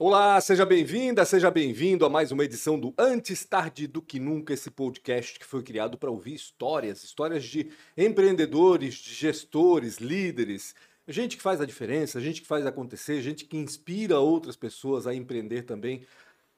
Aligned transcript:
Olá, 0.00 0.40
seja 0.40 0.64
bem-vinda, 0.64 1.24
seja 1.24 1.50
bem-vindo 1.50 2.06
a 2.06 2.08
mais 2.08 2.30
uma 2.30 2.44
edição 2.44 2.78
do 2.78 2.94
Antes 2.96 3.44
Tarde 3.44 3.88
do 3.88 4.00
Que 4.00 4.20
Nunca, 4.20 4.54
esse 4.54 4.70
podcast 4.70 5.36
que 5.36 5.44
foi 5.44 5.60
criado 5.60 5.98
para 5.98 6.08
ouvir 6.08 6.34
histórias, 6.34 7.02
histórias 7.02 7.42
de 7.44 7.72
empreendedores, 7.96 8.94
de 8.94 9.12
gestores, 9.12 9.96
líderes, 9.96 10.72
gente 11.08 11.36
que 11.36 11.42
faz 11.42 11.60
a 11.60 11.66
diferença, 11.66 12.20
gente 12.20 12.40
que 12.42 12.46
faz 12.46 12.64
acontecer, 12.64 13.20
gente 13.20 13.44
que 13.44 13.56
inspira 13.56 14.20
outras 14.20 14.54
pessoas 14.54 15.04
a 15.04 15.12
empreender 15.12 15.62
também, 15.62 16.06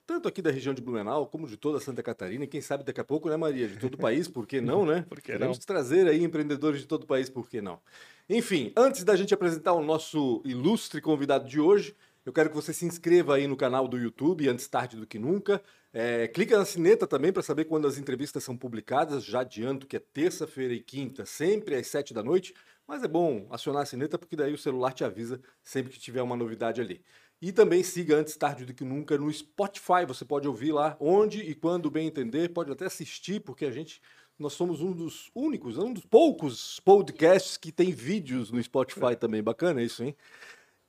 tanto 0.07 0.29
aqui 0.29 0.43
da 0.43 0.51
região 0.51 0.75
de 0.75 0.83
Blumenau 0.83 1.27
como 1.27 1.47
de 1.47 1.57
toda 1.57 1.81
Santa 1.81 2.03
Catarina, 2.03 2.45
e 2.45 2.47
quem 2.47 2.61
sabe 2.61 2.85
daqui 2.85 3.01
a 3.01 3.05
pouco, 3.05 3.31
né, 3.31 3.39
Maria, 3.39 3.69
de 3.69 3.79
todo 3.79 3.95
o 3.95 3.99
país, 3.99 4.29
por 4.29 4.47
que 4.47 4.61
não, 4.61 4.85
né? 4.85 5.03
Por 5.09 5.19
que 5.19 5.33
Queremos 5.33 5.57
não? 5.57 5.65
trazer 5.65 6.07
aí 6.09 6.23
empreendedores 6.23 6.81
de 6.81 6.87
todo 6.87 7.05
o 7.05 7.07
país, 7.07 7.31
por 7.31 7.49
que 7.49 7.63
não? 7.63 7.81
Enfim, 8.29 8.71
antes 8.77 9.03
da 9.03 9.17
gente 9.17 9.33
apresentar 9.33 9.73
o 9.73 9.83
nosso 9.83 10.43
ilustre 10.45 11.01
convidado 11.01 11.49
de 11.49 11.59
hoje, 11.59 11.97
eu 12.25 12.33
quero 12.33 12.51
que 12.51 12.55
você 12.55 12.73
se 12.73 12.85
inscreva 12.85 13.37
aí 13.37 13.47
no 13.47 13.57
canal 13.57 13.89
do 13.89 13.97
YouTube, 13.97 14.49
antes 14.49 14.69
tarde 14.69 14.97
do 14.97 15.07
que 15.07 15.19
nunca. 15.19 15.63
É, 15.93 16.29
clica 16.29 16.59
na 16.59 16.65
sineta 16.65 17.07
também 17.07 17.33
para 17.33 17.43
saber 17.43 17.65
quando 17.65 17.87
as 17.87 17.99
entrevistas 17.99 18.45
são 18.45 18.57
publicadas. 18.57 19.25
Já 19.25 19.41
adianto 19.41 19.87
que 19.87 19.97
é 19.97 20.01
terça-feira 20.01 20.75
e 20.75 20.81
quinta, 20.81 21.25
sempre 21.25 21.75
às 21.75 21.87
sete 21.87 22.13
da 22.13 22.23
noite. 22.23 22.55
Mas 22.87 23.03
é 23.03 23.09
bom 23.09 23.47
acionar 23.51 23.83
a 23.83 23.87
sineta 23.87 24.19
porque 24.19 24.37
daí 24.37 24.53
o 24.53 24.59
celular 24.59 24.93
te 24.93 25.05
avisa 25.05 25.41
sempre 25.63 25.93
que 25.93 25.99
tiver 25.99 26.23
uma 26.23 26.37
novidade 26.37 26.81
ali. 26.81 27.03
E 27.41 27.53
também 27.53 27.83
siga 27.83 28.17
antes 28.17 28.37
tarde 28.37 28.67
do 28.67 28.75
que 28.75 28.85
nunca 28.85 29.17
no 29.17 29.33
Spotify. 29.33 30.05
Você 30.07 30.25
pode 30.25 30.47
ouvir 30.47 30.73
lá 30.73 30.97
onde 31.01 31.41
e 31.41 31.55
quando 31.55 31.91
bem 31.91 32.07
entender. 32.07 32.51
Pode 32.51 32.71
até 32.71 32.85
assistir 32.85 33.41
porque 33.41 33.65
a 33.65 33.71
gente 33.71 34.01
nós 34.39 34.55
somos 34.55 34.81
um 34.81 34.93
dos 34.93 35.31
únicos, 35.35 35.77
um 35.77 35.93
dos 35.93 36.05
poucos 36.05 36.81
podcasts 36.81 37.59
que 37.59 37.71
tem 37.71 37.93
vídeos 37.93 38.51
no 38.51 38.63
Spotify 38.63 39.15
também. 39.19 39.43
Bacana 39.43 39.83
isso, 39.83 40.03
hein? 40.03 40.17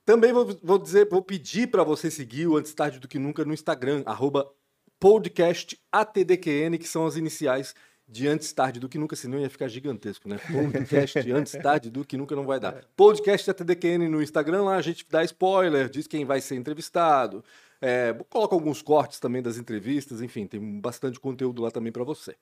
Também 0.05 0.33
vou, 0.33 0.57
vou 0.63 0.79
dizer, 0.79 1.07
vou 1.09 1.21
pedir 1.21 1.67
para 1.67 1.83
você 1.83 2.09
seguir 2.09 2.47
o 2.47 2.57
Antes 2.57 2.73
Tarde 2.73 2.99
do 2.99 3.07
Que 3.07 3.19
Nunca 3.19 3.45
no 3.45 3.53
Instagram, 3.53 4.03
arroba 4.05 4.51
podcastatdqn, 4.99 6.77
que 6.77 6.87
são 6.87 7.05
as 7.05 7.15
iniciais 7.15 7.73
de 8.07 8.27
Antes 8.27 8.51
Tarde 8.51 8.79
do 8.79 8.89
Que 8.89 8.97
Nunca, 8.97 9.15
senão 9.15 9.39
ia 9.39 9.49
ficar 9.49 9.67
gigantesco, 9.67 10.27
né? 10.27 10.37
Podcast 10.37 11.19
Antes 11.31 11.53
Tarde 11.53 11.89
do 11.89 12.03
Que 12.03 12.17
Nunca 12.17 12.35
não 12.35 12.45
vai 12.45 12.59
dar. 12.59 12.83
Podcast 12.95 13.49
ATDQN 13.49 14.09
no 14.09 14.21
Instagram, 14.21 14.63
lá 14.63 14.75
a 14.75 14.81
gente 14.81 15.05
dá 15.09 15.23
spoiler, 15.23 15.89
diz 15.89 16.07
quem 16.07 16.25
vai 16.25 16.41
ser 16.41 16.55
entrevistado, 16.55 17.43
é, 17.81 18.13
coloca 18.29 18.53
alguns 18.53 18.81
cortes 18.81 19.19
também 19.19 19.41
das 19.41 19.57
entrevistas, 19.57 20.21
enfim, 20.21 20.45
tem 20.45 20.79
bastante 20.81 21.19
conteúdo 21.19 21.61
lá 21.61 21.71
também 21.71 21.91
para 21.91 22.03
você. 22.03 22.35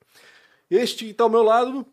Este 0.70 1.06
que 1.06 1.12
está 1.12 1.23
ao 1.23 1.30
meu 1.30 1.44
lado, 1.44 1.86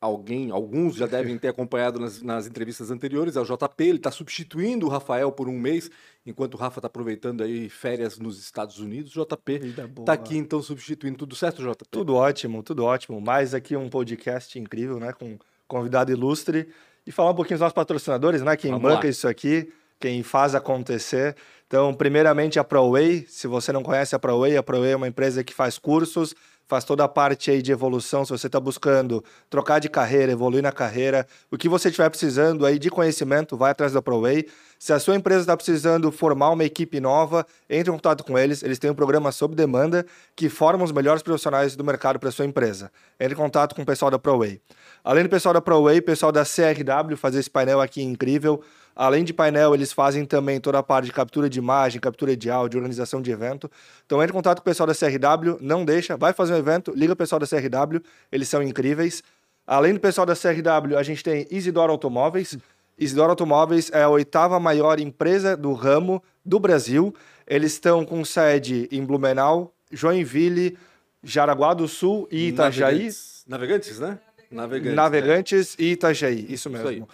alguém, 0.00 0.50
alguns 0.50 0.96
já 0.96 1.06
devem 1.06 1.38
ter 1.38 1.48
acompanhado 1.48 1.98
nas, 1.98 2.22
nas 2.22 2.46
entrevistas 2.46 2.90
anteriores, 2.90 3.36
é 3.36 3.40
o 3.40 3.44
JP, 3.44 3.84
ele 3.84 3.96
está 3.96 4.10
substituindo 4.10 4.86
o 4.86 4.88
Rafael 4.88 5.32
por 5.32 5.48
um 5.48 5.58
mês, 5.58 5.90
enquanto 6.24 6.54
o 6.54 6.56
Rafa 6.56 6.78
está 6.78 6.86
aproveitando 6.86 7.42
aí 7.42 7.68
férias 7.68 8.18
nos 8.18 8.38
Estados 8.38 8.78
Unidos, 8.78 9.16
o 9.16 9.24
JP 9.24 9.60
está 10.00 10.12
aqui 10.12 10.36
então 10.36 10.60
substituindo. 10.62 11.18
Tudo 11.18 11.34
certo, 11.34 11.62
JP? 11.62 11.84
Tudo 11.90 12.14
ótimo, 12.14 12.62
tudo 12.62 12.84
ótimo. 12.84 13.20
Mais 13.20 13.54
aqui 13.54 13.76
um 13.76 13.88
podcast 13.88 14.58
incrível, 14.58 14.98
né? 14.98 15.12
Com 15.12 15.38
convidado 15.66 16.12
ilustre. 16.12 16.68
E 17.06 17.12
falar 17.12 17.30
um 17.30 17.34
pouquinho 17.34 17.56
dos 17.56 17.60
nossos 17.60 17.74
patrocinadores, 17.74 18.42
né? 18.42 18.56
Quem 18.56 18.72
Vamos 18.72 18.82
banca 18.82 19.04
lá. 19.04 19.10
isso 19.10 19.28
aqui, 19.28 19.72
quem 20.00 20.22
faz 20.24 20.54
acontecer. 20.56 21.36
Então, 21.66 21.94
primeiramente, 21.94 22.58
a 22.58 22.64
ProWay. 22.64 23.24
Se 23.28 23.46
você 23.46 23.72
não 23.72 23.82
conhece 23.82 24.14
a 24.14 24.18
ProWay, 24.18 24.56
a 24.56 24.62
ProWay 24.62 24.92
é 24.92 24.96
uma 24.96 25.08
empresa 25.08 25.44
que 25.44 25.54
faz 25.54 25.78
cursos, 25.78 26.34
faz 26.66 26.84
toda 26.84 27.04
a 27.04 27.08
parte 27.08 27.50
aí 27.50 27.62
de 27.62 27.72
evolução. 27.72 28.24
Se 28.24 28.30
você 28.30 28.46
está 28.46 28.58
buscando 28.58 29.24
trocar 29.48 29.78
de 29.78 29.88
carreira, 29.88 30.32
evoluir 30.32 30.62
na 30.62 30.72
carreira, 30.72 31.26
o 31.50 31.56
que 31.56 31.68
você 31.68 31.88
estiver 31.88 32.08
precisando 32.10 32.66
aí 32.66 32.78
de 32.78 32.90
conhecimento, 32.90 33.56
vai 33.56 33.70
atrás 33.70 33.92
da 33.92 34.02
ProWay. 34.02 34.46
Se 34.78 34.92
a 34.92 34.98
sua 34.98 35.16
empresa 35.16 35.40
está 35.40 35.56
precisando 35.56 36.12
formar 36.12 36.50
uma 36.50 36.64
equipe 36.64 37.00
nova, 37.00 37.46
entre 37.70 37.90
em 37.90 37.94
contato 37.94 38.24
com 38.24 38.38
eles. 38.38 38.62
Eles 38.62 38.78
têm 38.78 38.90
um 38.90 38.94
programa 38.94 39.32
sob 39.32 39.54
demanda 39.54 40.04
que 40.34 40.48
forma 40.48 40.84
os 40.84 40.92
melhores 40.92 41.22
profissionais 41.22 41.74
do 41.76 41.84
mercado 41.84 42.18
para 42.18 42.30
sua 42.30 42.44
empresa. 42.44 42.90
Entre 43.18 43.34
em 43.34 43.36
contato 43.36 43.74
com 43.74 43.82
o 43.82 43.86
pessoal 43.86 44.10
da 44.10 44.18
ProWay. 44.18 44.60
Além 45.02 45.22
do 45.22 45.30
pessoal 45.30 45.54
da 45.54 45.60
ProWay, 45.60 45.98
o 45.98 46.02
pessoal 46.02 46.30
da 46.30 46.44
CRW 46.44 47.16
fazer 47.16 47.38
esse 47.38 47.50
painel 47.50 47.80
aqui 47.80 48.02
incrível. 48.02 48.62
Além 48.96 49.22
de 49.24 49.34
painel, 49.34 49.74
eles 49.74 49.92
fazem 49.92 50.24
também 50.24 50.58
toda 50.58 50.78
a 50.78 50.82
parte 50.82 51.04
de 51.04 51.12
captura 51.12 51.50
de 51.50 51.58
imagem, 51.58 52.00
captura 52.00 52.34
de 52.34 52.48
áudio, 52.48 52.78
organização 52.78 53.20
de 53.20 53.30
evento. 53.30 53.70
Então 54.06 54.22
entre 54.22 54.32
em 54.32 54.34
contato 54.34 54.56
com 54.56 54.62
o 54.62 54.64
pessoal 54.64 54.86
da 54.86 54.94
CRW, 54.94 55.58
não 55.60 55.84
deixa, 55.84 56.16
vai 56.16 56.32
fazer 56.32 56.54
um 56.54 56.56
evento, 56.56 56.94
liga 56.96 57.12
o 57.12 57.16
pessoal 57.16 57.38
da 57.38 57.46
CRW, 57.46 58.00
eles 58.32 58.48
são 58.48 58.62
incríveis. 58.62 59.22
Além 59.66 59.92
do 59.92 60.00
pessoal 60.00 60.26
da 60.26 60.34
CRW, 60.34 60.96
a 60.96 61.02
gente 61.02 61.22
tem 61.22 61.46
Isidoro 61.50 61.92
Automóveis. 61.92 62.56
Isidoro 62.96 63.30
Automóveis 63.30 63.90
é 63.92 64.02
a 64.02 64.08
oitava 64.08 64.58
maior 64.58 64.98
empresa 64.98 65.54
do 65.54 65.74
ramo 65.74 66.22
do 66.42 66.58
Brasil. 66.58 67.14
Eles 67.46 67.72
estão 67.72 68.02
com 68.02 68.24
sede 68.24 68.88
em 68.90 69.04
Blumenau, 69.04 69.74
Joinville, 69.92 70.78
Jaraguá 71.22 71.74
do 71.74 71.86
Sul 71.86 72.26
e 72.30 72.48
Itajaí. 72.48 72.94
Navegantes, 72.94 73.44
Navegantes 73.46 73.98
né? 73.98 74.18
Navegantes. 74.50 74.96
Navegantes 74.96 75.76
e 75.78 75.92
Itajaí, 75.92 76.46
isso 76.48 76.70
mesmo. 76.70 76.88
aí. 76.88 77.04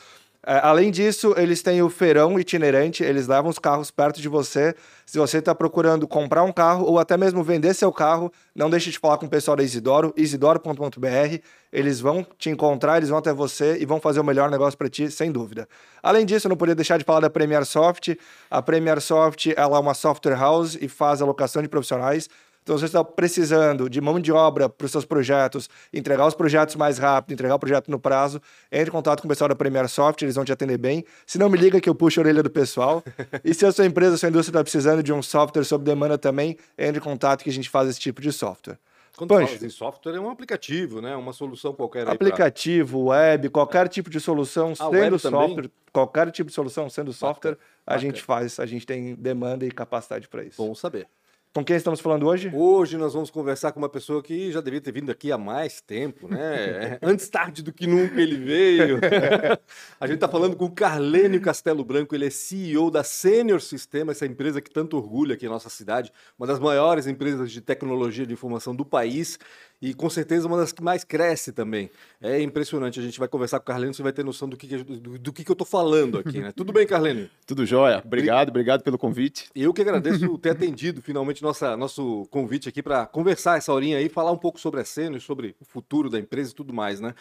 É, 0.44 0.58
além 0.58 0.91
disso, 0.91 1.34
eles 1.36 1.62
têm 1.62 1.82
o 1.82 1.88
feirão 1.88 2.38
itinerante, 2.38 3.04
eles 3.04 3.28
levam 3.28 3.48
os 3.48 3.60
carros 3.60 3.92
perto 3.92 4.20
de 4.20 4.28
você. 4.28 4.75
Se 5.06 5.16
você 5.16 5.38
está 5.38 5.54
procurando 5.54 6.08
comprar 6.08 6.42
um 6.42 6.53
carro 6.53 6.84
ou 6.84 6.98
até 6.98 7.16
mesmo 7.16 7.44
vender 7.44 7.75
seu 7.75 7.92
carro, 7.92 8.32
não 8.53 8.69
deixe 8.69 8.91
de 8.91 8.98
falar 8.98 9.19
com 9.19 9.26
o 9.26 9.28
pessoal 9.28 9.56
da 9.56 9.62
Isidoro, 9.62 10.12
isidoro.br. 10.16 11.38
Eles 11.72 12.00
vão 12.00 12.26
te 12.36 12.50
encontrar, 12.50 12.97
eles 12.97 13.08
vão 13.08 13.19
até 13.19 13.32
você 13.32 13.78
e 13.78 13.86
vão 13.86 14.00
fazer 14.00 14.19
o 14.19 14.25
melhor 14.25 14.50
negócio 14.50 14.76
para 14.76 14.88
ti, 14.88 15.08
sem 15.12 15.30
dúvida. 15.30 15.69
Além 16.03 16.26
disso, 16.26 16.48
não 16.48 16.56
podia 16.56 16.74
deixar 16.74 16.98
de 16.98 17.04
falar 17.04 17.20
da 17.20 17.30
Premier 17.30 17.64
Soft. 17.64 18.16
A 18.50 18.60
Premier 18.60 19.00
Soft 19.00 19.47
ela 19.56 19.76
é 19.76 19.80
uma 19.80 19.94
software 19.94 20.34
house 20.36 20.76
e 20.80 20.88
faz 20.88 21.22
alocação 21.22 21.62
de 21.62 21.69
profissionais. 21.69 22.28
Então, 22.62 22.77
se 22.77 22.83
você 22.83 22.87
está 22.87 23.03
precisando 23.03 23.91
de 23.91 24.00
mão 24.00 24.21
de 24.21 24.31
obra 24.31 24.69
para 24.69 24.84
os 24.84 24.93
seus 24.93 25.05
projetos, 25.05 25.69
entregar 25.93 26.27
os 26.27 26.34
projetos 26.34 26.77
mais 26.77 26.97
rápido, 26.99 27.33
entregar 27.33 27.55
o 27.56 27.59
projeto 27.59 27.91
no 27.91 27.99
prazo, 27.99 28.41
entre 28.71 28.89
em 28.89 28.93
contato 28.93 29.21
com 29.21 29.27
o 29.27 29.28
pessoal 29.28 29.49
da 29.49 29.56
Premier 29.56 29.89
Soft, 29.89 30.23
eles 30.23 30.37
vão 30.37 30.45
te 30.45 30.53
atender 30.53 30.78
bem. 30.78 31.05
Se 31.27 31.39
não, 31.39 31.49
me 31.49 31.59
liga 31.59 31.81
que 31.81 31.89
eu 31.89 31.95
puxo 31.95 32.21
a 32.21 32.22
orelha 32.22 32.43
do 32.43 32.51
pessoal. 32.51 33.03
e 33.45 33.53
se 33.53 33.67
a 33.67 33.72
sua 33.72 33.84
empresa, 33.84 34.15
a 34.15 34.19
sua 34.19 34.28
indústria 34.28 34.53
está 34.53 34.62
precisando 34.62 35.03
de 35.03 35.12
um 35.12 35.21
software 35.22 35.65
sob 35.65 35.84
demanda 35.84 36.17
também, 36.17 36.56
entre 36.78 36.99
em 36.99 37.03
contato 37.03 37.43
que 37.43 37.51
a 37.51 37.53
gente 37.53 37.69
faz 37.69 37.89
esse 37.89 37.99
tipo 37.99 38.21
de 38.22 38.31
software. 38.31 38.78
Quando 39.17 39.31
fala 39.31 39.45
em 39.67 39.69
software, 39.69 40.15
é 40.17 40.21
um 40.21 40.31
aplicativo, 40.31 41.03
né? 41.03 41.15
Uma 41.17 41.33
solução 41.33 41.75
qualquer 41.75 42.01
aí 42.01 42.05
pra- 42.05 42.15
Aplicativo, 42.15 43.06
web, 43.09 43.49
qualquer 43.51 43.89
tipo 43.89 44.09
de 44.09 44.19
solução, 44.21 44.72
Ah, 44.72 44.77
sendo 44.77 44.91
web 44.93 45.19
também? 45.21 45.41
software, 45.49 45.71
qualquer 45.93 46.31
tipo 46.31 46.49
de 46.49 46.55
solução 46.55 46.89
sendo 46.89 47.12
software, 47.12 47.59
a 47.87 47.93
bacana. 47.95 48.01
gente 48.01 48.22
faz, 48.22 48.59
a 48.59 48.65
gente 48.67 48.87
tem 48.87 49.15
demanda 49.15 49.67
e 49.67 49.71
capacidade 49.71 50.28
para 50.28 50.43
isso. 50.45 50.56
Bom 50.65 50.75
saber. 50.75 51.06
Com 51.55 51.63
quem 51.63 51.77
estamos 51.77 52.01
falando 52.01 52.27
hoje? 52.27 52.51
Hoje 52.55 52.97
nós 52.97 53.13
vamos 53.13 53.29
conversar 53.29 53.73
com 53.73 53.79
uma 53.79 53.89
pessoa 53.89 54.23
que 54.23 54.51
já 54.51 54.63
devia 54.63 54.81
ter 54.81 54.91
vindo 54.91 55.13
aqui 55.13 55.31
há 55.31 55.37
mais 55.37 55.83
tempo, 55.83 56.27
né? 56.27 56.99
Antes 57.03 57.29
tarde 57.29 57.63
do 57.63 57.71
que 57.71 57.87
nunca 57.87 58.23
ele 58.23 58.39
veio. 58.39 58.99
A 60.01 60.07
gente 60.07 60.15
está 60.15 60.27
falando 60.27 60.57
com 60.57 60.65
o 60.65 60.71
Carlênio 60.71 61.43
Castelo 61.43 61.85
Branco, 61.85 62.15
ele 62.15 62.25
é 62.25 62.31
CEO 62.31 62.91
da 62.91 63.05
Senior 63.05 63.61
Sistema, 63.61 64.13
essa 64.13 64.25
empresa 64.25 64.63
que 64.63 64.71
tanto 64.71 64.97
orgulha 64.97 65.35
aqui 65.35 65.45
em 65.45 65.51
nossa 65.51 65.69
cidade, 65.69 66.11
uma 66.39 66.47
das 66.47 66.59
maiores 66.59 67.07
empresas 67.07 67.53
de 67.53 67.61
tecnologia 67.61 68.27
de 68.27 68.33
informação 68.33 68.75
do 68.75 68.87
país 68.87 69.39
e 69.82 69.93
com 69.93 70.09
certeza 70.09 70.47
uma 70.47 70.56
das 70.56 70.70
que 70.70 70.82
mais 70.82 71.03
cresce 71.03 71.53
também. 71.53 71.91
É 72.20 72.41
impressionante, 72.41 73.00
a 73.00 73.03
gente 73.03 73.19
vai 73.19 73.26
conversar 73.26 73.59
com 73.59 73.65
o 73.65 73.66
Carlênio, 73.66 73.93
você 73.93 74.03
vai 74.03 74.12
ter 74.12 74.25
noção 74.25 74.48
do 74.48 74.56
que, 74.56 74.76
do, 74.76 75.19
do 75.19 75.32
que, 75.32 75.44
que 75.44 75.50
eu 75.50 75.56
tô 75.56 75.65
falando 75.65 76.19
aqui, 76.19 76.38
né? 76.38 76.53
Tudo 76.53 76.72
bem, 76.72 76.87
Carlênio? 76.87 77.28
Tudo 77.44 77.66
jóia. 77.66 78.00
Obrigado, 78.04 78.50
obrigado 78.50 78.82
pelo 78.84 78.97
convite. 78.97 79.50
Eu 79.54 79.75
que 79.75 79.82
agradeço 79.82 80.38
ter 80.38 80.50
atendido 80.50 81.03
finalmente 81.03 81.42
nossa, 81.42 81.76
nosso 81.76 82.26
convite 82.31 82.69
aqui 82.69 82.81
para 82.81 83.06
conversar 83.06 83.59
essa 83.59 83.72
horinha 83.72 83.98
aí, 83.98 84.09
falar 84.09 84.31
um 84.31 84.38
pouco 84.38 84.60
sobre 84.60 84.81
a 84.81 84.84
cena 84.84 85.16
e 85.16 85.21
sobre 85.21 85.56
o 85.60 85.65
futuro 85.65 86.09
da 86.09 86.19
empresa 86.19 86.53
e 86.53 86.54
tudo 86.54 86.72
mais, 86.72 87.00
né? 87.00 87.12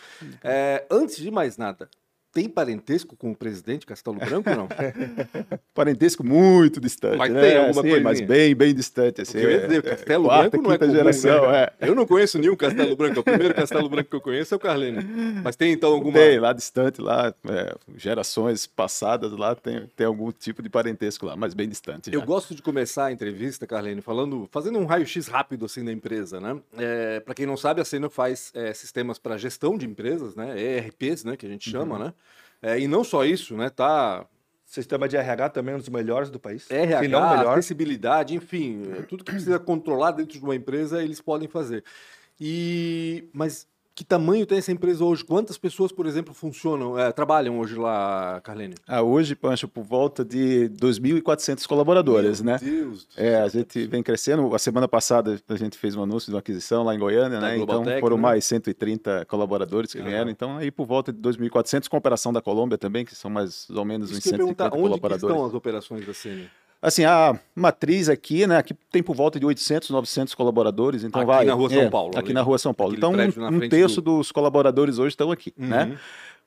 É, 0.43 0.85
antes 0.91 1.17
de 1.17 1.31
mais 1.31 1.57
nada, 1.57 1.89
tem 2.31 2.47
parentesco 2.47 3.15
com 3.15 3.31
o 3.31 3.35
presidente 3.35 3.85
Castelo 3.85 4.17
Branco 4.17 4.49
ou 4.49 4.55
não? 4.55 4.67
Parentesco 5.73 6.23
muito 6.23 6.79
distante, 6.79 7.17
Mas 7.17 7.31
né? 7.31 7.41
tem 7.41 7.57
alguma 7.57 7.81
coisinha? 7.81 8.01
Mas 8.01 8.21
bem, 8.21 8.55
bem 8.55 8.73
distante. 8.73 9.21
Assim, 9.21 9.37
eu 9.37 9.51
ia 9.51 9.67
dizer, 9.67 9.79
é- 9.79 9.81
Castelo 9.81 10.25
quarta, 10.25 10.49
Branco 10.49 10.63
não 10.63 10.73
é 10.73 10.77
comum, 10.77 10.91
geração, 10.91 11.51
né? 11.51 11.63
é. 11.63 11.71
Eu 11.91 11.95
não 11.95 12.05
conheço 12.05 12.37
nenhum 12.39 12.55
Castelo 12.55 12.95
Branco, 12.95 13.17
é 13.17 13.19
o 13.19 13.23
primeiro 13.23 13.53
Castelo 13.53 13.89
Branco 13.89 14.09
que 14.09 14.15
eu 14.15 14.21
conheço 14.21 14.53
é 14.53 14.57
o 14.57 14.59
Carlene. 14.59 15.03
Mas 15.43 15.55
tem 15.55 15.73
então 15.73 15.91
alguma... 15.91 16.13
Tem, 16.13 16.39
lá 16.39 16.53
distante, 16.53 17.01
lá, 17.01 17.33
é, 17.49 17.75
gerações 17.97 18.65
passadas 18.65 19.31
lá, 19.33 19.55
tem, 19.55 19.87
tem 19.95 20.07
algum 20.07 20.31
tipo 20.31 20.61
de 20.61 20.69
parentesco 20.69 21.25
lá, 21.25 21.35
mas 21.35 21.53
bem 21.53 21.67
distante. 21.67 22.13
Eu 22.13 22.19
já. 22.21 22.25
gosto 22.25 22.55
de 22.55 22.61
começar 22.61 23.05
a 23.05 23.11
entrevista, 23.11 23.67
Carlene, 23.67 24.01
falando, 24.01 24.47
fazendo 24.51 24.79
um 24.79 24.85
raio-x 24.85 25.27
rápido 25.27 25.65
assim 25.65 25.83
da 25.83 25.91
empresa, 25.91 26.39
né? 26.39 26.57
É, 26.77 27.19
para 27.19 27.33
quem 27.33 27.45
não 27.45 27.57
sabe, 27.57 27.81
a 27.81 27.85
Senior 27.85 28.09
faz 28.09 28.51
é, 28.53 28.73
sistemas 28.73 29.17
para 29.19 29.37
gestão 29.37 29.77
de 29.77 29.85
empresas, 29.85 30.35
né? 30.35 30.55
ERPs, 30.59 31.23
né? 31.23 31.35
Que 31.35 31.45
a 31.45 31.49
gente 31.49 31.69
chama, 31.69 31.97
né? 31.99 32.13
É, 32.61 32.79
e 32.79 32.87
não 32.87 33.03
só 33.03 33.25
isso, 33.25 33.55
né? 33.55 33.69
Tá 33.69 34.25
Sistema 34.71 35.05
de 35.05 35.17
RH 35.17 35.49
também 35.49 35.73
é 35.73 35.75
um 35.75 35.79
dos 35.79 35.89
melhores 35.89 36.29
do 36.29 36.39
país. 36.39 36.71
RH, 36.71 37.09
não 37.09 37.29
melhor. 37.29 37.57
acessibilidade, 37.57 38.33
enfim, 38.33 38.83
é, 38.97 39.01
tudo 39.01 39.21
que 39.21 39.29
precisa 39.29 39.59
controlar 39.59 40.11
dentro 40.11 40.39
de 40.39 40.41
uma 40.41 40.55
empresa 40.55 41.03
eles 41.03 41.19
podem 41.19 41.45
fazer. 41.45 41.83
E 42.39 43.27
mas 43.33 43.67
que 44.01 44.05
tamanho 44.05 44.47
tem 44.47 44.57
essa 44.57 44.71
empresa 44.71 45.05
hoje? 45.05 45.23
Quantas 45.23 45.59
pessoas, 45.59 45.91
por 45.91 46.07
exemplo, 46.07 46.33
funcionam, 46.33 46.97
é, 46.97 47.11
trabalham 47.11 47.59
hoje 47.59 47.75
lá, 47.75 48.41
Carlene? 48.43 48.73
Ah, 48.87 49.03
hoje, 49.03 49.35
Pancho, 49.35 49.67
por 49.67 49.83
volta 49.83 50.25
de 50.25 50.69
2.400 50.75 51.67
colaboradores, 51.67 52.41
Meu 52.41 52.53
né? 52.53 52.59
Deus 52.59 53.05
do 53.05 53.09
É, 53.15 53.33
céu. 53.35 53.43
a 53.43 53.47
gente 53.47 53.85
vem 53.85 54.01
crescendo. 54.01 54.55
A 54.55 54.59
semana 54.59 54.87
passada 54.87 55.39
a 55.47 55.55
gente 55.55 55.77
fez 55.77 55.95
um 55.95 56.01
anúncio 56.01 56.27
de 56.31 56.33
uma 56.33 56.39
aquisição 56.39 56.83
lá 56.83 56.95
em 56.95 56.99
Goiânia, 56.99 57.39
Da 57.39 57.47
né? 57.49 57.55
Então 57.57 57.65
Globaltech, 57.67 57.99
foram 57.99 58.15
né? 58.17 58.23
mais 58.23 58.43
130 58.45 59.23
colaboradores 59.25 59.91
que 59.93 59.99
Aham. 59.99 60.07
vieram. 60.09 60.31
Então 60.31 60.57
aí 60.57 60.71
por 60.71 60.87
volta 60.87 61.13
de 61.13 61.19
2.400, 61.19 61.87
com 61.87 61.95
a 61.95 61.99
operação 61.99 62.33
da 62.33 62.41
Colômbia 62.41 62.79
também, 62.79 63.05
que 63.05 63.15
são 63.15 63.29
mais 63.29 63.69
ou 63.69 63.85
menos 63.85 64.09
Isso 64.09 64.17
uns 64.17 64.23
que 64.23 64.29
eu 64.29 64.31
ia 64.33 64.37
150 64.39 64.55
perguntar, 64.63 64.75
onde 64.77 64.87
colaboradores. 64.99 65.23
estão 65.35 65.45
as 65.45 65.53
operações 65.53 66.05
da 66.07 66.13
Sênior? 66.13 66.47
Assim, 66.81 67.05
a 67.05 67.39
matriz 67.55 68.09
aqui, 68.09 68.47
né? 68.47 68.57
Aqui 68.57 68.73
tem 68.91 69.03
por 69.03 69.15
volta 69.15 69.39
de 69.39 69.45
800, 69.45 69.89
900 69.91 70.33
colaboradores. 70.33 71.03
Então 71.03 71.21
Aqui 71.21 71.27
vai. 71.27 71.45
na 71.45 71.53
Rua 71.53 71.69
São 71.69 71.81
é, 71.81 71.89
Paulo, 71.89 72.09
Aqui 72.15 72.19
ali. 72.27 72.33
na 72.33 72.41
Rua 72.41 72.57
São 72.57 72.73
Paulo. 72.73 72.93
Aquele 72.93 73.27
Então 73.29 73.43
um, 73.51 73.55
um 73.57 73.69
terço 73.69 74.01
do- 74.01 74.17
dos 74.17 74.31
colaboradores 74.31 74.97
hoje 74.97 75.09
estão 75.13 75.31
aqui, 75.31 75.53
Uhum. 75.57 75.67
né? 75.67 75.97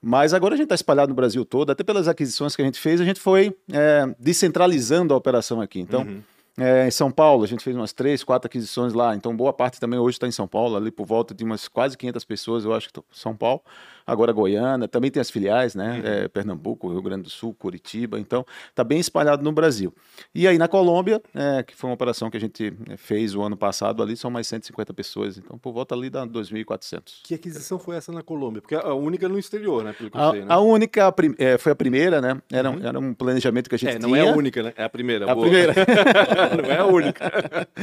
Mas 0.03 0.35
agora 0.35 0.55
a 0.55 0.57
gente 0.57 0.65
está 0.65 0.75
espalhado 0.75 1.09
no 1.11 1.15
Brasil 1.15 1.45
todo, 1.45 1.71
até 1.71 1.83
pelas 1.85 2.09
aquisições 2.09 2.55
que 2.57 2.61
a 2.61 2.65
gente 2.65 2.79
fez, 2.81 3.01
a 3.01 3.05
gente 3.05 3.21
foi 3.21 3.57
é, 3.73 4.13
descentralizando 4.19 5.15
a 5.15 5.17
operação 5.17 5.61
aqui. 5.61 5.79
Então, 5.81 6.03
Uhum. 6.03 6.21
é, 6.59 6.89
em 6.89 6.91
São 6.91 7.11
Paulo, 7.11 7.43
a 7.45 7.47
gente 7.47 7.63
fez 7.65 7.75
umas 7.75 7.93
três, 7.93 8.23
quatro 8.25 8.47
aquisições 8.47 8.93
lá. 8.93 9.15
Então, 9.15 9.35
boa 9.37 9.53
parte 9.53 9.79
também 9.81 9.99
hoje 9.99 10.17
está 10.17 10.27
em 10.27 10.33
São 10.33 10.47
Paulo, 10.49 10.77
ali 10.77 10.91
por 10.91 11.07
volta 11.07 11.33
de 11.33 11.43
umas 11.45 11.69
quase 11.69 11.97
500 11.97 12.25
pessoas, 12.25 12.65
eu 12.65 12.75
acho 12.75 12.89
que 12.89 12.91
estão 12.91 13.05
em 13.11 13.17
São 13.19 13.35
Paulo. 13.37 13.63
Agora 14.07 14.33
Goiânia, 14.33 14.87
também 14.87 15.11
tem 15.11 15.21
as 15.21 15.31
filiais, 15.31 15.75
né? 15.75 16.01
Uhum. 16.01 16.03
É, 16.25 16.29
Pernambuco, 16.29 16.91
Rio 16.91 17.01
Grande 17.01 17.23
do 17.23 17.31
Sul, 17.31 17.55
Curitiba. 17.55 18.19
Então, 18.21 18.45
está 18.69 18.85
bem 18.85 18.99
espalhado 19.01 19.43
no 19.43 19.51
Brasil. 19.51 19.95
E 20.35 20.47
aí 20.47 20.59
na 20.59 20.69
Colômbia, 20.69 21.23
é, 21.35 21.63
que 21.63 21.75
foi 21.75 21.89
uma 21.89 21.95
operação 21.95 22.31
que 22.31 22.37
a 22.37 22.41
gente 22.41 22.73
é, 22.91 22.97
fez 22.97 23.35
o 23.35 23.43
ano 23.43 23.57
passado 23.57 24.03
ali, 24.03 24.17
são 24.17 24.31
mais 24.31 24.47
150 24.47 24.93
pessoas. 24.93 25.39
Então, 25.39 25.57
por 25.59 25.73
volta 25.73 25.95
ali 25.95 26.11
da 26.11 26.27
2.400. 26.27 27.21
Que 27.23 27.35
aquisição 27.35 27.79
foi 27.79 27.97
essa 27.97 28.13
na 28.13 28.23
Colômbia? 28.23 28.61
Porque 28.61 28.75
é 28.75 28.79
a 28.79 28.93
única 28.95 29.29
no 29.29 29.39
exterior, 29.39 29.83
né? 29.85 29.93
Pelo 29.97 30.11
que 30.11 30.17
eu 30.17 30.21
A, 30.23 30.31
sei, 30.33 30.41
né? 30.41 30.47
a 30.51 30.61
única, 30.61 31.07
a 31.07 31.13
prim- 31.13 31.35
é, 31.39 31.57
foi 31.57 31.73
a 31.73 31.77
primeira, 31.77 32.21
né? 32.21 32.41
Era, 32.53 32.71
um- 32.71 32.85
era 32.87 32.99
um 32.99 33.15
planejamento 33.15 33.69
que 33.69 33.75
a 33.75 33.79
gente 33.79 33.89
É, 33.91 33.99
tinha. 33.99 34.07
não 34.07 34.15
é 34.15 34.21
a 34.29 34.35
única, 34.35 34.63
né? 34.63 34.73
É 34.77 34.85
a 34.85 34.89
primeira. 34.89 35.31
A 35.31 35.35
boa. 35.35 35.47
primeira. 35.47 35.73
não 36.63 36.71
é 36.71 36.79
a 36.79 36.87
única. 36.87 37.25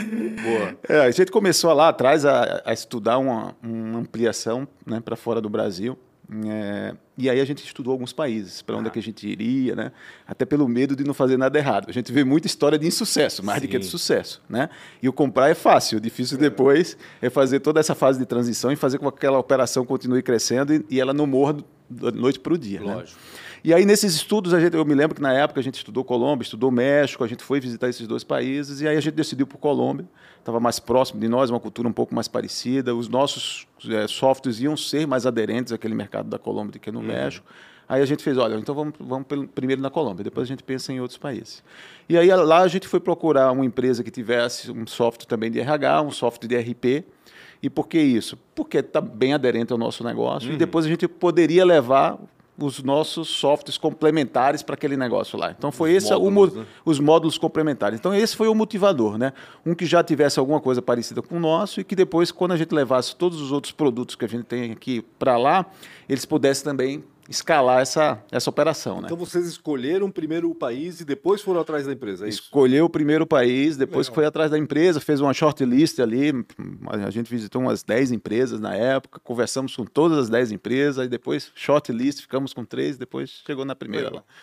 Boa. 0.43 0.77
É, 0.87 1.01
a 1.05 1.11
gente 1.11 1.31
começou 1.31 1.73
lá 1.73 1.89
atrás 1.89 2.25
a, 2.25 2.61
a 2.65 2.73
estudar 2.73 3.17
uma, 3.17 3.55
uma 3.63 3.99
ampliação 3.99 4.67
né, 4.85 4.99
para 4.99 5.15
fora 5.15 5.41
do 5.41 5.49
Brasil. 5.49 5.97
É, 6.45 6.95
e 7.17 7.29
aí 7.29 7.41
a 7.41 7.45
gente 7.45 7.63
estudou 7.65 7.91
alguns 7.91 8.13
países, 8.13 8.61
para 8.61 8.77
onde 8.77 8.87
Ah. 8.87 8.89
é 8.89 8.93
que 8.93 8.99
a 8.99 9.03
gente 9.03 9.27
iria, 9.27 9.75
né? 9.75 9.91
Até 10.25 10.45
pelo 10.45 10.65
medo 10.67 10.95
de 10.95 11.03
não 11.03 11.13
fazer 11.13 11.35
nada 11.37 11.57
errado. 11.59 11.87
A 11.89 11.91
gente 11.91 12.09
vê 12.11 12.23
muita 12.23 12.47
história 12.47 12.79
de 12.79 12.87
insucesso, 12.87 13.43
mais 13.43 13.61
do 13.61 13.67
que 13.67 13.77
de 13.77 13.83
Sim. 13.85 13.91
sucesso, 13.91 14.41
né? 14.49 14.69
E 15.03 15.09
o 15.09 15.13
comprar 15.13 15.49
é 15.49 15.53
fácil, 15.53 15.97
o 15.97 16.01
difícil 16.01 16.37
depois 16.37 16.97
é 17.21 17.29
fazer 17.29 17.59
toda 17.59 17.79
essa 17.81 17.93
fase 17.93 18.17
de 18.17 18.25
transição 18.25 18.71
e 18.71 18.77
fazer 18.77 18.97
com 18.97 19.11
que 19.11 19.17
aquela 19.17 19.37
operação 19.39 19.85
continue 19.85 20.21
crescendo 20.23 20.73
e, 20.73 20.85
e 20.89 21.01
ela 21.01 21.13
não 21.13 21.27
morra 21.27 21.57
da 21.89 22.11
noite 22.11 22.39
para 22.39 22.53
o 22.53 22.57
dia, 22.57 22.79
né? 22.79 23.03
E 23.63 23.73
aí, 23.73 23.85
nesses 23.85 24.15
estudos, 24.15 24.53
a 24.55 24.59
gente, 24.59 24.75
eu 24.75 24.83
me 24.83 24.95
lembro 24.95 25.15
que 25.15 25.21
na 25.21 25.33
época 25.33 25.59
a 25.59 25.63
gente 25.63 25.75
estudou 25.75 26.03
Colômbia, 26.03 26.43
estudou 26.43 26.71
México, 26.71 27.23
a 27.23 27.27
gente 27.27 27.43
foi 27.43 27.59
visitar 27.59 27.87
esses 27.89 28.07
dois 28.07 28.23
países, 28.23 28.81
e 28.81 28.87
aí 28.87 28.97
a 28.97 28.99
gente 29.01 29.13
decidiu 29.13 29.45
por 29.45 29.57
Colômbia, 29.59 30.07
estava 30.39 30.59
mais 30.59 30.79
próximo 30.79 31.19
de 31.19 31.27
nós, 31.27 31.51
uma 31.51 31.59
cultura 31.59 31.87
um 31.87 31.93
pouco 31.93 32.15
mais 32.15 32.27
parecida, 32.27 32.95
os 32.95 33.07
nossos 33.07 33.67
eh, 33.87 34.07
softwares 34.07 34.59
iam 34.59 34.75
ser 34.75 35.05
mais 35.05 35.27
aderentes 35.27 35.71
àquele 35.71 35.93
mercado 35.93 36.27
da 36.27 36.39
Colômbia 36.39 36.71
do 36.73 36.79
que 36.79 36.91
no 36.91 37.01
México. 37.03 37.45
Aí 37.87 38.01
a 38.01 38.05
gente 38.05 38.23
fez, 38.23 38.35
olha, 38.37 38.55
então 38.55 38.73
vamos, 38.73 38.93
vamos 38.99 39.27
pelo- 39.27 39.47
primeiro 39.47 39.79
na 39.81 39.91
Colômbia, 39.91 40.23
depois 40.23 40.45
a 40.45 40.47
gente 40.47 40.63
pensa 40.63 40.91
em 40.91 40.99
outros 40.99 41.17
países. 41.19 41.63
E 42.09 42.17
aí 42.17 42.33
lá 42.33 42.61
a 42.61 42.67
gente 42.67 42.87
foi 42.87 42.99
procurar 42.99 43.51
uma 43.51 43.63
empresa 43.65 44.03
que 44.03 44.09
tivesse 44.09 44.71
um 44.71 44.87
software 44.87 45.27
também 45.27 45.51
de 45.51 45.59
RH, 45.59 46.01
um 46.01 46.09
software 46.11 46.47
de 46.47 46.55
RP, 46.57 47.05
e 47.61 47.69
por 47.69 47.87
que 47.87 47.99
isso? 47.99 48.39
Porque 48.55 48.77
está 48.77 48.99
bem 49.01 49.33
aderente 49.35 49.71
ao 49.71 49.77
nosso 49.77 50.03
negócio, 50.03 50.49
e 50.51 50.57
depois 50.57 50.85
a 50.85 50.89
gente 50.89 51.07
poderia 51.07 51.63
levar 51.63 52.17
os 52.65 52.81
nossos 52.83 53.27
softwares 53.29 53.77
complementares 53.77 54.61
para 54.63 54.75
aquele 54.75 54.95
negócio 54.97 55.37
lá. 55.37 55.51
Então 55.57 55.71
foi 55.71 55.91
Os 55.95 56.03
esse 56.03 56.13
o 56.13 56.29
módulos, 56.31 56.53
mo- 56.53 56.59
né? 56.61 56.67
os 56.85 56.99
módulos 56.99 57.37
complementares. 57.37 57.99
Então 57.99 58.13
esse 58.13 58.35
foi 58.35 58.47
o 58.47 58.55
motivador, 58.55 59.17
né? 59.17 59.33
Um 59.65 59.73
que 59.75 59.85
já 59.85 60.03
tivesse 60.03 60.39
alguma 60.39 60.59
coisa 60.59 60.81
parecida 60.81 61.21
com 61.21 61.37
o 61.37 61.39
nosso 61.39 61.79
e 61.79 61.83
que 61.83 61.95
depois, 61.95 62.31
quando 62.31 62.51
a 62.51 62.57
gente 62.57 62.73
levasse 62.73 63.15
todos 63.15 63.41
os 63.41 63.51
outros 63.51 63.71
produtos 63.71 64.15
que 64.15 64.25
a 64.25 64.27
gente 64.27 64.43
tem 64.43 64.71
aqui 64.71 65.01
para 65.19 65.37
lá, 65.37 65.65
eles 66.09 66.25
pudessem 66.25 66.63
também 66.63 67.03
escalar 67.31 67.81
essa, 67.81 68.21
essa 68.29 68.49
operação, 68.49 68.99
né? 68.99 69.05
Então 69.05 69.17
vocês 69.17 69.47
escolheram 69.47 70.11
primeiro 70.11 70.49
o 70.49 70.55
país 70.55 70.99
e 70.99 71.05
depois 71.05 71.41
foram 71.41 71.61
atrás 71.61 71.85
da 71.85 71.93
empresa, 71.93 72.25
é? 72.25 72.29
Escolheu 72.29 72.85
o 72.85 72.89
primeiro 72.89 73.25
país, 73.25 73.77
depois 73.77 74.07
foi 74.07 74.25
atrás 74.25 74.51
da 74.51 74.57
empresa, 74.57 74.99
fez 74.99 75.21
uma 75.21 75.33
shortlist 75.33 75.99
ali. 75.99 76.31
A 76.89 77.09
gente 77.09 77.31
visitou 77.31 77.61
umas 77.61 77.83
10 77.83 78.11
empresas 78.11 78.59
na 78.59 78.75
época, 78.75 79.19
conversamos 79.23 79.75
com 79.75 79.85
todas 79.85 80.17
as 80.17 80.29
10 80.29 80.51
empresas, 80.51 80.99
aí 80.99 81.07
depois 81.07 81.51
shortlist, 81.55 82.21
ficamos 82.21 82.53
com 82.53 82.65
três, 82.65 82.97
depois 82.97 83.41
chegou 83.45 83.63
na 83.63 83.75
primeira 83.75 84.07
Legal. 84.07 84.25
lá. 84.27 84.33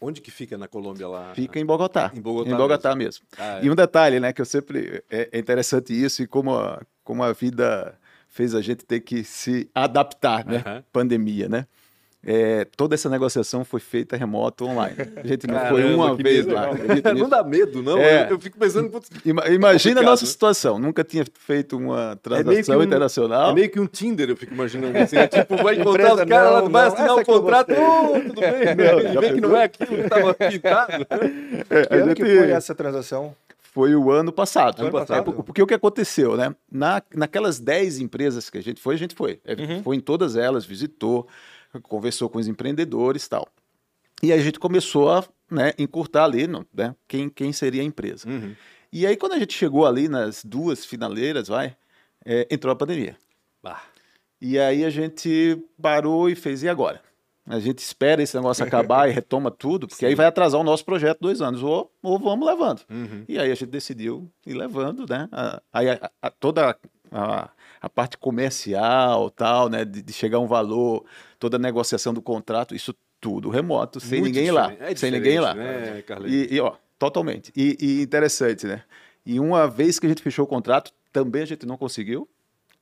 Onde 0.00 0.20
que 0.20 0.30
fica 0.30 0.56
na 0.56 0.68
Colômbia 0.68 1.08
lá? 1.08 1.34
Fica 1.34 1.58
em 1.58 1.66
Bogotá. 1.66 2.12
Em 2.14 2.20
Bogotá 2.20 2.50
Em 2.50 2.56
Bogotá 2.56 2.94
mesmo. 2.94 3.24
Ah, 3.36 3.58
é. 3.58 3.64
E 3.64 3.70
um 3.70 3.74
detalhe, 3.74 4.20
né, 4.20 4.32
que 4.32 4.40
eu 4.40 4.46
sempre. 4.46 5.02
É, 5.10 5.28
é 5.32 5.38
interessante 5.38 5.92
isso 5.92 6.22
e 6.22 6.26
como 6.26 6.54
a, 6.54 6.80
como 7.02 7.22
a 7.22 7.32
vida 7.32 7.98
fez 8.28 8.54
a 8.54 8.62
gente 8.62 8.84
ter 8.84 9.00
que 9.00 9.24
se 9.24 9.68
adaptar, 9.74 10.46
né? 10.46 10.84
Pandemia, 10.92 11.48
né? 11.48 11.66
É, 12.30 12.66
toda 12.76 12.94
essa 12.94 13.08
negociação 13.08 13.64
foi 13.64 13.80
feita 13.80 14.14
remoto 14.14 14.66
online. 14.66 14.94
A 15.16 15.26
gente 15.26 15.46
não 15.46 15.58
foi 15.60 15.80
Caramba, 15.82 16.04
uma 16.04 16.14
que 16.16 16.22
vez 16.22 16.44
lá. 16.46 16.68
Não 17.16 17.26
dá 17.26 17.42
medo, 17.42 17.82
não? 17.82 17.96
É. 17.96 18.30
Eu, 18.30 18.38
fico 18.38 18.58
pensando, 18.58 18.90
putz, 18.90 19.08
Ima- 19.24 19.46
Imagina 19.48 20.02
a 20.02 20.04
nossa 20.04 20.26
né? 20.26 20.30
situação. 20.30 20.78
Nunca 20.78 21.02
tinha 21.02 21.24
feito 21.40 21.78
uma 21.78 22.12
é 22.12 22.16
transação 22.16 22.52
meio 22.52 22.64
que 22.64 22.72
um, 22.72 22.82
internacional. 22.82 23.50
É 23.50 23.54
meio 23.54 23.70
que 23.70 23.80
um 23.80 23.86
Tinder, 23.86 24.28
eu 24.28 24.36
fico 24.36 24.52
imaginando 24.52 24.98
assim. 24.98 25.16
É 25.16 25.26
tipo, 25.26 25.56
vai 25.56 25.76
encontrar 25.80 26.14
os 26.16 26.24
caras 26.24 26.52
lá, 26.52 26.60
não, 26.60 26.68
vai 26.68 26.86
assinar 26.88 27.14
o 27.16 27.24
contrato, 27.24 27.72
ô, 27.72 28.20
tudo 28.20 28.40
bem, 28.42 28.74
Não, 28.76 29.00
e 29.00 29.12
já 29.14 29.20
vê 29.20 29.32
que 29.32 29.40
não 29.40 29.56
é 29.56 29.64
aquilo 29.64 29.88
que 29.88 30.00
estava 30.02 30.34
pintado. 30.34 31.06
É, 31.70 31.86
Que 31.86 31.94
ano 31.94 32.14
que 32.14 32.24
foi 32.24 32.50
essa 32.50 32.74
transação? 32.74 33.34
Foi 33.72 33.94
o 33.94 34.10
ano 34.10 34.32
passado. 34.32 34.82
Ano 34.82 34.90
passado. 34.90 35.18
É, 35.18 35.22
por- 35.22 35.44
porque 35.44 35.62
o 35.62 35.66
que 35.66 35.74
aconteceu, 35.74 36.36
né? 36.36 36.54
Na, 36.70 37.00
naquelas 37.14 37.58
10 37.58 38.00
empresas 38.00 38.50
que 38.50 38.58
a 38.58 38.62
gente 38.62 38.80
foi, 38.82 38.94
a 38.96 38.98
gente 38.98 39.14
foi. 39.14 39.40
É, 39.46 39.54
Uhum. 39.54 39.82
Foi 39.82 39.96
em 39.96 40.00
todas 40.00 40.36
elas, 40.36 40.64
visitou, 40.66 41.26
conversou 41.80 42.28
com 42.28 42.38
os 42.38 42.48
empreendedores 42.48 43.24
e 43.24 43.28
tal. 43.30 43.48
E 44.22 44.32
aí 44.32 44.38
a 44.40 44.42
gente 44.42 44.58
começou 44.58 45.10
a 45.10 45.24
né, 45.50 45.72
encurtar 45.78 46.24
ali 46.24 46.46
né, 46.46 46.94
quem, 47.06 47.28
quem 47.28 47.52
seria 47.52 47.82
a 47.82 47.84
empresa. 47.84 48.28
Uhum. 48.28 48.54
E 48.92 49.06
aí, 49.06 49.16
quando 49.16 49.32
a 49.34 49.38
gente 49.38 49.52
chegou 49.52 49.86
ali 49.86 50.08
nas 50.08 50.42
duas 50.44 50.84
finaleiras, 50.84 51.48
vai, 51.48 51.76
é, 52.24 52.46
entrou 52.50 52.72
a 52.72 52.76
pandemia. 52.76 53.16
Bah, 53.62 53.82
E 54.40 54.58
aí 54.58 54.84
a 54.84 54.90
gente 54.90 55.62
parou 55.80 56.28
e 56.30 56.34
fez, 56.34 56.62
e 56.62 56.68
agora? 56.68 57.02
A 57.46 57.58
gente 57.60 57.78
espera 57.78 58.22
esse 58.22 58.34
negócio 58.36 58.64
acabar 58.64 59.08
e 59.08 59.12
retoma 59.14 59.50
tudo, 59.50 59.86
porque 59.88 60.04
aí 60.04 60.14
vai 60.14 60.26
atrasar 60.26 60.60
o 60.60 60.64
nosso 60.64 60.84
projeto 60.84 61.18
dois 61.20 61.40
anos, 61.40 61.62
ou, 61.62 61.90
ou 62.02 62.18
vamos 62.18 62.46
levando. 62.46 62.80
uhum. 62.90 63.24
E 63.28 63.38
aí 63.38 63.50
a 63.50 63.54
gente 63.54 63.70
decidiu 63.70 64.30
ir 64.46 64.54
levando, 64.54 65.06
né? 65.08 65.28
A- 65.32 65.62
Aí 65.72 65.88
a- 65.90 66.10
a- 66.22 66.30
toda 66.30 66.76
a, 67.10 67.50
a 67.80 67.88
parte 67.88 68.16
comercial, 68.18 69.30
tal, 69.30 69.68
né? 69.68 69.84
De, 69.84 70.02
de 70.02 70.12
chegar 70.12 70.38
a 70.38 70.40
um 70.40 70.46
valor, 70.46 71.04
toda 71.38 71.56
a 71.56 71.58
negociação 71.58 72.12
do 72.12 72.20
contrato, 72.20 72.74
isso 72.74 72.94
tudo 73.20 73.48
remoto, 73.48 74.00
sem 74.00 74.20
Muito 74.20 74.34
ninguém 74.34 74.50
lá. 74.50 74.72
É 74.78 74.94
sem 74.94 75.10
ninguém 75.10 75.38
lá. 75.40 75.54
Né? 75.54 76.02
E, 76.26 76.56
e, 76.56 76.60
ó, 76.60 76.74
totalmente. 76.98 77.52
E, 77.56 77.76
e 77.80 78.02
interessante, 78.02 78.66
né? 78.66 78.82
E 79.24 79.38
uma 79.40 79.68
vez 79.68 79.98
que 79.98 80.06
a 80.06 80.08
gente 80.08 80.22
fechou 80.22 80.44
o 80.44 80.48
contrato, 80.48 80.92
também 81.12 81.42
a 81.42 81.46
gente 81.46 81.66
não 81.66 81.76
conseguiu. 81.76 82.28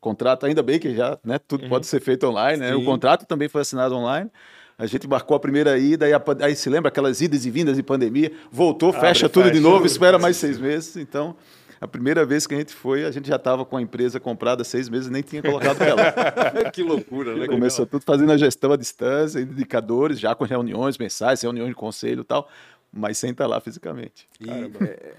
Contrato, 0.00 0.46
ainda 0.46 0.62
bem 0.62 0.78
que 0.78 0.94
já, 0.94 1.18
né? 1.24 1.38
Tudo 1.38 1.68
pode 1.68 1.86
ser 1.86 2.00
feito 2.00 2.26
online, 2.26 2.58
né? 2.58 2.68
Sim. 2.68 2.74
O 2.74 2.84
contrato 2.84 3.26
também 3.26 3.48
foi 3.48 3.62
assinado 3.62 3.94
online. 3.94 4.30
A 4.78 4.86
gente 4.86 5.08
marcou 5.08 5.34
a 5.34 5.40
primeira 5.40 5.78
ida, 5.78 6.06
e 6.06 6.12
a 6.12 6.22
aí 6.42 6.54
se 6.54 6.68
lembra 6.68 6.90
aquelas 6.90 7.22
idas 7.22 7.46
e 7.46 7.50
vindas 7.50 7.76
de 7.76 7.82
pandemia, 7.82 8.30
voltou, 8.50 8.92
fecha 8.92 9.26
tudo 9.26 9.50
de 9.50 9.58
novo, 9.58 9.86
espera 9.86 10.18
mais 10.18 10.36
seis 10.36 10.58
meses. 10.58 10.96
Então, 10.96 11.34
a 11.80 11.86
primeira 11.86 12.24
vez 12.24 12.46
que 12.46 12.54
a 12.54 12.58
gente 12.58 12.72
foi, 12.72 13.04
a 13.04 13.10
gente 13.10 13.28
já 13.28 13.36
estava 13.36 13.64
com 13.64 13.76
a 13.76 13.82
empresa 13.82 14.18
comprada 14.18 14.62
há 14.62 14.64
seis 14.64 14.88
meses, 14.88 15.10
nem 15.10 15.22
tinha 15.22 15.42
colocado 15.42 15.82
ela. 15.82 16.12
que 16.72 16.82
loucura, 16.82 17.34
né? 17.34 17.46
Começou 17.48 17.86
tudo 17.86 18.02
fazendo 18.02 18.32
a 18.32 18.36
gestão 18.36 18.72
à 18.72 18.76
distância, 18.76 19.40
indicadores, 19.40 20.18
já 20.18 20.34
com 20.34 20.44
reuniões 20.44 20.96
mensais, 20.98 21.42
reuniões 21.42 21.70
de 21.70 21.74
conselho 21.74 22.20
e 22.22 22.24
tal, 22.24 22.48
mas 22.92 23.18
sem 23.18 23.30
estar 23.30 23.46
lá 23.46 23.60
fisicamente. 23.60 24.26
E, 24.40 24.48
é, 24.50 25.14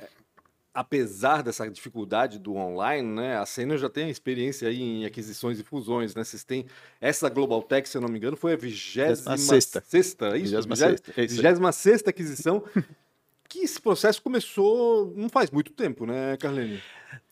apesar 0.74 1.42
dessa 1.42 1.68
dificuldade 1.70 2.38
do 2.38 2.56
online, 2.56 3.08
né, 3.08 3.38
a 3.38 3.46
Sênior 3.46 3.78
já 3.80 3.90
tem 3.90 4.10
experiência 4.10 4.68
aí 4.68 4.82
em 4.82 5.06
aquisições 5.06 5.60
e 5.60 5.64
fusões, 5.64 6.14
né? 6.14 6.24
Vocês 6.24 6.44
têm 6.44 6.66
essa 7.02 7.30
Global 7.30 7.62
Tech, 7.64 7.88
se 7.90 7.98
eu 7.98 8.02
não 8.02 8.10
me 8.10 8.18
engano, 8.18 8.38
foi 8.38 8.54
a 8.54 8.56
vigésima 8.56 9.38
sexta. 9.38 9.84
sexta, 9.86 10.28
é 10.28 10.38
isso? 10.38 10.46
Vigésima 10.52 10.76
Vigé- 10.76 10.90
sexta, 10.90 11.12
é 11.18 11.24
isso 11.24 11.34
aí. 11.34 11.38
Vigésima 11.42 11.72
sexta 11.72 12.10
aquisição. 12.12 12.64
Que 13.48 13.60
esse 13.60 13.82
processo 13.82 14.22
começou 14.22 15.14
não 15.16 15.30
faz 15.30 15.50
muito 15.52 15.72
tempo, 15.72 16.06
né, 16.06 16.38
Carlene? 16.38 16.82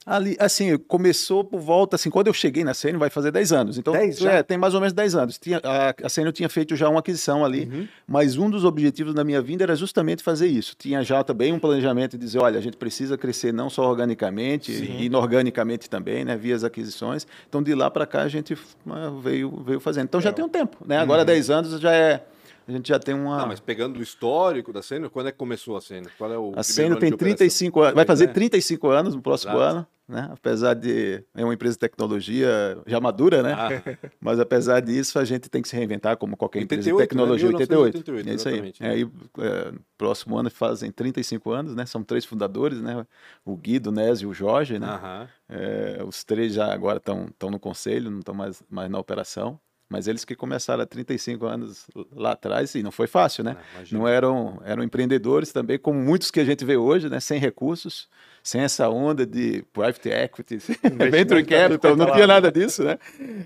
Ali, 0.05 0.37
assim, 0.39 0.77
começou 0.77 1.43
por 1.43 1.59
volta, 1.59 1.95
assim, 1.95 2.11
quando 2.11 2.27
eu 2.27 2.33
cheguei 2.33 2.63
na 2.63 2.75
Sênior, 2.75 2.99
vai 2.99 3.09
fazer 3.09 3.31
10 3.31 3.51
anos. 3.51 3.77
Então, 3.79 3.91
10 3.91 4.19
já? 4.19 4.33
é, 4.33 4.43
tem 4.43 4.55
mais 4.55 4.75
ou 4.75 4.79
menos 4.79 4.93
10 4.93 5.15
anos. 5.15 5.39
Tinha, 5.39 5.59
a, 5.63 5.95
a 6.05 6.09
Sênior 6.09 6.31
tinha 6.31 6.47
feito 6.47 6.75
já 6.75 6.87
uma 6.87 6.99
aquisição 6.99 7.43
ali, 7.43 7.65
Uhum. 7.65 7.87
mas 8.07 8.37
um 8.37 8.47
dos 8.47 8.63
objetivos 8.63 9.15
da 9.15 9.23
minha 9.23 9.41
vinda 9.41 9.63
era 9.63 9.75
justamente 9.75 10.21
fazer 10.21 10.45
isso. 10.45 10.75
Tinha 10.77 11.01
já 11.03 11.23
também 11.23 11.51
um 11.51 11.57
planejamento 11.57 12.19
de 12.19 12.23
dizer, 12.23 12.37
olha, 12.39 12.59
a 12.59 12.61
gente 12.61 12.77
precisa 12.77 13.17
crescer 13.17 13.51
não 13.51 13.67
só 13.67 13.89
organicamente, 13.89 14.71
Sim. 14.71 14.95
e 14.99 15.05
inorganicamente 15.05 15.89
também, 15.89 16.23
né, 16.23 16.37
via 16.37 16.55
as 16.55 16.63
aquisições. 16.63 17.25
Então, 17.49 17.63
de 17.63 17.73
lá 17.73 17.89
para 17.89 18.05
cá, 18.05 18.21
a 18.21 18.27
gente 18.27 18.55
ah, 18.87 19.11
veio, 19.23 19.63
veio 19.65 19.79
fazendo. 19.79 20.05
Então, 20.05 20.21
já 20.21 20.31
tem 20.31 20.45
um 20.45 20.49
tempo, 20.49 20.77
né? 20.85 20.99
Agora, 20.99 21.25
10 21.25 21.49
anos 21.49 21.79
já 21.81 21.91
é... 21.91 22.23
A 22.67 22.71
gente 22.71 22.87
já 22.89 22.97
tem 22.99 23.13
uma... 23.13 23.37
Não, 23.37 23.47
mas 23.47 23.59
pegando 23.59 23.99
o 23.99 24.01
histórico 24.03 24.73
da 24.73 24.81
Sênior, 24.81 25.09
quando 25.11 25.27
é 25.27 25.31
que 25.31 25.37
começou 25.37 25.77
a 25.77 25.81
Sênior? 25.81 26.11
Qual 26.17 26.31
é 26.31 26.37
o 26.37 26.53
A 26.55 26.63
Sênior 26.63 26.97
tem 26.99 27.09
de 27.09 27.15
operação? 27.15 27.37
35 27.37 27.81
anos, 27.81 27.93
vai 27.95 28.05
fazer 28.05 28.25
É. 28.25 28.27
35 28.27 28.89
anos 28.89 29.15
no 29.15 29.21
próximo 29.21 29.53
Exato. 29.53 29.63
ano, 29.63 29.87
né? 30.07 30.29
Apesar 30.31 30.73
de 30.73 31.23
é 31.35 31.43
uma 31.43 31.53
empresa 31.53 31.75
de 31.75 31.79
tecnologia 31.79 32.77
já 32.87 32.99
madura, 32.99 33.41
né? 33.43 33.53
Ah, 33.53 33.69
Mas 34.19 34.39
apesar 34.39 34.79
disso, 34.79 35.17
a 35.19 35.25
gente 35.25 35.49
tem 35.49 35.61
que 35.61 35.67
se 35.69 35.75
reinventar 35.75 36.17
como 36.17 36.35
qualquer 36.37 36.61
empresa 36.61 36.83
de 36.83 36.93
88, 36.93 37.09
tecnologia. 37.09 37.47
né? 37.49 37.53
88. 37.55 37.97
1988, 38.11 38.29
é 38.29 38.33
isso 38.33 38.47
aí. 38.47 38.53
exatamente. 38.53 38.83
É, 38.83 38.89
aí, 38.89 39.09
é, 39.47 39.73
próximo 39.97 40.37
ano 40.37 40.49
fazem 40.49 40.91
35 40.91 41.51
anos, 41.51 41.75
né? 41.75 41.85
São 41.85 42.03
três 42.03 42.23
fundadores, 42.25 42.81
né? 42.81 43.05
O 43.43 43.55
Guido, 43.55 43.89
o 43.89 43.91
Nésio 43.91 44.27
e 44.27 44.31
o 44.31 44.33
Jorge, 44.33 44.79
né? 44.79 45.27
É, 45.49 46.03
os 46.03 46.23
três 46.23 46.53
já 46.53 46.71
agora 46.73 46.97
estão 46.97 47.49
no 47.51 47.59
conselho, 47.59 48.09
não 48.11 48.19
estão 48.19 48.33
mais, 48.33 48.63
mais 48.69 48.89
na 48.89 48.99
operação. 48.99 49.59
Mas 49.87 50.07
eles 50.07 50.25
que 50.25 50.35
começaram 50.35 50.81
há 50.81 50.85
35 50.85 51.45
anos 51.45 51.85
lá 52.11 52.31
atrás, 52.31 52.73
e 52.73 52.81
não 52.81 52.91
foi 52.91 53.05
fácil, 53.05 53.43
né? 53.43 53.53
Não, 53.53 53.61
imagina. 53.75 53.99
Não 53.99 54.07
eram, 54.07 54.61
eram 54.65 54.83
empreendedores 54.83 55.51
também, 55.51 55.77
como 55.77 55.99
muitos 55.99 56.31
que 56.31 56.39
a 56.39 56.45
gente 56.45 56.65
vê 56.65 56.75
hoje, 56.75 57.07
né? 57.07 57.19
Sem 57.19 57.39
recursos, 57.39 58.09
sem 58.43 58.61
essa 58.61 58.89
onda 58.89 59.25
de 59.25 59.63
private 59.71 60.09
equity, 60.09 60.57
venture 61.11 61.43
capital, 61.45 61.95
não 61.95 62.11
tinha 62.11 62.25
nada 62.25 62.51
disso, 62.51 62.83
né? 62.83 62.97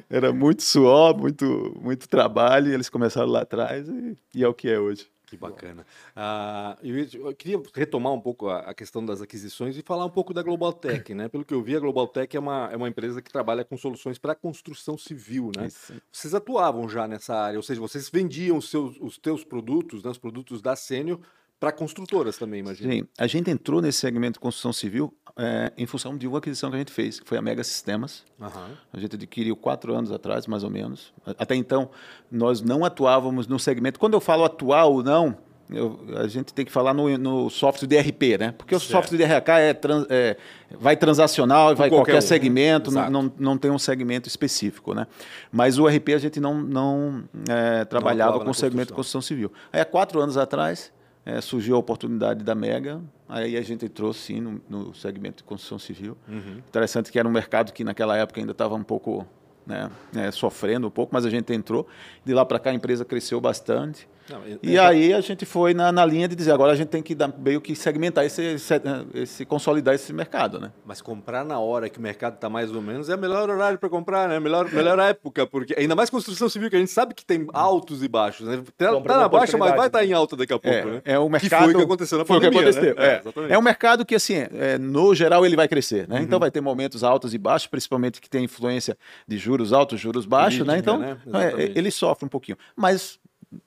Era 0.09 0.31
muito 0.31 0.63
suor, 0.63 1.17
muito, 1.17 1.77
muito 1.81 2.07
trabalho, 2.07 2.71
e 2.71 2.73
eles 2.73 2.89
começaram 2.89 3.27
lá 3.27 3.41
atrás 3.41 3.87
e, 3.89 4.17
e 4.35 4.43
é 4.43 4.47
o 4.47 4.53
que 4.53 4.69
é 4.69 4.79
hoje. 4.79 5.07
Que 5.29 5.37
bacana. 5.37 5.85
Ah, 6.15 6.75
eu, 6.81 6.97
ia- 6.97 7.07
eu 7.13 7.35
queria 7.35 7.61
retomar 7.73 8.11
um 8.13 8.19
pouco 8.19 8.49
a, 8.49 8.73
questão 8.73 9.05
das 9.05 9.21
aquisições 9.21 9.77
e 9.77 9.83
falar 9.83 10.05
um 10.05 10.09
pouco 10.09 10.33
da 10.33 10.41
Global 10.41 10.73
Tech, 10.73 11.13
né? 11.13 11.27
Pelo 11.29 11.45
que 11.45 11.53
eu 11.53 11.61
vi, 11.61 11.75
a 11.75 11.79
Global 11.79 12.07
Tech 12.07 12.35
é 12.35 12.39
uma, 12.39 12.69
é 12.71 12.75
uma 12.75 12.89
empresa 12.89 13.21
que 13.21 13.31
trabalha 13.31 13.63
com 13.63 13.77
soluções 13.77 14.17
para 14.17 14.33
construção 14.33 14.97
civil, 14.97 15.51
né? 15.55 15.67
Isso. 15.67 15.93
Vocês 16.11 16.33
atuavam 16.33 16.89
já 16.89 17.07
nessa 17.07 17.35
área, 17.35 17.57
ou 17.59 17.63
seja, 17.63 17.79
vocês 17.79 18.09
vendiam 18.09 18.57
os, 18.57 18.69
seus, 18.69 18.97
os 18.99 19.17
teus 19.19 19.43
produtos, 19.43 20.03
né, 20.03 20.09
os 20.09 20.17
produtos 20.17 20.61
da 20.61 20.75
Sênior, 20.75 21.19
para 21.59 21.71
construtoras 21.71 22.37
também, 22.37 22.61
imagino. 22.61 22.91
Sim, 22.91 23.03
a 23.17 23.27
gente 23.27 23.51
entrou 23.51 23.81
nesse 23.81 23.97
segmento 23.99 24.33
de 24.33 24.39
construção 24.39 24.71
civil 24.71 25.13
é, 25.37 25.71
em 25.77 25.85
função 25.85 26.17
de 26.17 26.27
uma 26.27 26.37
aquisição 26.37 26.69
que 26.69 26.75
a 26.75 26.79
gente 26.79 26.91
fez, 26.91 27.19
que 27.19 27.27
foi 27.27 27.37
a 27.37 27.41
Mega 27.41 27.63
Sistemas. 27.63 28.23
Aham. 28.41 28.71
A 28.93 28.99
gente 28.99 29.15
adquiriu 29.15 29.55
quatro 29.55 29.93
anos 29.93 30.11
atrás, 30.11 30.47
mais 30.47 30.63
ou 30.63 30.69
menos. 30.69 31.13
Até 31.37 31.55
então, 31.55 31.89
nós 32.31 32.61
não 32.61 32.85
atuávamos 32.85 33.47
no 33.47 33.59
segmento. 33.59 33.99
Quando 33.99 34.13
eu 34.13 34.21
falo 34.21 34.43
atuar 34.45 34.85
ou 34.85 35.03
não, 35.03 35.37
eu- 35.69 35.99
a 36.17 36.27
gente 36.27 36.53
tem 36.53 36.65
que 36.65 36.71
falar 36.71 36.93
no, 36.93 37.17
no 37.17 37.49
software 37.49 37.87
de 37.87 37.97
RP, 37.97 38.37
né? 38.39 38.51
Porque 38.57 38.73
o 38.73 38.79
Certo. 38.79 38.91
software 38.91 39.17
de 39.17 39.23
RH 39.23 39.59
é, 39.59 39.73
trans- 39.73 40.07
é- 40.09 40.37
vai 40.71 40.95
transacional, 40.97 41.67
vai 41.75 41.89
qualquer 41.89 41.95
qualquer, 41.97 42.11
um, 42.13 42.15
né? 42.15 42.21
segmento, 42.21 42.91
não, 42.91 43.09
não, 43.09 43.33
não 43.37 43.57
tem 43.57 43.69
um 43.69 43.77
segmento 43.79 44.27
específico, 44.27 44.93
né? 44.93 45.05
Mas 45.51 45.77
o 45.77 45.85
RP 45.87 46.13
a 46.13 46.17
gente 46.17 46.39
não, 46.39 46.55
não 46.59 47.23
é, 47.49 47.83
trabalhava 47.85 48.31
atuava 48.31 48.45
com 48.45 48.51
o 48.51 48.55
segmento 48.55 48.87
de 48.87 48.93
construção 48.93 49.21
civil. 49.21 49.51
Aí, 49.71 49.79
há 49.79 49.85
quatro 49.85 50.19
anos 50.21 50.37
atrás, 50.37 50.91
é, 51.29 51.41
surgiu 51.41 51.75
a 51.75 51.79
oportunidade 51.79 52.43
da 52.43 52.55
Mega, 52.55 53.01
aí 53.27 53.55
a 53.55 53.61
gente 53.61 53.85
entrou, 53.85 54.11
sim, 54.13 54.41
no, 54.41 54.61
no 54.67 54.95
segmento 54.95 55.37
de 55.37 55.43
construção 55.43 55.77
civil. 55.77 56.17
Uhum. 56.27 56.57
Interessante 56.67 57.11
que 57.11 57.19
era 57.19 57.27
um 57.27 57.31
mercado 57.31 57.71
que 57.71 57.83
naquela 57.83 58.17
época 58.17 58.39
ainda 58.39 58.51
estava 58.51 58.73
um 58.73 58.83
pouco 58.83 59.27
né, 59.65 59.91
né, 60.11 60.31
sofrendo 60.31 60.87
um 60.87 60.89
pouco, 60.89 61.13
mas 61.13 61.25
a 61.25 61.29
gente 61.29 61.53
entrou. 61.53 61.87
De 62.25 62.33
lá 62.33 62.43
para 62.43 62.57
cá 62.57 62.71
a 62.71 62.73
empresa 62.73 63.05
cresceu 63.05 63.39
bastante. 63.39 64.07
Não, 64.29 64.43
é- 64.43 64.57
E 64.61 64.75
é- 64.75 64.79
aí 64.79 65.13
a 65.13 65.21
gente 65.21 65.45
foi 65.45 65.73
na, 65.73 65.91
na 65.91 66.05
linha 66.05 66.27
de 66.27 66.35
dizer, 66.35 66.51
agora 66.51 66.71
a 66.71 66.75
gente 66.75 66.89
tem 66.89 67.01
que 67.01 67.15
dar, 67.15 67.27
meio 67.37 67.59
que 67.59 67.75
segmentar 67.75 68.25
esse, 68.25 68.41
esse, 68.41 68.73
esse 69.13 69.45
consolidar 69.45 69.95
esse 69.95 70.11
mercado, 70.13 70.59
né? 70.59 70.71
Mas 70.85 71.01
comprar 71.01 71.43
na 71.43 71.59
hora 71.59 71.89
que 71.89 71.97
o 71.99 72.01
mercado 72.01 72.35
está 72.35 72.49
mais 72.49 72.71
ou 72.71 72.81
menos 72.81 73.09
é 73.09 73.15
o 73.15 73.19
melhor 73.19 73.49
horário 73.49 73.77
para 73.79 73.89
comprar, 73.89 74.27
né? 74.29 74.39
Melhor, 74.39 74.71
melhor 74.71 74.99
época, 74.99 75.45
porque 75.47 75.73
ainda 75.77 75.95
mais 75.95 76.09
construção 76.09 76.47
civil, 76.49 76.69
que 76.69 76.75
a 76.75 76.79
gente 76.79 76.91
sabe 76.91 77.13
que 77.13 77.25
tem 77.25 77.47
altos 77.53 78.03
e 78.03 78.07
baixos, 78.07 78.47
né? 78.47 78.61
Tá, 78.77 78.99
tá 79.01 79.17
na 79.17 79.27
baixa, 79.27 79.57
mas 79.57 79.75
vai 79.75 79.87
estar 79.87 80.05
em 80.05 80.13
alta 80.13 80.35
daqui 80.35 80.53
a 80.53 80.59
pouco, 80.59 80.77
É, 80.77 80.85
né? 80.85 81.01
é 81.05 81.17
o 81.19 81.25
Que 81.25 81.31
mercado. 81.31 81.63
foi 81.63 81.73
o 81.73 81.77
que 81.77 81.83
aconteceu 81.83 82.17
na 82.17 82.25
foi 82.25 82.37
o 82.37 82.39
que 82.39 82.45
pandemia, 82.47 82.69
aconteceu, 82.69 82.95
né? 82.95 83.05
é. 83.05 83.09
É, 83.15 83.19
exatamente. 83.19 83.53
É 83.53 83.57
um 83.57 83.61
mercado 83.61 84.05
que, 84.05 84.15
assim, 84.15 84.35
é, 84.35 84.77
no 84.77 85.13
geral, 85.15 85.45
ele 85.45 85.55
vai 85.55 85.67
crescer, 85.67 86.07
né? 86.07 86.17
Uhum. 86.17 86.23
Então 86.23 86.39
vai 86.39 86.51
ter 86.51 86.61
momentos 86.61 87.03
altos 87.03 87.33
e 87.33 87.37
baixos, 87.37 87.67
principalmente 87.67 88.21
que 88.21 88.29
tem 88.29 88.43
influência 88.45 88.97
de 89.27 89.37
juros 89.37 89.73
altos, 89.73 89.99
juros 89.99 90.25
baixos, 90.25 90.65
né? 90.65 90.77
Então, 90.77 90.97
né? 90.99 91.17
é, 91.57 91.71
ele 91.75 91.89
sofre 91.91 92.25
um 92.25 92.29
pouquinho. 92.29 92.57
Mas 92.75 93.17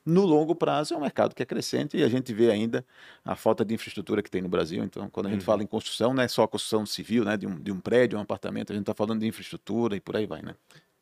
no 0.06 0.24
longo 0.24 0.54
prazo 0.54 0.94
é 0.94 0.96
um 0.96 1.00
mercado 1.00 1.34
que 1.34 1.42
é 1.42 1.46
crescente 1.46 1.96
e 1.96 2.02
a 2.04 2.08
gente 2.08 2.32
vê 2.32 2.50
ainda 2.50 2.84
a 3.24 3.34
falta 3.34 3.64
de 3.64 3.74
infraestrutura 3.74 4.22
que 4.22 4.30
tem 4.30 4.40
no 4.40 4.48
Brasil. 4.48 4.82
Então, 4.84 5.08
quando 5.10 5.26
a 5.26 5.28
Uhum. 5.30 5.34
gente 5.34 5.44
fala 5.44 5.62
em 5.62 5.66
construção, 5.66 6.14
não 6.14 6.22
é 6.22 6.28
só 6.28 6.44
a 6.44 6.48
construção 6.48 6.86
civil, 6.86 7.24
né? 7.24 7.36
De 7.36 7.46
um, 7.46 7.58
de 7.58 7.72
um 7.72 7.80
prédio, 7.80 8.18
um 8.18 8.22
apartamento, 8.22 8.70
a 8.72 8.74
gente 8.74 8.82
está 8.82 8.94
falando 8.94 9.20
de 9.20 9.26
infraestrutura 9.26 9.96
e 9.96 10.00
por 10.00 10.16
aí 10.16 10.26
vai, 10.26 10.40
né? 10.42 10.54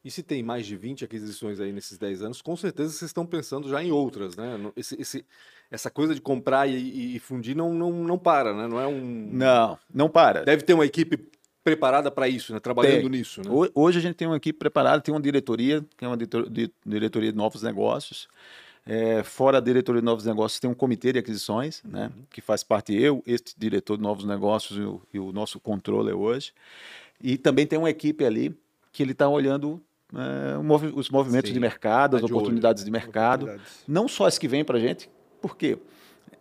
E 0.03 0.11
se 0.11 0.23
tem 0.23 0.43
mais 0.43 0.65
de 0.67 0.77
20 0.79 1.05
aquisições 1.05 1.61
aí 1.61 1.73
nesses 1.73 1.99
10 1.99 2.23
anos, 2.23 2.41
com 2.41 2.57
certeza 2.57 2.91
vocês 2.91 3.11
estão 3.11 3.27
pensando 3.27 3.69
já 3.69 3.83
em 3.85 3.91
outras, 3.93 4.35
né? 4.35 4.59
Esse, 4.75 4.99
esse- 4.99 5.27
essa 5.71 5.91
coisa 5.91 6.15
de 6.15 6.23
comprar 6.23 6.67
e, 6.67 7.17
e- 7.17 7.19
fundir 7.19 7.55
não, 7.55 7.75
não, 7.75 7.93
não 7.93 8.19
para, 8.19 8.55
né? 8.55 8.67
Não 8.67 8.81
é 8.81 8.87
um. 8.87 9.29
Não, 9.31 9.79
não 9.93 10.09
para. 10.09 10.43
Deve 10.43 10.63
ter 10.63 10.73
uma 10.73 10.87
equipe 10.87 11.19
preparada 11.63 12.11
para 12.11 12.27
isso, 12.27 12.55
né? 12.55 12.59
Trabalhando 12.59 13.03
Tem. 13.03 13.11
nisso, 13.11 13.43
né? 13.45 13.51
Ho- 13.51 13.71
Hoje 13.75 13.99
a 13.99 14.01
gente 14.01 14.15
tem 14.15 14.27
uma 14.27 14.39
equipe 14.39 14.59
preparada, 14.59 15.03
tem 15.03 15.13
uma 15.13 15.21
diretoria, 15.21 15.85
que 15.99 16.03
é 16.03 16.09
uma 16.09 16.17
diretor- 16.17 16.49
di- 16.49 16.73
diretoria 16.87 17.31
de 17.31 17.37
novos 17.37 17.63
negócios. 17.63 18.27
É, 18.87 19.23
fora 19.23 19.59
a 19.59 19.61
diretoria 19.61 20.01
de 20.01 20.05
novos 20.05 20.25
negócios, 20.25 20.59
tem 20.59 20.69
um 20.71 20.75
comitê 20.75 21.13
de 21.13 21.19
aquisições, 21.19 21.83
né, 21.85 22.11
que 22.31 22.41
faz 22.41 22.63
parte 22.65 22.95
eu, 22.95 23.23
este 23.27 23.55
diretor 23.57 23.97
de 23.97 24.03
novos 24.03 24.25
negócios 24.25 24.79
e 24.79 24.83
o, 24.83 25.03
e 25.15 25.19
o 25.19 25.33
nosso 25.33 25.61
controller 25.61 26.17
hoje. 26.17 26.53
E 27.23 27.37
também 27.37 27.67
tem 27.67 27.79
uma 27.79 27.91
equipe 27.91 28.25
ali 28.25 28.57
que 28.93 29.03
ele 29.03 29.13
está 29.13 29.29
olhando 29.29 29.81
é, 30.15 30.91
os 30.95 31.11
movimentos 31.11 31.51
Sim, 31.51 31.55
de 31.55 31.61
mercado, 31.61 32.13
tá 32.13 32.17
as 32.17 32.23
de 32.25 32.33
olho. 32.33 32.37
oportunidades 32.37 32.85
de 32.85 32.91
mercado, 32.91 33.43
Oportunidades. 33.45 33.85
não 33.87 34.09
só 34.09 34.27
as 34.27 34.39
que 34.39 34.49
vêm 34.49 34.65
para 34.65 34.79
a 34.79 34.81
gente, 34.81 35.09
porque 35.41 35.79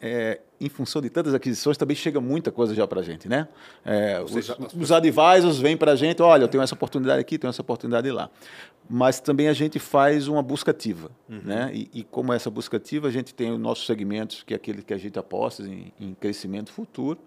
é, 0.01 0.39
em 0.60 0.70
função 0.70 1.01
de 1.01 1.10
tantas 1.10 1.34
aquisições 1.34 1.77
também 1.77 1.96
chega 1.96 2.20
muita 2.22 2.51
coisa 2.51 2.74
já 2.74 2.88
para 2.88 3.01
a 3.01 3.03
gente, 3.03 3.27
né? 3.27 3.48
É, 3.86 4.22
os, 4.22 4.32
seja, 4.32 4.58
os 4.77 4.91
advisors 4.91 5.58
vêm 5.60 5.75
para 5.77 5.91
a 5.91 5.96
gente, 5.96 6.22
olha, 6.22 6.44
eu 6.44 6.48
tenho 6.48 6.63
essa 6.63 6.74
oportunidade 6.75 7.20
aqui, 7.20 7.38
tenho 7.38 7.50
essa 7.50 7.62
oportunidade 7.62 8.10
lá. 8.12 8.29
Mas 8.89 9.20
também 9.20 9.48
a 9.48 9.53
gente 9.53 9.77
faz 9.77 10.27
uma 10.27 10.41
busca 10.41 10.72
ativa, 10.72 11.12
Uhum. 11.29 11.41
né? 11.44 11.72
E, 11.74 11.89
e 11.94 12.03
como 12.03 12.34
essa 12.34 12.50
busca 12.50 12.77
ativa, 12.77 13.08
a 13.08 13.12
gente 13.12 13.34
tem 13.34 13.51
os 13.51 13.60
nossos 13.60 13.86
segmentos, 13.86 14.41
que 14.44 14.53
é 14.53 14.58
aquele 14.58 14.82
que 14.82 14.94
a 14.94 14.98
gente 14.98 15.18
aposta 15.20 15.63
em, 15.63 15.91
em 16.00 16.13
crescimento 16.13 16.72
futuro, 16.72 17.20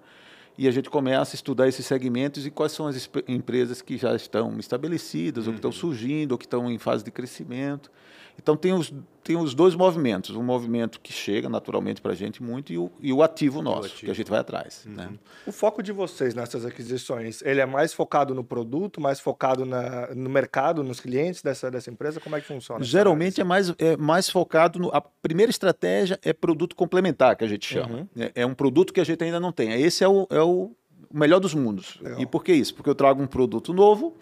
e 0.58 0.66
a 0.68 0.70
gente 0.70 0.90
começa 0.90 1.34
a 1.34 1.36
estudar 1.36 1.66
esses 1.68 1.86
segmentos 1.86 2.44
e 2.46 2.50
quais 2.50 2.72
são 2.72 2.86
as 2.86 3.08
empresas 3.28 3.80
que 3.80 3.96
já 3.96 4.14
estão 4.14 4.58
estabelecidas, 4.58 5.46
ou 5.46 5.52
que 5.52 5.60
Uhum. 5.64 5.70
estão 5.70 5.72
surgindo, 5.72 6.32
ou 6.32 6.38
que 6.38 6.44
estão 6.46 6.70
em 6.70 6.78
fase 6.78 7.04
de 7.04 7.10
crescimento. 7.10 7.90
Então, 8.38 8.56
tem 8.56 8.72
os, 8.72 8.92
tem 9.22 9.36
os 9.36 9.54
dois 9.54 9.74
movimentos. 9.74 10.34
Um 10.34 10.42
movimento 10.42 10.98
que 11.00 11.12
chega 11.12 11.48
naturalmente 11.48 12.00
para 12.00 12.12
a 12.12 12.14
gente 12.14 12.42
muito 12.42 12.72
e 12.72 12.78
o, 12.78 12.90
e 13.00 13.12
o 13.12 13.22
ativo 13.22 13.62
nosso, 13.62 13.86
ativo. 13.86 14.00
que 14.06 14.10
a 14.10 14.14
gente 14.14 14.28
vai 14.30 14.40
atrás. 14.40 14.84
Uhum. 14.86 14.94
Né? 14.94 15.10
O 15.46 15.52
foco 15.52 15.82
de 15.82 15.92
vocês 15.92 16.34
nessas 16.34 16.64
aquisições, 16.66 17.40
ele 17.42 17.60
é 17.60 17.66
mais 17.66 17.92
focado 17.92 18.34
no 18.34 18.42
produto, 18.42 19.00
mais 19.00 19.20
focado 19.20 19.64
na- 19.64 20.08
no 20.14 20.28
mercado, 20.28 20.82
nos 20.82 20.98
clientes 20.98 21.40
dessa, 21.42 21.70
dessa 21.70 21.90
empresa? 21.90 22.18
Como 22.20 22.34
é 22.34 22.40
que 22.40 22.46
funciona? 22.46 22.82
Geralmente 22.84 23.40
é 23.40 23.44
mais, 23.44 23.72
é 23.78 23.96
mais 23.96 24.28
focado 24.28 24.78
no. 24.78 24.88
A 24.92 25.00
primeira 25.00 25.50
estratégia 25.50 26.18
é 26.22 26.32
produto 26.32 26.74
complementar, 26.74 27.36
que 27.36 27.44
a 27.44 27.48
gente 27.48 27.66
chama. 27.66 27.98
Uhum. 27.98 28.06
É, 28.16 28.32
é 28.42 28.46
um 28.46 28.54
produto 28.54 28.92
que 28.92 29.00
a 29.00 29.04
gente 29.04 29.22
ainda 29.22 29.38
não 29.38 29.52
tem. 29.52 29.70
Esse 29.80 30.02
é 30.02 30.08
o, 30.08 30.26
é 30.30 30.40
o 30.42 30.72
melhor 31.12 31.38
dos 31.38 31.54
mundos. 31.54 31.98
Legal. 32.00 32.20
E 32.20 32.26
por 32.26 32.42
que 32.42 32.52
isso? 32.52 32.74
Porque 32.74 32.90
eu 32.90 32.94
trago 32.94 33.22
um 33.22 33.26
produto 33.26 33.72
novo. 33.72 34.16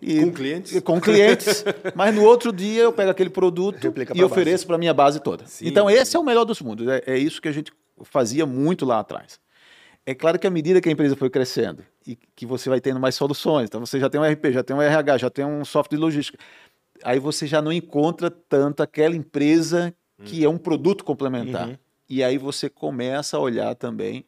E, 0.00 0.20
Com 0.20 0.32
clientes. 0.32 0.80
Com 0.80 1.00
clientes, 1.00 1.64
mas 1.94 2.14
no 2.14 2.22
outro 2.24 2.52
dia 2.52 2.82
eu 2.82 2.92
pego 2.92 3.10
aquele 3.10 3.30
produto 3.30 3.82
Replica 3.82 4.12
e 4.16 4.22
ofereço 4.22 4.66
para 4.66 4.76
a 4.76 4.78
minha 4.78 4.94
base 4.94 5.20
toda. 5.20 5.46
Sim. 5.46 5.66
Então, 5.66 5.88
esse 5.88 6.16
é 6.16 6.18
o 6.18 6.22
melhor 6.22 6.44
dos 6.44 6.60
mundos. 6.60 6.86
É, 6.88 7.02
é 7.06 7.18
isso 7.18 7.40
que 7.40 7.48
a 7.48 7.52
gente 7.52 7.72
fazia 8.02 8.44
muito 8.44 8.84
lá 8.84 9.00
atrás. 9.00 9.40
É 10.06 10.14
claro 10.14 10.38
que 10.38 10.46
à 10.46 10.50
medida 10.50 10.80
que 10.80 10.88
a 10.88 10.92
empresa 10.92 11.16
foi 11.16 11.30
crescendo 11.30 11.84
e 12.06 12.16
que 12.36 12.44
você 12.44 12.68
vai 12.68 12.80
tendo 12.80 13.00
mais 13.00 13.14
soluções, 13.14 13.68
então 13.68 13.80
você 13.80 13.98
já 13.98 14.10
tem 14.10 14.20
um 14.20 14.24
RP, 14.24 14.52
já 14.52 14.62
tem 14.62 14.76
um 14.76 14.82
RH, 14.82 15.18
já 15.18 15.30
tem 15.30 15.44
um 15.44 15.64
software 15.64 15.96
de 15.96 16.02
logística, 16.02 16.38
aí 17.02 17.18
você 17.18 17.46
já 17.46 17.62
não 17.62 17.72
encontra 17.72 18.30
tanto 18.30 18.82
aquela 18.82 19.16
empresa 19.16 19.94
que 20.22 20.44
é 20.44 20.48
um 20.48 20.58
produto 20.58 21.04
complementar. 21.04 21.68
Uhum. 21.68 21.78
E 22.08 22.22
aí 22.22 22.38
você 22.38 22.68
começa 22.68 23.36
a 23.36 23.40
olhar 23.40 23.74
também 23.74 24.24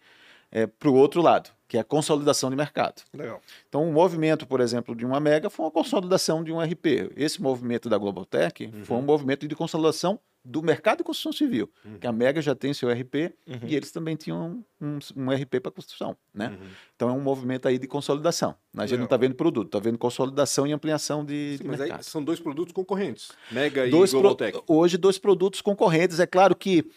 para 0.78 0.88
o 0.88 0.94
outro 0.94 1.20
lado. 1.20 1.50
Que 1.68 1.76
é 1.76 1.80
a 1.80 1.84
consolidação 1.84 2.48
de 2.50 2.56
mercado. 2.56 3.02
Legal. 3.12 3.40
Então, 3.68 3.88
o 3.88 3.92
movimento, 3.92 4.46
por 4.46 4.60
exemplo, 4.60 4.94
de 4.94 5.04
uma 5.04 5.18
Mega 5.20 5.50
foi 5.50 5.64
uma 5.66 5.72
consolidação 5.72 6.44
de 6.44 6.52
um 6.52 6.60
RP. 6.60 7.10
Esse 7.16 7.42
movimento 7.42 7.88
da 7.88 7.98
Globaltech 7.98 8.70
foi 8.84 8.96
um 8.96 9.02
movimento 9.02 9.46
de 9.48 9.54
consolidação 9.56 10.18
do 10.48 10.62
mercado 10.62 10.98
de 10.98 11.02
construção 11.02 11.32
civil, 11.32 11.68
que 12.00 12.06
a 12.06 12.12
Mega 12.12 12.40
já 12.40 12.54
tem 12.54 12.72
seu 12.72 12.88
RP 12.88 13.34
e 13.66 13.74
eles 13.74 13.90
também 13.90 14.14
tinham 14.14 14.62
um, 14.80 14.98
um 15.16 15.28
RP 15.32 15.58
para 15.60 15.72
construção, 15.72 16.16
né? 16.32 16.56
Então 16.94 17.08
é 17.08 17.12
um 17.12 17.20
movimento 17.20 17.66
aí 17.66 17.78
de 17.80 17.88
consolidação. 17.88 18.50
A 18.76 18.82
gente 18.82 18.90
Legal. 18.92 18.98
não 18.98 19.04
está 19.06 19.16
vendo 19.16 19.34
produto, 19.34 19.66
está 19.66 19.80
vendo 19.80 19.98
consolidação 19.98 20.64
e 20.64 20.70
ampliação 20.72 21.24
de, 21.24 21.56
Sim, 21.58 21.64
de 21.64 21.68
mas 21.68 21.80
aí 21.80 21.88
mercado. 21.88 22.04
são 22.04 22.22
dois 22.22 22.38
produtos 22.38 22.72
concorrentes. 22.72 23.32
Mega 23.50 23.88
Dois 23.88 24.10
e 24.10 24.12
pro- 24.12 24.20
Globaltech. 24.20 24.62
Hoje, 24.68 24.96
dois 24.96 25.18
produtos 25.18 25.60
concorrentes. 25.60 26.20
É 26.20 26.26
claro 26.28 26.54
que 26.54 26.88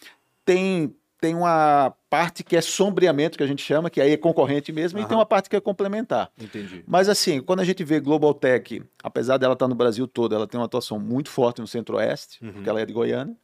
tem, 0.46 0.96
tem 1.20 1.36
uma 1.36 1.94
parte 2.10 2.44
que 2.44 2.56
é 2.56 2.62
sombreamento, 2.62 3.38
que 3.38 3.44
a 3.44 3.48
gente 3.48 3.62
chama, 3.62 3.90
que 3.90 4.00
aí 4.02 4.12
é 4.14 4.18
concorrente 4.18 4.72
mesmo, 4.72 5.00
e 5.00 5.06
tem 5.06 5.16
uma 5.18 5.26
parte 5.26 5.50
que 5.50 5.56
é 5.56 5.60
complementar. 5.62 6.32
Entendi. 6.40 6.84
Mas 6.88 7.10
assim, 7.10 7.42
quando 7.42 7.60
a 7.60 7.66
gente 7.66 7.84
vê 7.84 8.00
Global 8.00 8.34
Tech, 8.34 8.82
apesar 9.04 9.38
dela 9.38 9.54
estar 9.54 9.68
no 9.68 9.76
Brasil 9.76 10.08
todo, 10.08 10.34
ela 10.34 10.48
tem 10.48 10.60
uma 10.60 10.66
atuação 10.66 10.98
muito 11.00 11.30
forte 11.30 11.60
no 11.62 11.68
Centro-Oeste, 11.68 12.44
Uhum. 12.44 12.54
porque 12.54 12.70
ela 12.70 12.82
é 12.82 12.86
de 12.86 12.94
Goiânia. 12.94 13.36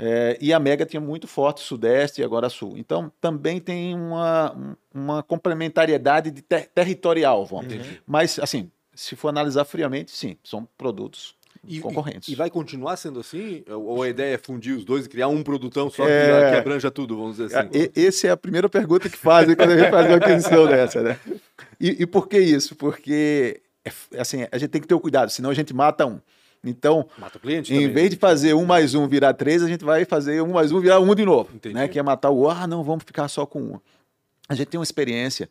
É, 0.00 0.38
e 0.40 0.52
a 0.52 0.60
Mega 0.60 0.86
tinha 0.86 1.00
muito 1.00 1.26
forte 1.26 1.60
Sudeste 1.60 2.20
e 2.20 2.24
agora 2.24 2.48
Sul. 2.48 2.74
Então, 2.78 3.10
também 3.20 3.58
tem 3.60 3.96
uma, 3.96 4.54
um- 4.56 4.76
uma 4.94 5.22
complementariedade 5.24 6.30
de 6.30 6.40
ter- 6.40 6.68
territorial, 6.72 7.44
vamos. 7.44 7.66
Entendi. 7.66 8.00
Mas, 8.06 8.38
assim, 8.38 8.70
se 8.94 9.16
for 9.16 9.28
analisar 9.28 9.64
friamente, 9.64 10.12
sim, 10.12 10.36
são 10.44 10.68
produtos 10.78 11.34
E, 11.66 11.80
concorrentes. 11.80 12.28
E, 12.28 12.32
e 12.32 12.34
vai 12.34 12.50
continuar 12.50 12.96
sendo 12.96 13.20
assim? 13.20 13.62
Ou 13.68 14.02
a 14.02 14.08
ideia 14.08 14.34
é 14.34 14.38
fundir 14.38 14.74
os 14.76 14.84
dois 14.84 15.06
e 15.06 15.08
criar 15.08 15.28
um 15.28 15.42
produtão 15.42 15.90
só 15.90 16.06
É. 16.08 16.44
que, 16.46 16.50
que 16.52 16.56
abranja 16.58 16.90
tudo, 16.90 17.16
vamos 17.16 17.36
dizer 17.36 17.56
assim? 17.56 17.68
e- 17.72 18.06
Essa 18.06 18.28
é 18.28 18.30
a 18.30 18.36
primeira 18.36 18.68
pergunta 18.68 19.08
que 19.08 19.16
fazem 19.16 19.54
quando 19.56 19.70
a 19.72 19.76
gente 19.78 19.90
faz 19.90 20.06
uma 20.06 20.16
aquisição 20.16 20.66
dessa, 20.68 21.02
né? 21.02 21.18
E, 21.80 22.02
e 22.02 22.06
por 22.06 22.28
que 22.28 22.38
isso? 22.38 22.74
Porque 22.76 23.60
é 23.84 23.88
f- 23.88 24.16
assim, 24.18 24.46
a 24.50 24.58
gente 24.58 24.70
tem 24.70 24.80
que 24.80 24.86
ter 24.88 24.94
o 24.94 25.00
cuidado, 25.00 25.30
senão 25.30 25.50
a 25.50 25.54
gente 25.54 25.74
mata 25.74 26.06
um. 26.06 26.20
Então, 26.64 27.06
Mata 27.16 27.38
o 27.38 27.40
cliente 27.40 27.72
em 27.72 27.76
também, 27.76 27.92
vez 27.94 28.04
né? 28.06 28.10
de 28.10 28.16
fazer 28.16 28.52
um 28.54 28.64
mais 28.64 28.92
um 28.94 29.06
virar 29.06 29.32
três, 29.32 29.62
a 29.62 29.68
gente 29.68 29.84
vai 29.84 30.04
fazer 30.04 30.42
um 30.42 30.52
mais 30.52 30.72
um 30.72 30.80
virar 30.80 30.98
um 30.98 31.14
de 31.14 31.24
novo. 31.24 31.50
Entendi. 31.54 31.72
Né? 31.74 31.86
Que 31.86 31.98
é 32.00 32.02
matar 32.02 32.30
o 32.30 32.48
ah, 32.50 32.66
não, 32.66 32.82
vamos 32.82 33.04
ficar 33.04 33.28
só 33.28 33.46
com 33.46 33.60
um. 33.62 33.80
A 34.48 34.54
gente 34.56 34.66
tem 34.68 34.78
uma 34.78 34.82
experiência 34.84 35.48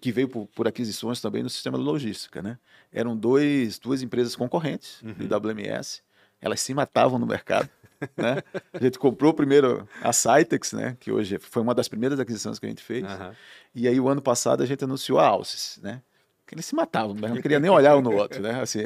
que 0.00 0.10
veio 0.12 0.28
por, 0.28 0.46
por 0.48 0.66
aquisições 0.68 1.20
também 1.20 1.42
no 1.42 1.50
sistema 1.50 1.78
de 1.78 1.84
logística, 1.84 2.42
né? 2.42 2.58
Eram 2.92 3.16
dois, 3.16 3.78
duas 3.78 4.02
empresas 4.02 4.34
concorrentes 4.34 5.02
Uhum. 5.02 5.12
de 5.14 5.26
WMS, 5.34 6.02
elas 6.40 6.60
se 6.60 6.72
matavam 6.74 7.18
no 7.18 7.26
mercado. 7.26 7.68
Né? 8.16 8.42
A 8.72 8.78
gente 8.80 8.96
comprou 8.98 9.34
primeiro 9.34 9.88
a 10.02 10.12
Cytex, 10.12 10.72
né? 10.72 10.96
que 11.00 11.10
hoje 11.10 11.36
foi 11.40 11.60
uma 11.62 11.74
das 11.74 11.88
primeiras 11.88 12.20
aquisições 12.20 12.58
que 12.58 12.66
a 12.66 12.68
gente 12.68 12.82
fez. 12.82 13.04
Aham. 13.04 13.34
E 13.74 13.88
aí, 13.88 13.98
o 13.98 14.08
ano 14.08 14.22
passado, 14.22 14.62
a 14.62 14.66
gente 14.66 14.84
anunciou 14.84 15.18
a 15.18 15.26
Alces, 15.26 15.80
né? 15.82 16.00
Que 16.46 16.54
eles 16.54 16.64
se 16.64 16.74
matavam, 16.76 17.14
mas 17.20 17.30
não 17.30 17.42
queria 17.42 17.58
nem 17.60 17.70
olhar 17.70 17.96
um 17.96 18.00
no 18.00 18.14
outro, 18.14 18.40
né? 18.40 18.60
Assim, 18.60 18.82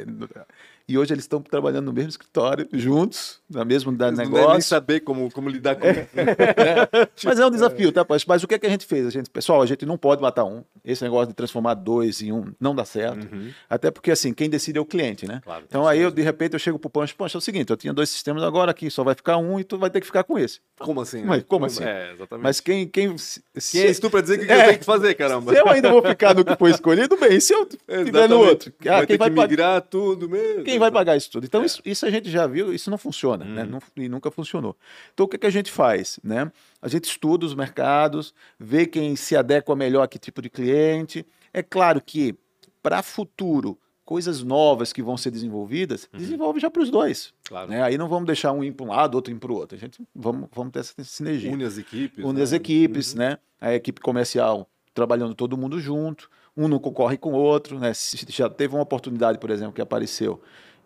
e 0.87 0.97
hoje 0.97 1.13
eles 1.13 1.23
estão 1.23 1.41
trabalhando 1.41 1.85
no 1.85 1.93
mesmo 1.93 2.09
escritório, 2.09 2.67
juntos, 2.73 3.39
na 3.49 3.63
mesma 3.63 3.89
unidade 3.89 4.11
de 4.11 4.17
devem 4.17 4.31
nem 4.33 4.41
negócio. 4.41 4.63
saber 4.63 4.99
como, 5.01 5.31
como 5.31 5.49
lidar 5.49 5.75
com 5.75 5.87
Mas 7.23 7.39
é 7.39 7.45
um 7.45 7.49
desafio, 7.51 7.91
tá? 7.91 8.05
Mas, 8.07 8.25
mas 8.25 8.43
o 8.43 8.47
que, 8.47 8.55
é 8.55 8.59
que 8.59 8.65
a 8.65 8.69
gente 8.69 8.85
fez? 8.85 9.05
A 9.07 9.09
gente, 9.09 9.29
pessoal, 9.29 9.61
a 9.61 9.65
gente 9.65 9.85
não 9.85 9.97
pode 9.97 10.21
matar 10.21 10.43
um. 10.45 10.63
Esse 10.83 11.03
negócio 11.03 11.27
de 11.27 11.33
transformar 11.33 11.73
dois 11.75 12.21
em 12.21 12.31
um 12.31 12.53
não 12.59 12.75
dá 12.75 12.83
certo. 12.85 13.27
Até 13.69 13.91
porque, 13.91 14.11
assim, 14.11 14.33
quem 14.33 14.49
decide 14.49 14.77
é 14.77 14.81
o 14.81 14.85
cliente, 14.85 15.25
né? 15.27 15.35
Uhum. 15.35 15.41
Claro, 15.41 15.63
então 15.67 15.87
aí, 15.87 15.99
eu, 16.01 16.11
de 16.11 16.21
repente, 16.21 16.53
eu 16.53 16.59
chego 16.59 16.77
pro 16.77 16.89
Pancho, 16.89 17.15
Pancho, 17.15 17.37
é 17.37 17.39
o 17.39 17.41
seguinte, 17.41 17.69
eu 17.69 17.77
tinha 17.77 17.93
dois 17.93 18.09
sistemas, 18.09 18.43
agora 18.43 18.71
aqui 18.71 18.89
só 18.89 19.03
vai 19.03 19.15
ficar 19.15 19.37
um 19.37 19.59
e 19.59 19.63
tu 19.63 19.77
vai 19.77 19.89
ter 19.89 19.99
que 20.01 20.05
ficar 20.05 20.23
com 20.23 20.37
esse. 20.37 20.59
Como 20.79 20.99
assim? 21.01 21.21
né? 21.21 21.25
Mas 21.27 21.43
como 21.43 21.65
assim? 21.65 21.83
É, 21.83 22.11
exatamente. 22.13 22.43
Mas 22.43 22.59
quem... 22.59 22.87
Quem, 22.87 23.17
se, 23.17 23.41
Quem 23.71 23.81
é 23.81 23.89
isso 23.89 24.01
tu 24.01 24.09
pra 24.09 24.21
dizer 24.21 24.35
o 24.35 24.39
que, 24.39 24.45
que 24.45 24.51
eu 24.53 24.57
É. 24.57 24.65
tenho 24.67 24.79
que 24.79 24.85
fazer, 24.85 25.13
caramba? 25.15 25.53
se 25.53 25.59
eu 25.59 25.67
ainda 25.69 25.89
vou 25.91 26.01
ficar 26.01 26.35
no 26.35 26.43
que 26.43 26.55
foi 26.57 26.71
escolhido, 26.71 27.15
bem. 27.17 27.39
Se 27.39 27.53
eu 27.53 27.65
tiver 27.65 28.27
no 28.29 28.39
outro, 28.39 28.73
ah, 28.81 28.83
vai 28.97 29.07
quem 29.07 29.15
ter 29.15 29.17
vai 29.17 29.29
que 29.29 29.35
pagar? 29.35 29.49
migrar 29.49 29.81
tudo 29.81 30.29
mesmo. 30.29 30.63
Quem 30.63 30.72
vai 30.79 30.91
pagar 30.91 31.15
isso 31.17 31.29
tudo? 31.31 31.45
Então, 31.45 31.61
É. 31.61 31.65
isso, 31.65 31.81
isso 31.85 32.05
a 32.05 32.09
gente 32.11 32.29
já 32.29 32.45
viu, 32.47 32.73
isso 32.73 32.89
não 32.91 32.97
funciona, 32.97 33.43
né? 33.45 33.63
Não- 33.63 33.79
e 33.97 34.07
nunca 34.09 34.29
funcionou. 34.31 34.75
Então, 35.13 35.25
o 35.25 35.29
que, 35.29 35.37
que 35.37 35.47
a 35.47 35.49
gente 35.49 35.71
faz? 35.71 36.19
Né? 36.23 36.51
A 36.81 36.87
gente 36.87 37.05
estuda 37.05 37.45
os 37.45 37.53
mercados, 37.55 38.33
vê 38.59 38.85
quem 38.85 39.15
se 39.15 39.35
adequa 39.35 39.75
melhor 39.75 40.03
a 40.03 40.07
que 40.07 40.19
tipo 40.19 40.41
de 40.41 40.49
cliente. 40.49 41.25
É 41.53 41.61
claro 41.63 42.01
que, 42.01 42.35
para 42.81 43.01
futuro, 43.03 43.77
coisas 44.05 44.43
novas 44.43 44.91
que 44.91 45.01
vão 45.01 45.15
ser 45.15 45.31
desenvolvidas, 45.31 46.09
desenvolve 46.13 46.59
já 46.59 46.69
para 46.69 46.81
os 46.83 46.89
dois. 46.91 47.33
Claro. 47.45 47.69
Né? 47.69 47.81
Aí 47.81 47.97
não 47.97 48.09
vamos 48.09 48.25
deixar 48.27 48.51
um 48.51 48.61
ir 48.63 48.71
para 48.73 48.85
um 48.85 48.89
lado, 48.89 49.15
outro 49.15 49.33
ir 49.33 49.37
para 49.39 49.51
o 49.51 49.55
outro. 49.55 49.77
A 49.77 49.79
gente 49.79 50.01
vamos, 50.13 50.49
vamos 50.53 50.73
ter 50.73 50.79
essa 50.79 50.93
sinergia 51.03 51.51
Une 51.51 51.63
as 51.63 51.77
equipes. 51.77 52.23
une 52.23 52.33
né? 52.37 52.43
as 52.43 52.51
equipes, 52.51 53.13
né? 53.15 53.37
A 53.61 53.73
equipe 53.73 54.01
comercial 54.01 54.69
trabalhando 54.93 55.33
todo 55.33 55.57
mundo 55.57 55.79
junto, 55.79 56.29
um 56.55 56.67
não 56.67 56.79
concorre 56.79 57.17
com 57.17 57.33
o 57.33 57.35
outro, 57.35 57.79
né? 57.79 57.93
Se 57.93 58.25
já 58.29 58.49
teve 58.49 58.75
uma 58.75 58.83
oportunidade, 58.83 59.37
por 59.39 59.49
exemplo, 59.49 59.73
que 59.73 59.81
apareceu 59.81 60.41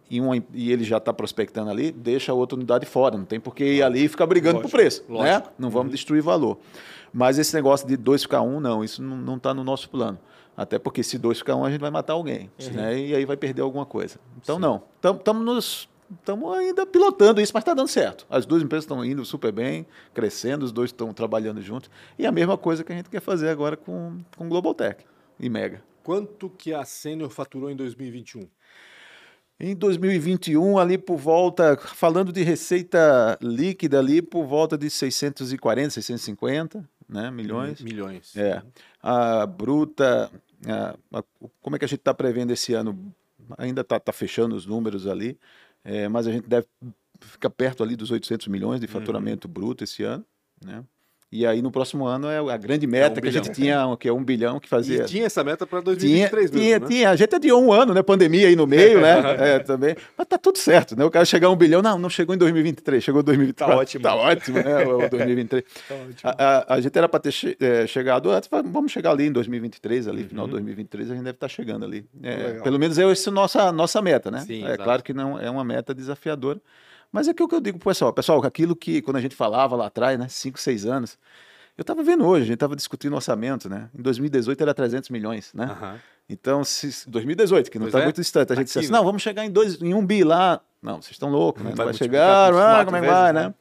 e, 0.09 0.21
uma, 0.21 0.37
e 0.53 0.71
ele 0.71 0.83
já 0.83 0.97
está 0.97 1.13
prospectando 1.13 1.69
ali, 1.69 1.91
deixa 1.91 2.31
a 2.31 2.35
outra 2.35 2.55
unidade 2.55 2.85
fora, 2.85 3.17
não 3.17 3.25
tem 3.25 3.39
por 3.39 3.53
que 3.53 3.63
ir 3.63 3.83
ali 3.83 4.05
e 4.05 4.07
ficar 4.07 4.25
brigando 4.25 4.57
Lógico, 4.57 4.71
por 4.71 4.77
preço, 4.77 5.03
né? 5.09 5.43
Não 5.59 5.69
vamos 5.69 5.91
destruir 5.91 6.21
valor. 6.21 6.57
Mas 7.13 7.37
esse 7.37 7.53
negócio 7.53 7.87
de 7.87 7.97
dois 7.97 8.23
ficar 8.23 8.41
um, 8.41 8.59
não, 8.59 8.83
isso 8.83 9.01
não 9.01 9.35
está 9.35 9.53
no 9.53 9.63
nosso 9.63 9.89
plano. 9.89 10.17
Até 10.55 10.79
porque 10.79 11.03
se 11.03 11.17
dois 11.17 11.37
ficar 11.37 11.55
um, 11.55 11.63
a 11.63 11.69
gente 11.69 11.79
vai 11.79 11.91
matar 11.91 12.13
alguém, 12.13 12.49
né? 12.71 12.97
E 12.97 13.15
aí 13.15 13.25
vai 13.25 13.37
perder 13.37 13.61
alguma 13.61 13.85
coisa. 13.85 14.19
Então, 14.41 14.57
não. 14.57 14.83
Estamos 15.03 15.45
nos 15.45 15.89
Estamos 16.09 16.57
ainda 16.57 16.85
pilotando 16.85 17.41
isso, 17.41 17.51
mas 17.53 17.61
está 17.61 17.73
dando 17.73 17.89
certo. 17.89 18.25
As 18.29 18.45
duas 18.45 18.63
empresas 18.63 18.85
estão 18.85 19.03
indo 19.03 19.25
super 19.25 19.51
bem, 19.51 19.85
crescendo, 20.13 20.63
os 20.63 20.71
dois 20.71 20.89
estão 20.89 21.13
trabalhando 21.13 21.61
juntos. 21.61 21.89
E 22.17 22.25
a 22.25 22.31
mesma 22.31 22.57
coisa 22.57 22.81
que 22.81 22.93
a 22.93 22.95
gente 22.95 23.09
quer 23.09 23.19
fazer 23.19 23.49
agora 23.49 23.75
com, 23.75 24.19
com 24.37 24.47
Global 24.47 24.73
Tech 24.73 25.03
e 25.39 25.49
Mega. 25.49 25.81
Quanto 26.03 26.49
que 26.49 26.73
a 26.73 26.85
Sênior 26.85 27.29
faturou 27.29 27.69
em 27.69 27.75
2021? 27.75 28.47
Em 29.59 29.75
2021, 29.75 30.77
ali 30.77 30.97
por 30.99 31.17
volta, 31.17 31.75
falando 31.77 32.31
de 32.31 32.43
receita 32.43 33.37
líquida 33.41 33.97
ali, 33.97 34.21
por 34.21 34.45
volta 34.45 34.77
de 34.77 34.87
640, 34.89 35.89
650 35.89 36.87
né, 37.09 37.31
milhões. 37.31 37.81
Milhões. 37.81 38.35
É. 38.37 38.61
A 39.01 39.45
bruta, 39.47 40.29
a- 40.67 40.95
a- 41.17 41.23
como 41.59 41.75
é 41.75 41.79
que 41.79 41.85
a 41.85 41.87
gente 41.87 41.99
está 41.99 42.13
prevendo 42.13 42.51
esse 42.51 42.73
ano? 42.73 43.13
Ainda 43.57 43.81
está 43.81 43.99
fechando 44.13 44.55
os 44.55 44.65
números 44.65 45.07
ali, 45.07 45.39
é, 45.83 46.07
mas 46.07 46.27
a 46.27 46.31
gente 46.31 46.47
deve 46.47 46.67
ficar 47.21 47.49
perto 47.49 47.81
ali 47.81 47.95
dos 47.95 48.11
800 48.11 48.47
milhões 48.47 48.79
de 48.79 48.85
faturamento 48.87 49.47
bruto 49.47 49.83
esse 49.83 50.03
ano, 50.03 50.23
né? 50.63 50.83
E 51.29 51.45
aí 51.45 51.61
no 51.61 51.69
próximo 51.69 52.05
ano 52.07 52.29
é 52.29 52.37
a 52.37 52.55
grande 52.55 52.87
meta 52.87 53.19
que 53.19 53.27
a 53.27 53.31
bilhão. 53.31 53.43
gente 53.43 53.53
tinha, 53.53 53.97
que 53.99 54.07
é 54.07 54.13
um 54.13 54.23
bilhão 54.23 54.61
que 54.61 54.69
fazia. 54.69 55.01
E 55.01 55.05
tinha 55.05 55.25
essa 55.25 55.43
meta 55.43 55.67
para 55.67 55.81
Tinha, 55.81 56.29
2023 56.29 56.51
mesmo, 56.51 56.61
tinha, 56.65 56.79
né? 56.79 56.87
tinha. 56.87 57.09
A 57.09 57.15
gente 57.17 57.35
adiou 57.35 57.61
um 57.61 57.73
ano, 57.73 57.93
né? 57.93 58.01
Pandemia 58.01 58.47
aí 58.47 58.55
no 58.55 58.65
meio, 58.65 59.01
né? 59.01 59.15
É, 59.37 59.59
também. 59.59 59.93
Mas 60.17 60.25
tá 60.25 60.37
tudo 60.37 60.57
certo, 60.57 60.95
né? 60.97 61.03
O 61.03 61.11
cara 61.11 61.25
chegar 61.25 61.47
a 61.47 61.51
um 61.51 61.55
bilhão, 61.57 61.81
não, 61.81 61.99
não 61.99 62.09
chegou 62.09 62.33
em 62.33 62.37
2023, 62.37 63.03
chegou 63.03 63.19
em 63.19 63.25
2024. 63.25 63.75
Tá 63.75 63.81
ótimo. 63.81 64.03
Tá 64.03 64.15
ótimo, 64.15 64.57
né? 64.63 64.85
O 64.85 64.99
2023. 65.11 65.63
Tá 65.89 65.95
ótimo. 65.95 66.19
A, 66.23 66.31
a- 66.59 66.75
a 66.75 66.79
gente 66.81 66.97
era 66.97 67.09
para 67.09 67.19
ter 67.19 67.31
che- 67.33 67.57
eh, 67.59 67.85
chegado 67.87 68.31
antes, 68.31 68.49
vamos 68.65 68.91
chegar 68.93 69.11
ali 69.11 69.25
em 69.27 69.31
2023, 69.31 70.07
ali, 70.07 70.23
final 70.23 70.45
de 70.45 70.51
2023, 70.53 71.11
a 71.11 71.13
gente 71.13 71.23
deve 71.25 71.35
estar 71.35 71.49
chegando 71.49 71.83
ali. 71.83 72.05
É, 72.23 72.61
pelo 72.61 72.79
menos 72.79 72.97
é 72.97 73.03
essa 73.11 73.29
nossa 73.29 73.69
nossa 73.73 74.01
meta, 74.01 74.31
né? 74.31 74.39
Sim, 74.47 74.61
é 74.63 74.67
exato. 74.67 74.83
claro 74.83 75.03
que 75.03 75.13
não 75.13 75.37
é 75.37 75.49
uma 75.49 75.65
meta 75.65 75.93
desafiadora, 75.93 76.61
mas 77.11 77.27
é 77.27 77.31
aquilo 77.31 77.47
que 77.47 77.55
eu 77.55 77.61
digo 77.61 77.77
pro 77.77 77.89
pessoal, 77.89 78.13
pessoal, 78.13 78.43
aquilo 78.45 78.75
que 78.75 79.01
quando 79.01 79.17
a 79.17 79.21
gente 79.21 79.35
falava 79.35 79.75
lá 79.75 79.87
atrás, 79.87 80.17
né, 80.17 80.27
5, 80.27 80.59
6 80.59 80.85
anos, 80.85 81.17
eu 81.77 81.83
estava 81.83 82.01
vendo 82.01 82.25
hoje, 82.25 82.43
a 82.43 82.45
gente 82.45 82.55
estava 82.55 82.75
discutindo 82.75 83.13
orçamento, 83.13 83.69
né? 83.69 83.89
Em 83.97 84.01
2018 84.01 84.59
era 84.61 84.73
300 84.73 85.09
milhões, 85.09 85.53
né? 85.53 85.65
Aham. 85.65 85.99
Então, 86.29 86.63
se 86.63 87.09
2018, 87.09 87.71
que 87.71 87.79
não 87.79 87.85
está 87.87 88.01
é. 88.01 88.03
muito 88.03 88.19
distante, 88.19 88.51
a 88.51 88.55
gente 88.55 88.63
Aqui, 88.63 88.65
disse 88.65 88.79
assim, 88.79 88.91
né? 88.91 88.97
não, 88.97 89.05
vamos 89.05 89.21
chegar 89.21 89.45
em, 89.45 89.51
dois, 89.51 89.81
em 89.81 89.93
um 89.93 90.05
bi 90.05 90.23
lá. 90.23 90.59
Não, 90.81 91.01
vocês 91.01 91.11
estão 91.11 91.29
loucos, 91.29 91.63
né? 91.63 91.69
Vai 91.69 91.71
Não 91.71 91.77
vai 91.77 91.85
multiplicar 91.85 92.47
chegar, 92.47 92.79
ah, 92.81 92.85
como 92.85 92.97
é 92.97 93.01
que 93.01 93.07
vai, 93.07 93.33
né? 93.33 93.47
né? 93.47 93.53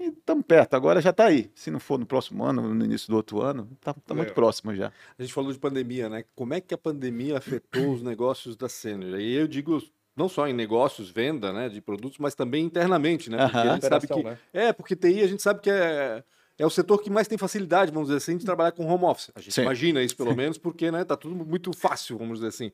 E 0.00 0.08
estamos 0.10 0.44
perto, 0.46 0.74
agora 0.74 1.00
já 1.00 1.10
está 1.10 1.24
aí. 1.26 1.50
Se 1.54 1.70
não 1.70 1.80
for 1.80 1.98
no 1.98 2.06
próximo 2.06 2.44
ano, 2.44 2.72
no 2.72 2.84
início 2.84 3.08
do 3.08 3.16
outro 3.16 3.42
ano, 3.42 3.68
está 3.74 3.92
muito 3.92 4.20
Legal. 4.20 4.34
próximo 4.34 4.74
já. 4.74 4.92
A 5.18 5.22
gente 5.22 5.34
falou 5.34 5.52
de 5.52 5.58
pandemia, 5.58 6.08
né? 6.08 6.24
Como 6.36 6.54
é 6.54 6.60
que 6.60 6.72
a 6.72 6.78
pandemia 6.78 7.36
afetou 7.36 7.92
os 7.92 8.02
negócios 8.02 8.56
da 8.56 8.68
Sênior? 8.68 9.18
E 9.18 9.34
eu 9.34 9.48
digo 9.48 9.82
não 10.18 10.28
só 10.28 10.46
em 10.48 10.52
negócios, 10.52 11.08
venda, 11.10 11.52
né, 11.52 11.68
de 11.68 11.80
produtos, 11.80 12.18
mas 12.18 12.34
também 12.34 12.64
internamente, 12.64 13.30
né? 13.30 13.38
Porque 13.38 13.56
Aham. 13.56 13.70
a 13.70 13.74
gente 13.74 13.86
sabe 13.86 14.06
que 14.08 14.22
né? 14.22 14.38
é 14.52 14.72
porque 14.72 14.96
TI 14.96 15.22
a 15.22 15.26
gente 15.28 15.42
sabe 15.42 15.60
que 15.60 15.70
é 15.70 16.22
é 16.60 16.66
o 16.66 16.70
setor 16.70 17.00
que 17.00 17.08
mais 17.08 17.28
tem 17.28 17.38
facilidade, 17.38 17.92
vamos 17.92 18.08
dizer 18.08 18.18
assim, 18.18 18.36
de 18.36 18.44
trabalhar 18.44 18.72
com 18.72 18.84
home 18.84 19.04
office. 19.04 19.30
A 19.32 19.40
gente 19.40 19.54
Sim. 19.54 19.62
imagina 19.62 20.02
isso 20.02 20.16
pelo 20.16 20.34
menos, 20.34 20.58
porque 20.58 20.90
né, 20.90 21.04
tá 21.04 21.16
tudo 21.16 21.32
muito 21.46 21.72
fácil, 21.72 22.18
vamos 22.18 22.38
dizer 22.40 22.48
assim. 22.48 22.72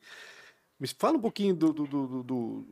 Me 0.79 0.87
fala 0.87 1.17
um 1.17 1.21
pouquinho 1.21 1.55
do, 1.55 1.71
do- 1.71 1.85
do- 1.85 2.07
do- 2.07 2.23
do- 2.23 2.67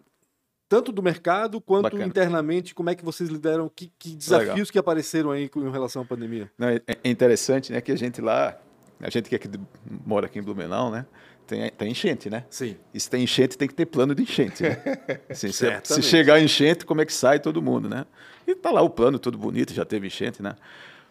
tanto 0.68 0.92
do 0.92 1.04
mercado 1.04 1.62
quanto 1.62 1.84
Bacana. 1.84 2.06
internamente, 2.06 2.74
como 2.74 2.90
é 2.90 2.96
que 2.96 3.06
vocês 3.06 3.30
lideram, 3.30 3.70
que, 3.70 3.92
que 4.00 4.16
desafios 4.16 4.72
que 4.72 4.80
apareceram 4.80 5.30
aí 5.30 5.48
com- 5.48 5.62
em 5.62 5.72
relação 5.72 6.02
à 6.02 6.06
pandemia? 6.06 6.52
Não, 6.58 6.68
é, 6.70 6.82
é 6.88 7.10
interessante, 7.12 7.72
né, 7.72 7.80
que 7.80 7.92
a 7.92 7.96
gente 7.96 8.20
lá, 8.20 8.58
a 9.00 9.10
gente 9.12 9.30
que 9.30 9.36
aqui 9.36 9.48
de- 9.48 9.60
mora 10.04 10.26
aqui 10.26 10.40
em 10.40 10.42
Blumenau, 10.42 10.90
né, 10.90 11.06
tem, 11.46 11.70
tem 11.72 11.92
enchente, 11.92 12.30
né? 12.30 12.46
Sim. 12.50 12.76
E 12.94 13.00
se 13.00 13.10
tem 13.10 13.24
enchente, 13.24 13.58
tem 13.58 13.68
que 13.68 13.74
ter 13.74 13.86
plano 13.86 14.14
de 14.16 14.24
enchente. 14.24 14.64
Né? 14.64 14.78
Assim, 15.30 15.48
se, 15.48 15.54
se 15.54 15.60
Certamente. 15.60 16.06
chegar 16.08 16.42
enchente, 16.42 16.86
como 16.86 17.02
é 17.02 17.06
que 17.06 17.14
sai 17.14 17.40
todo 17.40 17.62
mundo, 17.62 17.90
né? 17.90 18.06
E 18.48 18.56
tá 18.56 18.72
lá 18.72 18.82
o 18.82 18.90
plano 18.90 19.20
todo 19.20 19.38
bonito, 19.38 19.74
já 19.74 19.86
teve 19.86 20.08
enchente, 20.08 20.42
né? 20.42 20.56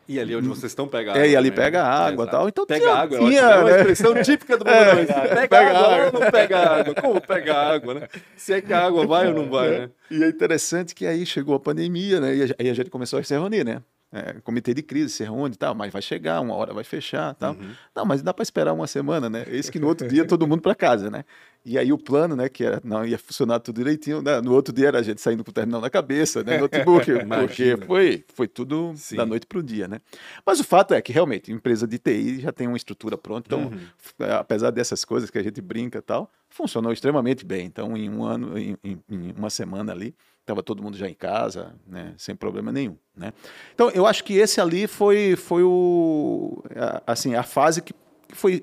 E 0.09 0.19
ali 0.19 0.35
onde 0.35 0.49
vocês 0.49 0.73
estão 0.73 0.89
pega 0.89 1.13
água. 1.13 1.23
É, 1.25 1.31
e 1.31 1.37
ali 1.37 1.51
também, 1.51 1.65
pega 1.65 1.83
né? 1.83 1.89
água 1.89 2.25
e 2.25 2.31
tal. 2.31 2.49
Então 2.49 2.67
Pega 2.67 2.81
tinha, 2.81 2.95
água, 2.95 3.17
é 3.17 3.21
tinha, 3.21 3.41
é 3.41 3.57
uma 3.59 3.71
né? 3.71 3.77
expressão 3.79 4.23
típica 4.23 4.57
do 4.59 4.65
Moranões. 4.67 5.07
pega, 5.07 5.49
pega 5.49 5.69
água, 5.69 5.95
água. 5.95 6.07
ou 6.07 6.13
não 6.25 6.31
pega 6.31 6.59
água? 6.59 6.95
Como 6.95 7.21
pega 7.21 7.55
água, 7.55 7.95
né? 7.95 8.09
Se 8.37 8.53
é 8.53 8.61
que 8.61 8.73
a 8.73 8.85
água 8.85 9.07
vai 9.07 9.29
ou 9.29 9.35
não 9.35 9.49
vai, 9.49 9.71
né? 9.71 9.91
E 10.11 10.23
é 10.25 10.29
interessante 10.29 10.95
que 10.95 11.07
aí 11.07 11.25
chegou 11.25 11.55
a 11.55 11.61
pandemia, 11.61 12.21
né? 12.21 12.35
E 12.35 12.43
aí 12.59 12.69
a 12.69 12.75
gente 12.75 12.91
começou 12.91 13.19
a 13.19 13.23
se 13.23 13.33
reunir, 13.33 13.65
né? 13.65 13.81
É, 14.15 14.35
comitê 14.45 14.75
de 14.75 14.83
crise 14.83 15.09
se 15.09 15.25
reúne 15.25 15.55
e 15.55 15.57
tal, 15.57 15.75
mas 15.75 15.91
vai 15.91 16.03
chegar, 16.03 16.39
uma 16.43 16.55
hora 16.55 16.75
vai 16.75 16.85
fechar 16.85 17.35
tal. 17.35 17.57
Não, 17.97 18.05
mas 18.05 18.21
dá 18.21 18.35
para 18.35 18.43
esperar 18.43 18.75
uma 18.75 18.87
semana, 18.87 19.31
né? 19.31 19.47
Esse 19.49 19.73
que 19.73 19.79
no 19.79 19.87
outro 19.87 20.07
dia 20.07 20.27
todo 20.27 20.47
mundo 20.47 20.61
para 20.61 20.75
casa, 20.75 21.11
né? 21.11 21.25
E 21.65 21.79
aí 21.79 21.93
o 21.93 21.97
plano, 21.97 22.35
né, 22.37 22.49
que 22.49 22.63
era, 22.65 22.79
não 22.85 23.07
ia 23.07 23.17
funcionar 23.17 23.61
tudo 23.61 23.77
direitinho, 23.77 24.21
né? 24.21 24.41
no 24.41 24.53
outro 24.53 24.75
dia 24.75 24.89
era 24.89 24.99
a 24.99 25.03
gente 25.03 25.21
saindo 25.21 25.43
com 25.45 25.51
o 25.51 25.55
terminal 25.55 25.81
na 25.81 25.89
cabeça, 25.89 26.43
né? 26.45 26.59
Notebook, 26.59 27.07
porque 27.39 27.77
foi, 27.87 28.25
foi 28.35 28.49
tudo 28.49 28.93
Sim. 28.97 29.17
da 29.17 29.25
noite 29.25 29.47
para 29.47 29.59
o 29.61 29.63
dia, 29.63 29.89
né? 29.89 30.01
Mas 30.45 30.61
o 30.61 30.65
fato 30.65 30.93
é 30.93 31.01
que 31.01 31.11
realmente, 31.13 31.51
empresa 31.51 31.87
de 31.87 31.99
TI 31.99 32.41
já 32.41 32.53
tem 32.53 32.67
uma 32.69 32.77
estrutura 32.77 33.17
pronta, 33.17 33.47
então, 33.47 33.73
f- 33.97 34.15
apesar 34.39 34.71
dessas 34.73 35.05
coisas 35.07 35.31
que 35.31 35.39
a 35.39 35.43
gente 35.43 35.61
brinca 35.63 36.01
e 36.01 36.03
tal, 36.03 36.31
funcionou 36.51 36.93
extremamente 36.93 37.47
bem. 37.47 37.65
Então, 37.65 37.97
em 37.97 38.11
um 38.11 38.25
ano, 38.25 38.59
em, 38.59 38.77
em- 38.85 39.01
em 39.09 39.33
uma 39.39 39.49
semana 39.49 39.93
ali, 39.93 40.15
estava 40.43 40.63
todo 40.63 40.83
mundo 40.83 40.97
já 40.97 41.09
em 41.09 41.15
casa, 41.15 41.75
né, 41.87 42.15
sem 42.19 42.35
problema 42.37 42.71
nenhum, 42.71 42.97
né? 43.17 43.33
Então, 43.75 43.89
eu 43.91 44.07
acho 44.07 44.23
que 44.25 44.35
esse 44.35 44.61
ali 44.61 44.87
foi, 44.87 45.35
foi 45.37 45.63
o, 45.63 46.63
a- 46.77 47.03
assim, 47.07 47.35
a 47.35 47.43
fase 47.43 47.81
que 47.83 47.95
que 48.29 48.37
foi 48.37 48.63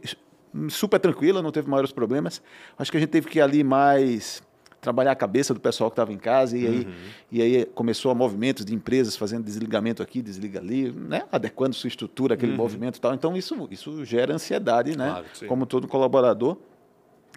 super 0.69 0.99
tranquila, 0.99 1.43
não 1.43 1.51
teve 1.51 1.69
maiores 1.69 1.91
problemas. 1.91 2.41
Acho 2.77 2.89
que 2.89 2.97
a 2.97 2.99
gente 2.99 3.11
teve 3.11 3.27
que 3.27 3.37
ir 3.37 3.41
ali 3.41 3.63
mais 3.63 4.41
trabalhar 4.81 5.11
a 5.11 5.15
cabeça 5.15 5.53
do 5.53 5.59
pessoal 5.59 5.91
que 5.91 5.93
estava 5.93 6.11
em 6.11 6.17
casa 6.17 6.57
e 6.57 6.65
aí, 6.65 6.87
e 7.31 7.41
aí 7.41 7.65
começou 7.65 8.09
a 8.11 8.15
movimentos 8.15 8.65
de 8.65 8.73
empresas 8.73 9.15
fazendo 9.15 9.43
desligamento 9.43 10.01
aqui, 10.01 10.23
desliga 10.23 10.59
ali, 10.59 10.91
né? 10.91 11.21
adequando 11.31 11.75
sua 11.75 11.87
estrutura 11.87 12.33
aquele 12.33 12.53
movimento 12.57 12.97
e 12.97 12.99
tal. 13.01 13.13
Então 13.13 13.37
isso, 13.37 13.67
isso 13.69 14.03
gera 14.03 14.33
ansiedade, 14.33 14.97
né? 14.97 15.09
Claro. 15.11 15.25
Como 15.47 15.65
todo 15.67 15.87
colaborador. 15.87 16.57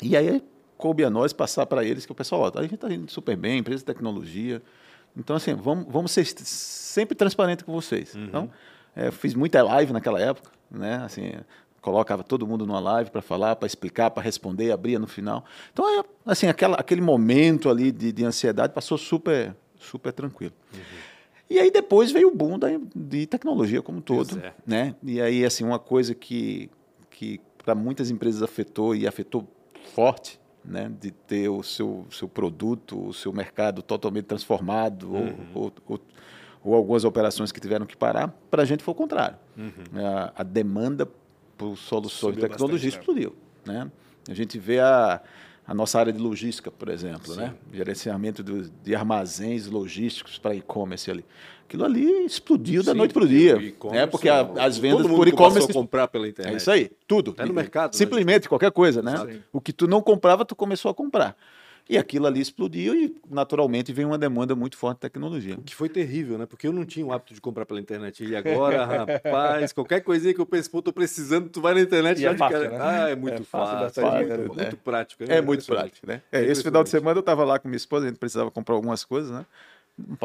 E 0.01 0.17
aí 0.17 0.43
coube 0.83 1.05
a 1.05 1.11
nós 1.11 1.33
passar 1.33 1.65
para 1.65 1.85
eles 1.85 2.05
que 2.05 2.11
o 2.11 2.15
pessoal, 2.15 2.41
ó, 2.53 2.59
a 2.59 2.63
gente 2.63 2.75
está 2.75 2.93
indo 2.93 3.09
super 3.09 3.37
bem, 3.37 3.59
empresa 3.59 3.79
de 3.79 3.85
tecnologia. 3.85 4.61
Então, 5.17 5.37
assim, 5.37 5.55
vamos, 5.55 5.87
vamos 5.89 6.11
ser 6.11 6.27
sempre 6.27 7.15
transparente 7.15 7.63
com 7.63 7.73
vocês. 7.73 8.17
Então, 8.17 8.51
é, 8.97 9.09
fiz 9.13 9.33
muita 9.33 9.63
live 9.63 9.93
naquela 9.93 10.21
época, 10.21 10.51
né? 10.69 10.97
Assim, 11.05 11.35
colocava 11.81 12.25
todo 12.25 12.45
mundo 12.49 12.67
numa 12.67 12.81
live 12.81 13.13
para 13.13 13.23
falar, 13.23 13.55
para 13.55 13.67
explicar, 13.67 14.11
para 14.11 14.25
responder, 14.25 14.73
abria 14.73 14.99
no 14.99 15.07
final. 15.07 15.45
Então, 15.73 16.01
é, 16.01 16.05
assim, 16.27 16.49
aquela, 16.49 16.75
aquele 16.75 17.01
momento 17.01 17.71
ali 17.71 17.93
de, 17.93 18.11
de 18.11 18.25
ansiedade 18.25 18.73
passou 18.73 18.99
super, 18.99 19.55
super 19.79 20.13
tranquilo. 20.13 20.55
E 21.49 21.61
aí 21.61 21.71
depois 21.71 22.11
veio 22.11 22.27
o 22.27 22.35
boom 22.35 22.59
da, 22.59 22.67
de 22.93 23.25
tecnologia 23.29 23.81
como 23.83 23.99
um 23.99 24.01
todo, 24.01 24.37
é. 24.41 24.53
né? 24.67 24.97
E 25.01 25.21
aí 25.21 25.45
assim 25.45 25.63
uma 25.63 25.79
coisa 25.79 26.15
que 26.15 26.71
que 27.11 27.41
para 27.63 27.75
muitas 27.75 28.11
empresas 28.11 28.43
afetou 28.43 28.97
e 28.97 29.07
afetou 29.07 29.47
forte, 29.95 30.41
né? 30.65 30.91
De 31.01 31.11
ter 31.11 31.49
o 31.49 31.63
seu 31.63 32.07
seu 32.11 32.29
produto, 32.29 33.09
o 33.09 33.13
seu 33.13 33.33
mercado 33.33 33.83
totalmente 33.83 34.25
transformado 34.27 35.13
ou- 35.15 35.23
Uhum. 35.23 35.47
ou, 35.55 35.73
ou, 35.89 36.01
ou 36.65 36.75
algumas 36.75 37.05
operações 37.05 37.51
que 37.53 37.61
tiveram 37.61 37.85
que 37.87 37.97
parar. 37.97 38.29
Para 38.51 38.63
a 38.63 38.65
gente 38.67 38.83
foi 38.83 38.93
o 38.93 38.95
contrário. 38.95 39.37
Uhum. 39.57 39.73
A, 40.07 40.33
a 40.37 40.43
demanda 40.43 41.09
por 41.59 41.77
soluções 41.77 42.35
de 42.35 42.41
tecnologia 42.41 42.91
bastante, 42.91 42.95
né? 42.95 43.21
explodiu, 43.23 43.37
né? 43.65 43.91
A 44.29 44.35
gente 44.35 44.59
vê 44.59 44.79
a 44.81 45.21
a 45.65 45.73
nossa 45.75 45.97
área 45.97 46.13
de 46.13 46.19
logística, 46.19 46.73
por 46.73 46.89
exemplo, 46.89 47.37
né? 47.37 47.55
Gerenciamento 47.73 48.43
do- 48.43 48.69
de 48.69 48.97
armazéns 48.97 49.69
logísticos 49.69 50.37
para 50.37 50.57
e-commerce 50.57 51.09
ali. 51.09 51.25
Aquilo 51.73 51.87
ali 51.87 52.27
explodiu 52.27 52.83
da 52.83 52.93
Sim, 52.93 52.99
noite 52.99 53.15
para 53.15 53.25
o 53.25 53.27
dia. 53.27 53.57
o 53.57 53.91
Né? 53.93 54.07
Porque 54.07 54.29
a- 54.29 54.45
não, 54.45 54.61
as 54.63 54.75
todo 54.77 54.83
vendas 54.83 55.07
mundo 55.07 55.17
por 55.17 55.27
e-commerce. 55.27 55.71
a 55.71 55.75
comprar 55.75 56.07
pela 56.07 56.29
internet. 56.29 56.53
É 56.53 56.57
isso 56.59 56.71
aí, 56.71 56.91
tudo. 57.09 57.31
Até 57.31 57.47
no 57.47 57.55
mercado, 57.55 57.93
né? 57.95 57.97
Simplesmente 57.99 58.47
qualquer 58.47 58.71
coisa, 58.71 59.01
né? 59.01 59.15
Exato. 59.15 59.33
O 59.51 59.59
que 59.59 59.73
tu 59.73 59.87
não 59.87 60.03
comprava, 60.03 60.45
tu 60.45 60.55
começou 60.55 60.91
a 60.91 60.95
comprar. 60.95 61.35
E 61.89 61.97
aquilo 61.97 62.27
ali 62.27 62.41
explodiu 62.43 62.95
e, 62.95 63.17
naturalmente, 63.29 63.91
veio 63.93 64.07
uma 64.09 64.19
demanda 64.19 64.55
muito 64.55 64.77
forte 64.77 64.99
de 64.99 65.01
tecnologia. 65.01 65.57
Que 65.65 65.75
foi 65.75 65.89
terrível, 65.89 66.37
né? 66.39 66.45
Porque 66.47 66.67
eu 66.69 66.73
não 66.73 66.85
tinha 66.85 67.05
o 67.05 67.11
hábito 67.13 67.33
de 67.35 67.41
comprar 67.41 67.65
pela 67.67 67.81
internet. 67.81 68.23
E 68.23 68.37
agora, 68.37 68.85
rapaz, 68.87 69.73
qualquer 69.73 70.01
coisinha 70.03 70.33
que 70.35 70.41
eu 70.41 70.47
penso, 70.47 70.71
pô, 70.71 70.81
tô 70.83 70.93
precisando, 70.93 71.49
tu 71.49 71.61
vai 71.63 71.73
na 71.75 71.81
internet 71.81 72.19
E 72.19 72.23
já 72.23 72.31
é 72.31 72.33
de 72.35 72.39
fácil, 72.39 72.59
cara. 72.59 72.71
né? 72.71 72.79
Ah, 72.81 73.09
é 73.09 73.17
muito 73.17 73.43
É 73.43 73.45
fácil, 73.45 73.49
fácil. 73.79 73.79
bastante 73.79 74.05
muito, 74.13 74.21
dinheiro, 74.29 74.55
né? 74.55 74.63
muito 74.63 74.77
prático. 74.77 75.23
É 75.25 75.41
muito 75.41 75.61
impressionante. 75.63 76.01
prático, 76.01 76.07
né? 76.07 76.21
É, 76.31 76.45
esse 76.45 76.63
final 76.63 76.85
de 76.85 76.91
semana 76.91 77.17
eu 77.17 77.21
estava 77.21 77.45
lá 77.45 77.59
com 77.59 77.67
minha 77.67 77.77
esposa, 77.79 78.05
a 78.05 78.09
gente 78.11 78.19
precisava 78.19 78.51
comprar 78.51 78.75
algumas 78.75 79.05
coisas, 79.05 79.31
né? 79.33 79.47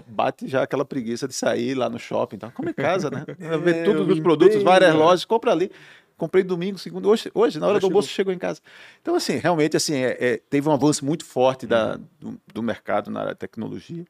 Bate 0.07 0.47
já 0.47 0.63
aquela 0.63 0.85
preguiça 0.85 1.27
de 1.27 1.33
sair 1.33 1.73
lá 1.75 1.89
no 1.89 1.99
shopping, 1.99 2.37
então 2.37 2.51
come 2.51 2.71
em 2.71 2.73
casa, 2.73 3.09
né? 3.09 3.25
Ver 3.27 3.75
É, 3.75 3.83
todos 3.83 4.07
os 4.09 4.19
produtos, 4.19 4.63
várias 4.63 4.93
né? 4.93 4.99
lojas, 4.99 5.25
compra 5.25 5.51
ali. 5.51 5.71
Comprei 6.17 6.43
domingo, 6.43 6.79
segundo, 6.79 7.07
hoje, 7.09 7.29
hoje 7.31 7.59
na 7.59 7.67
hora 7.67 7.75
Já 7.75 7.81
do 7.81 7.85
almoço 7.87 8.07
chegou 8.07 8.33
em 8.33 8.39
casa. 8.39 8.59
Então, 9.01 9.13
assim, 9.13 9.37
realmente, 9.37 9.77
assim, 9.77 9.93
é- 9.93 10.17
é, 10.19 10.37
teve 10.49 10.67
um 10.67 10.71
avanço 10.71 11.05
muito 11.05 11.23
forte 11.23 11.67
da, 11.67 11.97
do, 12.19 12.41
do 12.51 12.63
mercado 12.63 13.11
na 13.11 13.19
área 13.19 13.33
de 13.33 13.39
tecnologia. 13.39 14.03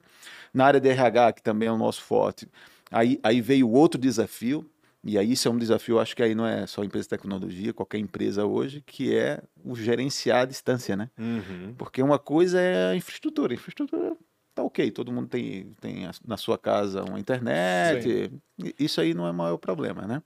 Na 0.53 0.65
área 0.65 0.79
de 0.79 0.87
RH, 0.87 1.33
que 1.33 1.43
também 1.43 1.67
é 1.67 1.71
o 1.71 1.77
nosso 1.77 2.01
forte, 2.01 2.47
aí, 2.89 3.19
aí 3.21 3.41
veio 3.41 3.69
outro 3.69 3.99
desafio, 3.99 4.65
e 5.03 5.17
aí 5.17 5.33
isso 5.33 5.49
é 5.49 5.51
um 5.51 5.57
desafio, 5.57 5.99
acho 5.99 6.15
que 6.15 6.23
aí 6.23 6.33
não 6.33 6.45
é 6.47 6.65
só 6.65 6.81
empresa 6.83 7.03
de 7.03 7.09
tecnologia, 7.09 7.73
qualquer 7.73 7.97
empresa 7.97 8.45
hoje, 8.45 8.81
que 8.85 9.13
é 9.13 9.41
o 9.65 9.75
gerenciar 9.75 10.43
a 10.43 10.45
distância, 10.45 10.95
né? 10.95 11.09
Uhum. 11.17 11.73
Porque 11.77 12.01
uma 12.01 12.17
coisa 12.17 12.59
é 12.59 12.91
a 12.91 12.95
infraestrutura. 12.95 13.53
A 13.53 13.55
infraestrutura 13.55 14.15
tá 14.57 14.63
ok, 14.63 14.89
todo 14.91 15.11
mundo 15.11 15.27
tem, 15.27 15.71
tem 15.79 16.09
na 16.25 16.35
sua 16.37 16.57
casa 16.57 17.03
uma 17.03 17.19
internet. 17.19 18.31
e- 18.59 18.75
Isso 18.79 18.99
aí 18.99 19.13
não 19.13 19.27
é 19.27 19.31
o 19.31 19.33
maior 19.33 19.57
problema, 19.57 20.07
né? 20.07 20.21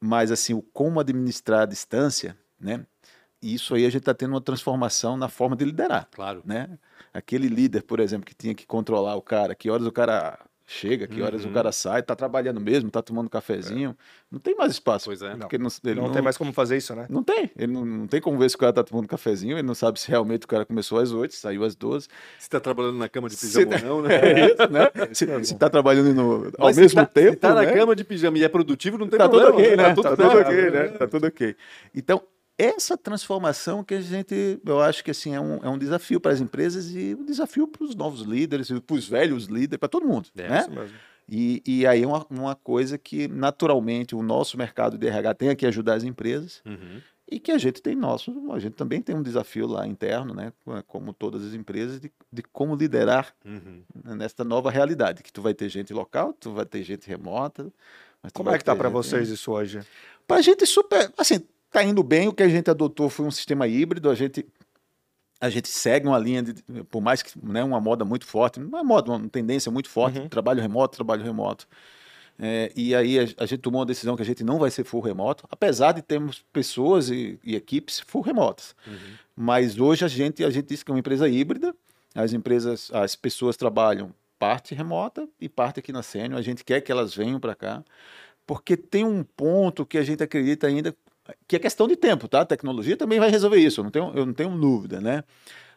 Mas 0.00 0.32
assim, 0.32 0.54
o 0.54 0.62
como 0.62 0.98
administrar 0.98 1.62
a 1.62 1.66
distância, 1.66 2.36
né? 2.58 2.84
Isso 3.42 3.74
aí 3.74 3.84
a 3.84 3.90
gente 3.90 4.00
está 4.02 4.14
tendo 4.14 4.30
uma 4.32 4.40
transformação 4.40 5.16
na 5.16 5.28
forma 5.28 5.54
de 5.56 5.64
liderar, 5.64 6.08
Claro. 6.12 6.42
né? 6.44 6.78
Aquele 7.12 7.48
líder, 7.48 7.82
por 7.82 8.00
exemplo, 8.00 8.24
que 8.24 8.34
tinha 8.34 8.54
que 8.54 8.66
controlar 8.66 9.16
o 9.16 9.22
cara, 9.22 9.54
que 9.54 9.68
horas 9.68 9.86
o 9.86 9.92
cara 9.92 10.38
chega, 10.72 11.06
que 11.06 11.20
horas 11.22 11.44
o 11.44 11.48
Uhum. 11.48 11.52
cara 11.54 11.70
sai, 11.72 12.02
tá 12.02 12.14
trabalhando 12.16 12.60
mesmo, 12.60 12.90
tá 12.90 13.02
tomando 13.02 13.26
um 13.26 13.28
cafezinho, 13.30 13.96
não 14.30 14.38
tem 14.40 14.54
mais 14.56 14.72
espaço. 14.72 15.06
Pois 15.06 15.20
é. 15.22 15.36
Porque 15.36 15.58
não, 15.58 15.68
ele 15.84 16.00
Não, 16.00 16.10
tem 16.10 16.22
mais 16.22 16.36
como 16.36 16.52
fazer 16.52 16.76
isso, 16.76 16.94
né? 16.94 17.06
não 17.10 17.22
tem. 17.22 17.50
Ele 17.56 17.72
não, 17.72 17.84
não 17.84 18.06
tem 18.06 18.20
como 18.20 18.38
ver 18.38 18.48
se 18.50 18.56
o 18.56 18.58
cara 18.58 18.72
tá 18.72 18.82
tomando 18.82 19.06
cafezinho, 19.06 19.56
ele 19.56 19.66
não 19.66 19.74
sabe 19.74 20.00
se 20.00 20.08
realmente 20.08 20.44
o 20.44 20.48
cara 20.48 20.64
começou 20.64 20.98
às 20.98 21.12
8, 21.12 21.34
saiu 21.34 21.64
às 21.64 21.74
12. 21.76 22.08
Se 22.38 22.48
tá 22.48 22.58
trabalhando 22.58 22.96
na 22.98 23.08
cama 23.08 23.28
de 23.28 23.36
Se 23.36 23.46
pijama 23.46 23.76
ou 23.92 24.02
não, 24.02 24.02
né? 24.02 24.14
É 24.22 24.46
isso, 24.46 24.72
né? 24.72 24.90
se, 25.12 25.44
se 25.44 25.54
tá 25.58 25.68
trabalhando 25.68 26.14
no, 26.14 26.46
ao 26.58 26.66
Mas 26.66 26.78
mesmo 26.78 27.00
tá- 27.00 27.06
tempo. 27.06 27.30
Se 27.32 27.36
tá 27.36 27.54
na 27.54 27.62
né? 27.62 27.72
cama 27.72 27.94
de 27.94 28.04
pijama 28.04 28.38
e 28.38 28.44
é 28.44 28.48
produtivo, 28.48 28.96
não 28.98 29.08
tem 29.08 29.18
Tá 29.18 29.28
tudo 29.28 29.42
problema. 29.42 29.66
ok, 29.68 29.76
né? 29.76 29.82
Tá 29.84 29.94
tudo, 29.94 30.16
certo. 30.16 30.48
ok, 30.48 30.70
né? 30.70 30.88
Tá 30.88 31.06
tudo 31.06 31.26
ok. 31.26 31.56
Então, 31.94 32.22
essa 32.58 32.96
transformação 32.96 33.82
que 33.82 33.94
a 33.94 34.00
gente, 34.00 34.60
eu 34.64 34.80
acho 34.80 35.02
que 35.02 35.10
assim, 35.10 35.34
é 35.34 35.40
um, 35.40 35.56
é 35.64 35.68
um 35.68 35.78
desafio 35.78 36.20
para 36.20 36.32
as 36.32 36.40
empresas 36.40 36.90
e 36.94 37.16
um 37.18 37.24
desafio 37.24 37.66
para 37.66 37.84
os 37.84 37.94
novos 37.94 38.22
líderes, 38.22 38.68
para 38.86 38.94
os 38.96 39.08
velhos 39.08 39.46
líderes, 39.46 39.78
para 39.78 39.88
todo 39.88 40.06
mundo. 40.06 40.28
É, 40.36 40.48
né? 40.48 40.60
Isso 40.60 40.70
mesmo. 40.70 40.96
E, 41.28 41.62
e 41.66 41.86
aí 41.86 42.02
é 42.02 42.06
uma, 42.06 42.26
uma 42.28 42.54
coisa 42.54 42.98
que, 42.98 43.26
naturalmente, 43.28 44.14
o 44.14 44.22
nosso 44.22 44.58
mercado 44.58 44.98
de 44.98 45.06
RH 45.06 45.34
tem 45.34 45.56
que 45.56 45.66
ajudar 45.66 45.94
as 45.94 46.04
empresas 46.04 46.60
Uhum. 46.66 47.00
e 47.30 47.38
que 47.40 47.50
a 47.52 47.58
gente 47.58 47.80
tem 47.80 47.94
nosso, 47.96 48.32
a 48.52 48.58
gente 48.58 48.74
também 48.74 49.00
tem 49.00 49.14
um 49.16 49.22
desafio 49.22 49.66
lá 49.66 49.86
interno, 49.86 50.34
né, 50.34 50.52
como 50.86 51.12
todas 51.12 51.44
as 51.46 51.54
empresas, 51.54 52.00
de, 52.00 52.12
de 52.30 52.42
como 52.42 52.74
liderar 52.74 53.32
Uhum. 53.44 53.82
nesta 54.16 54.44
nova 54.44 54.70
realidade, 54.70 55.22
que 55.22 55.32
tu 55.32 55.40
vai 55.40 55.54
ter 55.54 55.68
gente 55.68 55.92
local, 55.94 56.34
tu 56.38 56.52
vai 56.52 56.66
ter 56.66 56.82
gente 56.82 57.08
remota. 57.08 57.72
Como 58.34 58.50
é 58.50 58.58
que 58.58 58.64
tá 58.64 58.76
para 58.76 58.88
vocês 58.88 59.28
isso 59.30 59.50
hoje? 59.52 59.80
Pra 60.26 60.40
gente 60.40 60.66
super, 60.66 61.10
assim, 61.16 61.40
tá 61.72 61.82
indo 61.82 62.02
bem, 62.02 62.28
o 62.28 62.32
que 62.32 62.42
a 62.42 62.48
gente 62.48 62.70
adotou 62.70 63.08
foi 63.08 63.26
um 63.26 63.30
sistema 63.30 63.66
híbrido, 63.66 64.10
a 64.10 64.14
gente 64.14 64.46
a 65.40 65.50
gente 65.50 65.68
segue 65.68 66.06
uma 66.06 66.18
linha 66.18 66.40
de, 66.40 66.54
por 66.84 67.00
mais 67.00 67.20
que, 67.20 67.32
né, 67.44 67.64
uma 67.64 67.80
moda 67.80 68.04
muito 68.04 68.24
forte, 68.24 68.60
não 68.60 68.78
é 68.78 68.82
moda, 68.84 69.10
uma 69.10 69.28
tendência 69.28 69.72
muito 69.72 69.88
forte, 69.88 70.20
Uhum. 70.20 70.28
trabalho 70.28 70.62
remoto, 70.62 70.94
trabalho 70.94 71.24
remoto. 71.24 71.66
É, 72.38 72.70
e 72.76 72.94
aí 72.94 73.18
a, 73.18 73.22
a 73.38 73.46
gente 73.46 73.58
tomou 73.58 73.80
uma 73.80 73.86
decisão 73.86 74.14
que 74.14 74.22
a 74.22 74.24
gente 74.24 74.44
não 74.44 74.58
vai 74.60 74.70
ser 74.70 74.84
full 74.84 75.00
remoto, 75.00 75.44
apesar 75.50 75.92
de 75.92 76.00
termos 76.00 76.44
pessoas 76.52 77.10
e, 77.10 77.40
e 77.42 77.56
equipes 77.56 77.98
full 78.06 78.22
remotas. 78.22 78.76
Mas 79.34 79.80
hoje 79.80 80.04
a 80.04 80.08
gente, 80.08 80.44
a 80.44 80.50
gente 80.50 80.66
diz 80.68 80.84
que 80.84 80.90
é 80.90 80.94
uma 80.94 81.00
empresa 81.00 81.28
híbrida, 81.28 81.74
as 82.14 82.32
empresas, 82.32 82.88
as 82.92 83.16
pessoas 83.16 83.56
trabalham 83.56 84.14
parte 84.38 84.74
remota 84.76 85.28
e 85.40 85.48
parte 85.48 85.80
aqui 85.80 85.92
na 85.92 86.04
Sênior, 86.04 86.38
a 86.38 86.42
gente 86.42 86.64
quer 86.64 86.80
que 86.80 86.92
elas 86.92 87.14
venham 87.14 87.40
para 87.40 87.54
cá, 87.56 87.84
porque 88.46 88.76
tem 88.76 89.04
um 89.04 89.24
ponto 89.24 89.84
que 89.84 89.98
a 89.98 90.02
gente 90.04 90.22
acredita 90.22 90.68
ainda 90.68 90.94
que 91.46 91.56
é 91.56 91.58
questão 91.58 91.86
de 91.86 91.96
tempo, 91.96 92.28
tá? 92.28 92.40
A 92.40 92.46
tecnologia 92.46 92.96
também 92.96 93.18
vai 93.18 93.30
resolver 93.30 93.58
isso, 93.58 93.80
eu 93.80 93.84
não 93.84 93.90
tenho, 93.90 94.12
eu 94.14 94.26
não 94.26 94.32
tenho 94.32 94.50
dúvida, 94.58 95.00
né? 95.00 95.24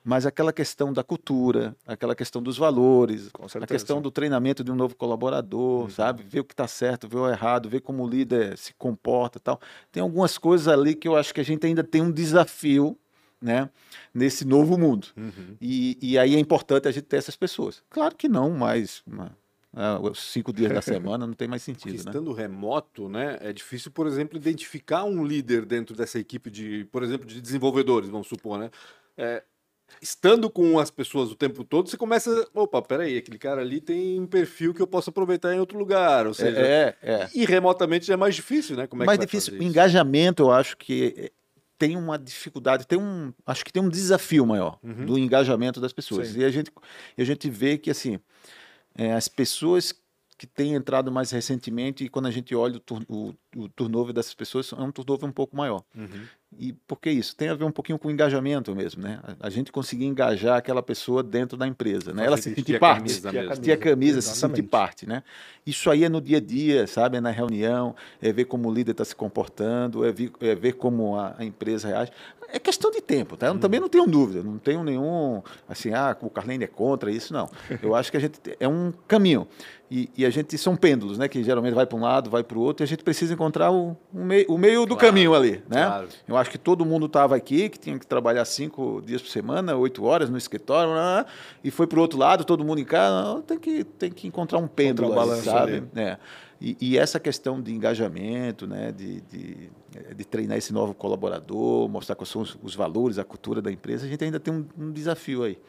Mas 0.04 0.28
aquela 0.28 0.54
questão 0.54 0.94
da 0.94 1.04
cultura, 1.04 1.76
aquela 1.88 2.16
questão 2.16 2.40
dos 2.40 2.60
valores, 2.60 3.32
a 3.60 3.66
questão 3.66 4.00
do 4.00 4.12
treinamento 4.12 4.64
de 4.64 4.72
um 4.72 4.76
novo 4.76 4.96
colaborador, 4.96 5.90
sabe? 5.90 6.22
Ver 6.22 6.42
o 6.42 6.44
que 6.44 6.54
está 6.54 6.68
certo, 6.68 7.08
ver 7.08 7.18
o 7.18 7.28
errado, 7.28 7.68
ver 7.68 7.82
como 7.82 8.04
o 8.04 8.08
líder 8.08 8.56
se 8.56 8.72
comporta 8.76 9.40
e 9.40 9.42
tal. 9.42 9.60
Tem 9.92 10.04
algumas 10.04 10.38
coisas 10.38 10.68
ali 10.68 10.94
que 10.94 11.08
eu 11.08 11.16
acho 11.16 11.34
que 11.34 11.42
a 11.42 11.44
gente 11.44 11.66
ainda 11.66 11.84
tem 11.84 12.04
um 12.04 12.12
desafio, 12.12 12.96
né? 13.42 13.68
Nesse 14.14 14.46
novo 14.46 14.78
mundo. 14.78 15.08
Uhum. 15.18 15.58
E, 15.60 15.98
e 16.00 16.20
aí 16.20 16.36
é 16.36 16.40
importante 16.40 16.88
a 16.88 16.92
gente 16.92 17.06
ter 17.06 17.18
essas 17.18 17.36
pessoas. 17.36 17.82
Claro 17.90 18.16
que 18.16 18.28
não 18.30 18.52
mais 18.52 19.02
uma, 19.08 19.36
ah, 19.76 20.00
cinco 20.16 20.54
dias 20.54 20.72
da 20.72 20.82
semana, 20.82 21.28
não 21.28 21.34
tem 21.34 21.48
mais 21.48 21.64
Porque 21.66 21.80
sentido, 21.82 22.04
né? 22.06 22.10
estando 22.12 22.32
remoto, 22.34 23.10
né, 23.10 23.38
é 23.42 23.52
difícil, 23.54 23.92
por 23.92 24.08
exemplo, 24.08 24.38
identificar 24.38 25.04
um 25.04 25.24
líder 25.26 25.66
dentro 25.66 25.96
dessa 25.96 26.18
equipe 26.18 26.50
de, 26.50 26.86
por 26.92 27.04
exemplo, 27.04 27.28
de 27.28 27.42
desenvolvedores, 27.42 28.10
vamos 28.10 28.28
supor, 28.28 28.58
né? 28.58 28.72
É, 29.18 29.44
estando 30.02 30.50
com 30.50 30.80
as 30.80 30.90
pessoas 30.90 31.32
o 31.32 31.36
tempo 31.36 31.64
todo, 31.64 31.90
você 31.90 31.98
começa, 31.98 32.48
opa, 32.54 32.82
peraí, 32.82 33.18
aquele 33.18 33.38
cara 33.38 33.62
ali 33.62 33.80
tem 33.80 34.20
um 34.20 34.26
perfil 34.26 34.74
que 34.74 34.82
eu 34.82 34.88
posso 34.88 35.10
aproveitar 35.12 35.54
em 35.54 35.60
outro 35.60 35.78
lugar, 35.78 36.26
ou 36.26 36.34
seja, 36.34 36.58
É, 36.60 36.96
é. 37.04 37.30
e 37.36 37.46
remotamente 37.46 38.12
é 38.12 38.16
mais 38.18 38.34
difícil, 38.36 38.76
né? 38.76 38.88
Como 38.88 39.04
é 39.04 39.06
mais 39.06 39.20
difícil. 39.20 39.60
O 39.60 39.64
engajamento, 39.64 40.44
eu 40.44 40.52
acho 40.52 40.76
que 40.76 41.14
eh, 41.16 41.32
tem 41.78 41.96
uma 41.98 42.18
dificuldade, 42.18 42.88
tem 42.88 42.98
um, 42.98 43.32
acho 43.46 43.64
que 43.64 43.72
tem 43.72 43.84
um 43.84 43.90
desafio 43.90 44.46
maior 44.46 44.80
Uhum. 44.82 45.06
do 45.06 45.20
engajamento 45.20 45.80
das 45.80 45.94
pessoas. 45.94 46.30
Sim. 46.30 46.40
E 46.40 46.46
a 46.46 46.50
gente, 46.50 46.72
a 47.18 47.24
gente 47.24 47.48
vê 47.50 47.78
que 47.78 47.92
assim, 47.92 48.20
eh, 48.98 49.14
as 49.14 49.28
pessoas 49.28 49.94
que 50.38 50.46
têm 50.46 50.74
entrado 50.74 51.10
mais 51.12 51.32
recentemente 51.32 52.04
e 52.04 52.10
quando 52.10 52.26
a 52.26 52.32
gente 52.32 52.54
olha 52.54 52.76
o, 52.76 52.80
tur- 52.80 53.06
o, 53.08 53.34
o 53.56 53.70
turnover 53.70 54.14
dessas 54.14 54.34
pessoas 54.34 54.74
é 54.74 54.76
um 54.76 54.92
turnover 54.92 55.30
um 55.30 55.32
pouco 55.32 55.56
maior. 55.56 55.82
Uhum. 55.96 56.26
E 56.58 56.74
por 56.74 57.00
que 57.00 57.10
isso? 57.10 57.36
Tem 57.36 57.48
a 57.50 57.54
ver 57.54 57.64
um 57.64 57.72
pouquinho 57.72 57.98
com 57.98 58.10
o 58.10 58.12
engajamento 58.12 58.74
mesmo, 58.76 59.02
né? 59.02 59.20
A, 59.24 59.48
a 59.48 59.50
gente 59.50 59.72
conseguir 59.72 60.06
engajar 60.06 60.58
aquela 60.58 60.84
pessoa 60.84 61.24
dentro 61.24 61.58
da 61.58 61.66
empresa, 61.66 62.14
né? 62.14 62.26
Ela 62.26 62.36
se 62.36 62.50
vestir 62.50 62.64
sentir 62.64 62.76
a 62.76 62.80
parte, 62.80 62.98
camisa 63.00 63.32
mesmo. 63.32 63.50
vestir 63.50 63.72
a 63.72 63.78
camisa, 63.78 64.22
se 64.22 64.36
sentir 64.36 64.64
parte, 64.64 65.08
né? 65.08 65.24
Isso 65.66 65.90
aí 65.90 66.04
é 66.04 66.10
no 66.10 66.20
dia 66.20 66.38
a 66.38 66.42
dia, 66.42 66.86
sabe? 66.86 67.18
É 67.18 67.22
na 67.22 67.32
reunião, 67.32 67.96
é 68.22 68.32
ver 68.32 68.46
como 68.46 68.70
o 68.70 68.74
líder 68.74 68.92
está 68.92 69.06
se 69.06 69.16
comportando, 69.16 70.06
é 70.06 70.12
ver, 70.12 70.32
é 70.42 70.54
ver 70.56 70.74
como 70.74 71.18
a, 71.18 71.36
a 71.38 71.46
empresa 71.46 71.88
reage. 71.88 72.12
É 72.56 72.60
questão 72.60 72.90
de 72.90 73.02
tempo, 73.02 73.36
tá? 73.36 73.48
Eu 73.48 73.60
também 73.60 73.82
não 73.82 73.90
tenho 73.90 74.08
dúvida, 74.08 74.42
não 74.42 74.58
tenho 74.58 74.82
nenhum, 74.82 75.42
assim, 75.68 75.94
ah, 75.94 76.16
o 76.22 76.30
Carlene 76.30 76.64
é 76.64 76.68
contra 76.68 77.12
isso, 77.12 77.34
não. 77.34 77.50
Eu 77.84 77.94
acho 77.94 78.10
que 78.10 78.16
a 78.16 78.20
gente 78.20 78.40
te- 78.40 78.56
é 78.58 78.66
um 78.68 78.94
caminho. 79.08 79.46
E, 79.92 80.10
e 80.18 80.26
a 80.26 80.30
gente 80.30 80.58
são 80.58 80.74
pêndulos, 80.76 81.18
né? 81.18 81.28
Que 81.28 81.44
geralmente 81.44 81.74
vai 81.74 81.86
para 81.86 81.98
um 81.98 82.02
lado, 82.02 82.30
vai 82.30 82.44
para 82.44 82.58
o 82.58 82.62
outro, 82.62 82.82
e 82.82 82.86
a 82.86 82.88
gente 82.88 83.04
precisa 83.04 83.34
encontrar 83.34 83.72
o, 83.72 83.96
o, 84.14 84.18
meio, 84.24 84.46
o 84.50 84.58
meio 84.58 84.86
do 84.86 84.96
Claro, 84.96 85.08
caminho 85.08 85.36
ali, 85.36 85.62
né? 85.70 85.86
claro. 85.86 86.08
Eu 86.28 86.38
acho 86.38 86.50
que 86.50 86.58
todo 86.58 86.86
mundo 86.86 87.08
estava 87.08 87.36
aqui, 87.36 87.68
que 87.68 87.78
tinha 87.78 88.00
que 88.00 88.08
trabalhar 88.08 88.46
cinco 88.46 89.02
dias 89.06 89.22
por 89.22 89.30
semana, 89.30 89.76
oito 89.76 90.04
horas 90.06 90.30
no 90.30 90.38
escritório, 90.38 90.92
e 91.62 91.70
foi 91.70 91.86
para 91.88 92.00
o 92.00 92.02
outro 92.02 92.18
lado, 92.18 92.46
todo 92.46 92.64
mundo 92.64 92.80
em 92.80 92.86
casa. 92.86 93.22
Não, 93.34 93.42
Tem 93.42 93.60
que, 93.60 93.84
tem 93.84 94.10
que 94.12 94.28
encontrar 94.28 94.60
um 94.60 94.68
pêndulo, 94.68 95.10
Contrabalanço 95.10 95.44
sabe? 95.44 95.74
ali. 95.74 95.84
É. 95.98 96.18
E, 96.66 96.76
e 96.82 96.98
essa 96.98 97.20
questão 97.20 97.62
de 97.62 97.72
engajamento, 97.72 98.66
né, 98.66 98.92
de, 98.92 99.22
de, 99.22 99.70
de 100.16 100.26
treinar 100.26 100.58
esse 100.58 100.74
novo 100.74 100.96
colaborador, 100.96 101.88
mostrar 101.88 102.16
quais 102.16 102.30
são 102.30 102.42
os, 102.42 102.58
os 102.64 102.74
valores, 102.74 103.20
a 103.20 103.24
cultura 103.24 103.62
da 103.62 103.72
empresa, 103.72 104.08
a 104.08 104.10
gente 104.10 104.24
ainda 104.24 104.40
tem 104.40 104.52
um, 104.52 104.66
um 104.76 104.92
desafio 104.92 105.44
aí. 105.44 105.60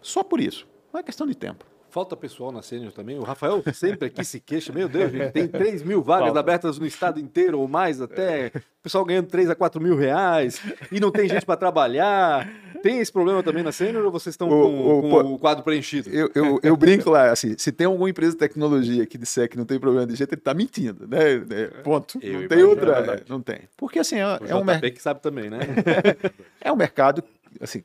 Só 0.00 0.24
por 0.24 0.40
isso. 0.40 0.66
Não 0.90 0.98
é 0.98 1.02
questão 1.02 1.26
de 1.26 1.34
tempo. 1.34 1.66
Falta 1.96 2.14
pessoal 2.14 2.52
na 2.52 2.60
Sênior 2.60 2.92
também. 2.92 3.18
O 3.18 3.22
Rafael 3.22 3.62
sempre 3.72 4.08
aqui 4.08 4.22
se 4.22 4.38
queixa. 4.38 4.70
Meu 4.70 4.86
Deus, 4.86 5.10
gente, 5.10 5.30
tem 5.32 5.48
3 5.48 5.82
mil 5.82 6.02
vagas 6.02 6.26
Falta. 6.26 6.40
abertas 6.40 6.78
no 6.78 6.84
estado 6.84 7.18
inteiro 7.18 7.58
ou 7.58 7.66
mais 7.66 8.02
até. 8.02 8.48
O 8.54 8.82
pessoal 8.82 9.02
ganhando 9.02 9.28
3 9.28 9.48
a 9.48 9.54
4 9.54 9.80
mil 9.80 9.96
reais 9.96 10.60
e 10.92 11.00
não 11.00 11.10
tem 11.10 11.26
gente 11.26 11.46
para 11.46 11.56
trabalhar. 11.56 12.46
Tem 12.82 12.98
esse 12.98 13.10
problema 13.10 13.42
também 13.42 13.62
na 13.62 13.72
Sênior 13.72 14.04
ou 14.04 14.12
vocês 14.12 14.34
estão 14.34 14.46
O- 14.46 14.50
com, 14.50 14.98
o- 14.98 15.00
com 15.04 15.08
pô, 15.08 15.20
o 15.22 15.38
quadro 15.38 15.64
preenchido? 15.64 16.10
Eu, 16.10 16.30
eu, 16.34 16.60
eu 16.62 16.76
brinco 16.76 17.08
lá, 17.08 17.30
assim, 17.30 17.54
se 17.56 17.72
tem 17.72 17.86
alguma 17.86 18.10
empresa 18.10 18.32
de 18.32 18.38
tecnologia 18.40 19.06
que 19.06 19.16
disser 19.16 19.48
que 19.48 19.56
não 19.56 19.64
tem 19.64 19.80
problema 19.80 20.06
de 20.06 20.16
jeito, 20.16 20.34
ele 20.34 20.38
está 20.42 20.52
mentindo, 20.52 21.08
né? 21.08 21.18
É, 21.48 21.66
Ponto. 21.82 22.18
Eu 22.22 22.42
não 22.42 22.48
tem 22.48 22.62
outra. 22.62 22.90
é 22.92 22.94
verdade. 22.96 23.22
não 23.26 23.40
tem. 23.40 23.60
Porque, 23.74 23.98
assim, 24.00 24.16
é, 24.16 24.38
é 24.48 24.54
um, 24.54 24.62
mer- 24.62 24.80
JP 24.82 24.90
que 24.90 25.00
sabe 25.02 25.22
também, 25.22 25.48
né? 25.48 25.60
é 26.60 26.70
um 26.70 26.76
mercado, 26.76 27.24
assim, 27.58 27.82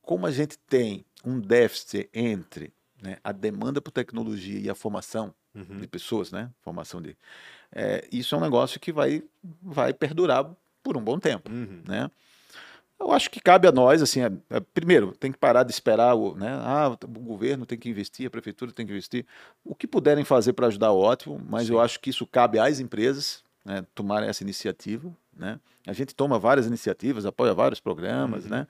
como 0.00 0.24
a 0.26 0.30
gente 0.30 0.56
tem 0.58 1.04
um 1.26 1.38
déficit 1.38 2.08
entre 2.14 2.72
né, 3.02 3.16
a 3.22 3.32
demanda 3.32 3.80
por 3.80 3.90
tecnologia 3.90 4.58
e 4.58 4.70
a 4.70 4.74
formação 4.74 5.34
Uhum. 5.54 5.78
de 5.78 5.86
pessoas, 5.86 6.32
né? 6.32 6.50
Formação 6.62 7.00
de. 7.00 7.16
é, 7.72 8.08
isso 8.10 8.34
é 8.34 8.38
um 8.38 8.40
negócio 8.40 8.80
que 8.80 8.92
vai, 8.92 9.22
vai 9.62 9.92
perdurar 9.94 10.50
por 10.82 10.96
um 10.96 11.00
bom 11.00 11.18
tempo, 11.18 11.50
Uhum. 11.50 11.80
né? 11.86 12.10
Eu 12.98 13.12
acho 13.12 13.28
que 13.30 13.40
cabe 13.40 13.66
a 13.68 13.72
nós, 13.72 14.00
assim, 14.02 14.20
é- 14.22 14.32
é, 14.50 14.60
primeiro, 14.60 15.12
tem 15.12 15.30
que 15.32 15.38
parar 15.38 15.62
de 15.64 15.72
esperar 15.72 16.14
o, 16.14 16.34
né? 16.36 16.48
Ah, 16.60 16.88
o 17.04 17.20
governo 17.20 17.66
tem 17.66 17.76
que 17.78 17.88
investir, 17.88 18.26
a 18.26 18.30
prefeitura 18.30 18.72
tem 18.72 18.86
que 18.86 18.92
investir. 18.92 19.26
O 19.64 19.74
que 19.74 19.86
puderem 19.86 20.24
fazer 20.24 20.52
para 20.52 20.68
ajudar, 20.68 20.92
ótimo, 20.92 21.40
mas 21.48 21.68
eu 21.68 21.80
acho 21.80 22.00
que 22.00 22.10
isso 22.10 22.26
cabe 22.26 22.58
às 22.58 22.80
empresas, 22.80 23.42
né, 23.64 23.84
tomarem 23.94 24.28
essa 24.28 24.42
iniciativa, 24.42 25.12
né? 25.36 25.58
A 25.86 25.92
gente 25.92 26.14
toma 26.14 26.38
várias 26.38 26.66
iniciativas, 26.66 27.26
apoia 27.26 27.52
vários 27.52 27.80
programas, 27.80 28.46
né? 28.46 28.66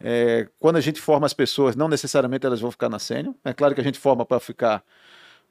É, 0.00 0.48
quando 0.58 0.76
a 0.76 0.80
gente 0.80 1.00
forma 1.00 1.26
as 1.26 1.34
pessoas, 1.34 1.76
não 1.76 1.88
necessariamente 1.88 2.46
elas 2.46 2.60
vão 2.60 2.70
ficar 2.70 2.88
na 2.88 2.98
sênior. 2.98 3.34
É 3.44 3.52
claro 3.52 3.74
que 3.74 3.80
a 3.80 3.84
gente 3.84 3.98
forma 3.98 4.24
para 4.24 4.40
ficar 4.40 4.82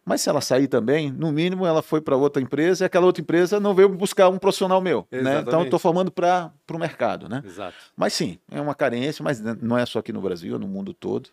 mas 0.06 0.22
se 0.22 0.30
ela 0.30 0.42
sair 0.42 0.68
também, 0.68 1.12
no 1.12 1.32
mínimo 1.32 1.66
ela 1.66 1.82
foi 1.82 2.02
para 2.02 2.18
outra 2.18 2.42
empresa 2.42 2.84
e 2.84 2.86
aquela 2.86 3.06
outra 3.06 3.22
empresa 3.22 3.60
não 3.60 3.74
veio 3.74 3.88
buscar 3.88 4.28
um 4.30 4.38
profissional 4.38 4.82
meu. 4.82 5.08
Né? 5.10 5.40
Então 5.40 5.60
eu 5.62 5.66
estou 5.66 5.80
formando 5.80 6.12
para 6.12 6.52
o 6.70 6.78
mercado. 6.78 7.30
Né? 7.30 7.42
Exato. 7.46 7.76
Mas 7.96 8.14
sim, 8.14 8.38
é 8.52 8.60
uma 8.60 8.76
carência, 8.76 9.24
mas 9.24 9.40
não 9.40 9.78
é 9.78 9.86
só 9.86 10.00
aqui 10.00 10.12
no 10.12 10.22
Brasil, 10.22 10.56
é 10.56 10.60
no 10.60 10.68
mundo 10.68 10.94
todo. 10.94 11.30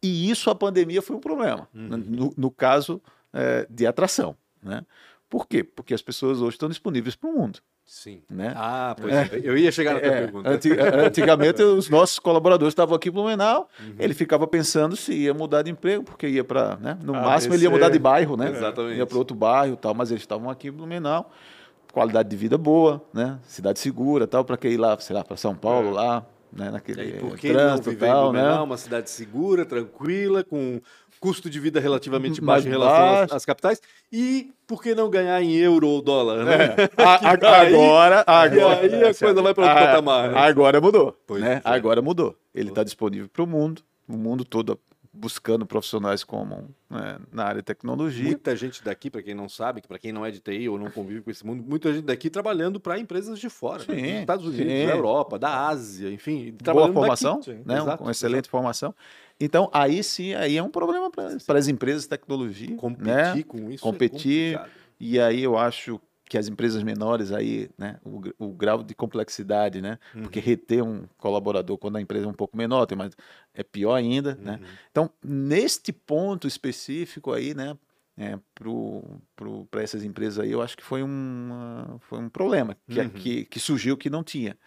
E 0.00 0.30
isso 0.30 0.48
a 0.48 0.54
pandemia 0.54 1.02
foi 1.02 1.16
um 1.16 1.20
problema, 1.20 1.68
Uhum. 1.74 1.88
né? 1.88 2.04
no, 2.06 2.32
no 2.36 2.50
caso 2.52 3.02
é, 3.32 3.66
de 3.68 3.84
atração. 3.84 4.36
Né? 4.62 4.86
Por 5.28 5.48
quê? 5.48 5.64
Porque 5.64 5.92
as 5.92 6.02
pessoas 6.02 6.40
hoje 6.40 6.54
estão 6.54 6.68
disponíveis 6.68 7.16
para 7.16 7.28
o 7.28 7.32
mundo. 7.32 7.58
Sim. 7.90 8.20
Né? 8.30 8.52
Ah, 8.54 8.94
pois 9.00 9.14
é. 9.14 9.40
Eu 9.42 9.56
ia 9.56 9.72
chegar 9.72 9.94
na 9.94 9.98
É, 10.00 10.20
pergunta. 10.20 10.50
anti- 10.50 10.76
antigamente 10.78 11.62
os 11.62 11.88
nossos 11.88 12.18
colaboradores 12.18 12.72
estavam 12.72 12.94
aqui 12.94 13.08
em 13.08 13.12
Blumenau, 13.12 13.66
Uhum. 13.80 13.94
ele 13.98 14.12
ficava 14.12 14.46
pensando 14.46 14.94
se 14.94 15.14
ia 15.14 15.32
mudar 15.32 15.62
de 15.62 15.70
emprego, 15.70 16.04
porque 16.04 16.28
ia 16.28 16.44
para, 16.44 16.76
né, 16.76 16.98
no 17.02 17.14
Ah, 17.14 17.22
máximo 17.22 17.54
ele 17.54 17.62
ia 17.62 17.70
mudar 17.70 17.88
de 17.88 17.98
bairro, 17.98 18.36
né? 18.36 18.50
Exatamente. 18.50 18.98
Ia 18.98 19.06
para 19.06 19.16
outro 19.16 19.34
bairro, 19.34 19.72
e 19.72 19.76
tal, 19.78 19.94
mas 19.94 20.10
eles 20.10 20.22
estavam 20.22 20.50
aqui 20.50 20.68
em 20.68 20.70
Blumenau, 20.70 21.30
qualidade 21.90 22.28
de 22.28 22.36
vida 22.36 22.58
boa, 22.58 23.02
né? 23.14 23.38
Cidade 23.44 23.78
segura, 23.78 24.26
tal, 24.26 24.44
para 24.44 24.58
que 24.58 24.68
ir 24.68 24.76
lá, 24.76 24.98
sei 25.00 25.16
lá, 25.16 25.24
para 25.24 25.38
São 25.38 25.56
Paulo 25.56 25.90
lá, 25.90 26.26
né, 26.52 26.68
E 26.68 26.70
naquele 26.70 27.00
aí, 27.00 27.12
eh, 27.12 27.20
por 27.20 27.38
que 27.38 27.48
não 27.48 27.54
trânsito 27.58 27.90
e 27.90 27.94
viver 27.94 28.06
em 28.06 28.08
tal, 28.10 28.22
Blumenau, 28.24 28.56
né? 28.56 28.62
uma 28.64 28.76
cidade 28.76 29.08
segura, 29.08 29.64
tranquila, 29.64 30.44
com 30.44 30.78
custo 31.18 31.48
de 31.50 31.58
vida 31.60 31.80
relativamente 31.80 32.42
Mais 32.42 32.64
baixo 32.64 32.68
em 32.68 32.70
relação 32.70 33.04
às, 33.06 33.18
baixo. 33.20 33.34
às 33.36 33.44
capitais? 33.44 33.82
E 34.12 34.50
por 34.66 34.82
que 34.82 34.94
não 34.94 35.08
ganhar 35.10 35.40
em 35.42 35.54
euro 35.56 35.88
ou 35.88 36.00
dólar? 36.02 36.44
Né? 36.44 36.74
A- 36.96 37.14
a- 37.32 37.36
Que 37.36 37.42
daí- 37.42 37.74
agora, 37.74 38.24
agora, 38.26 38.80
aí 38.80 39.04
a 39.04 39.14
coisa 39.14 39.42
vai 39.42 39.54
para 39.54 39.64
outro 39.64 39.78
patamar. 39.86 40.30
né? 40.30 40.38
Agora 40.38 40.80
mudou. 40.80 41.18
Pois 41.26 41.40
né? 41.42 41.54
é. 41.56 41.60
Agora 41.64 42.00
mudou. 42.02 42.36
Ele 42.54 42.68
está 42.70 42.82
disponível 42.82 43.28
para 43.28 43.42
o 43.42 43.46
mundo, 43.46 43.82
o 44.08 44.16
mundo 44.16 44.44
todo 44.44 44.78
buscando 45.10 45.66
profissionais 45.66 46.22
como 46.22 46.68
né, 46.88 47.18
na 47.32 47.42
área 47.44 47.60
de 47.60 47.64
tecnologia. 47.64 48.24
Muita 48.26 48.54
gente 48.54 48.84
daqui, 48.84 49.10
para 49.10 49.20
quem 49.20 49.34
não 49.34 49.48
sabe, 49.48 49.82
para 49.86 49.98
quem 49.98 50.12
não 50.12 50.24
é 50.24 50.30
de 50.30 50.38
TI 50.38 50.68
ou 50.68 50.78
não 50.78 50.92
convive 50.92 51.22
com 51.22 51.30
esse 51.30 51.44
mundo, 51.44 51.64
muita 51.66 51.92
gente 51.92 52.04
daqui 52.04 52.30
trabalhando 52.30 52.78
para 52.78 52.96
empresas 53.00 53.36
de 53.40 53.48
fora, 53.50 53.82
né? 53.88 53.94
Sim, 53.96 54.02
dos 54.12 54.20
Estados 54.20 54.46
Unidos, 54.46 54.72
sim. 54.72 54.86
da 54.86 54.92
Europa, 54.94 55.36
da 55.36 55.66
Ásia, 55.66 56.08
enfim, 56.10 56.54
boa 56.62 56.92
formação, 56.92 57.38
daqui. 57.40 57.58
né? 57.64 57.78
Exato, 57.78 58.04
com 58.04 58.08
excelente 58.10 58.48
formação. 58.48 58.94
Então, 59.40 59.70
aí 59.72 60.02
sim, 60.02 60.34
aí 60.34 60.56
é 60.56 60.62
um 60.62 60.70
problema 60.70 61.10
para 61.10 61.58
as 61.58 61.68
empresas 61.68 62.02
de 62.02 62.08
tecnologia. 62.08 62.76
Competir 62.76 63.36
né? 63.36 63.42
com 63.46 63.70
isso 63.70 63.82
Competir. 63.82 64.56
é. 64.56 64.66
E 64.98 65.20
aí 65.20 65.42
eu 65.42 65.56
acho 65.56 66.00
que 66.28 66.36
as 66.36 66.48
empresas 66.48 66.82
menores 66.82 67.32
aí, 67.32 67.70
né, 67.78 67.98
o, 68.04 68.20
o 68.38 68.52
grau 68.52 68.82
de 68.82 68.94
complexidade, 68.94 69.80
né? 69.80 69.98
Uhum. 70.14 70.22
Porque 70.22 70.40
reter 70.40 70.84
um 70.84 71.04
colaborador 71.16 71.78
quando 71.78 71.96
a 71.96 72.00
empresa 72.00 72.26
é 72.26 72.28
um 72.28 72.34
pouco 72.34 72.56
menor, 72.56 72.84
tem 72.84 72.98
mais, 72.98 73.12
é 73.54 73.62
pior 73.62 73.94
ainda, 73.94 74.34
né? 74.34 74.58
Uhum. 74.60 74.68
Então, 74.90 75.10
neste 75.24 75.90
ponto 75.92 76.46
específico 76.46 77.32
aí, 77.32 77.54
né, 77.54 77.78
é, 78.18 78.38
para 79.70 79.82
essas 79.82 80.04
empresas 80.04 80.40
aí, 80.40 80.50
eu 80.50 80.60
acho 80.60 80.76
que 80.76 80.82
foi, 80.84 81.02
uma, 81.02 81.98
foi 82.00 82.18
um 82.18 82.28
problema 82.28 82.76
que, 82.88 83.00
Uhum. 83.00 83.08
que, 83.10 83.44
que 83.44 83.60
surgiu 83.60 83.96
que 83.96 84.10
não 84.10 84.22
tinha. 84.22 84.58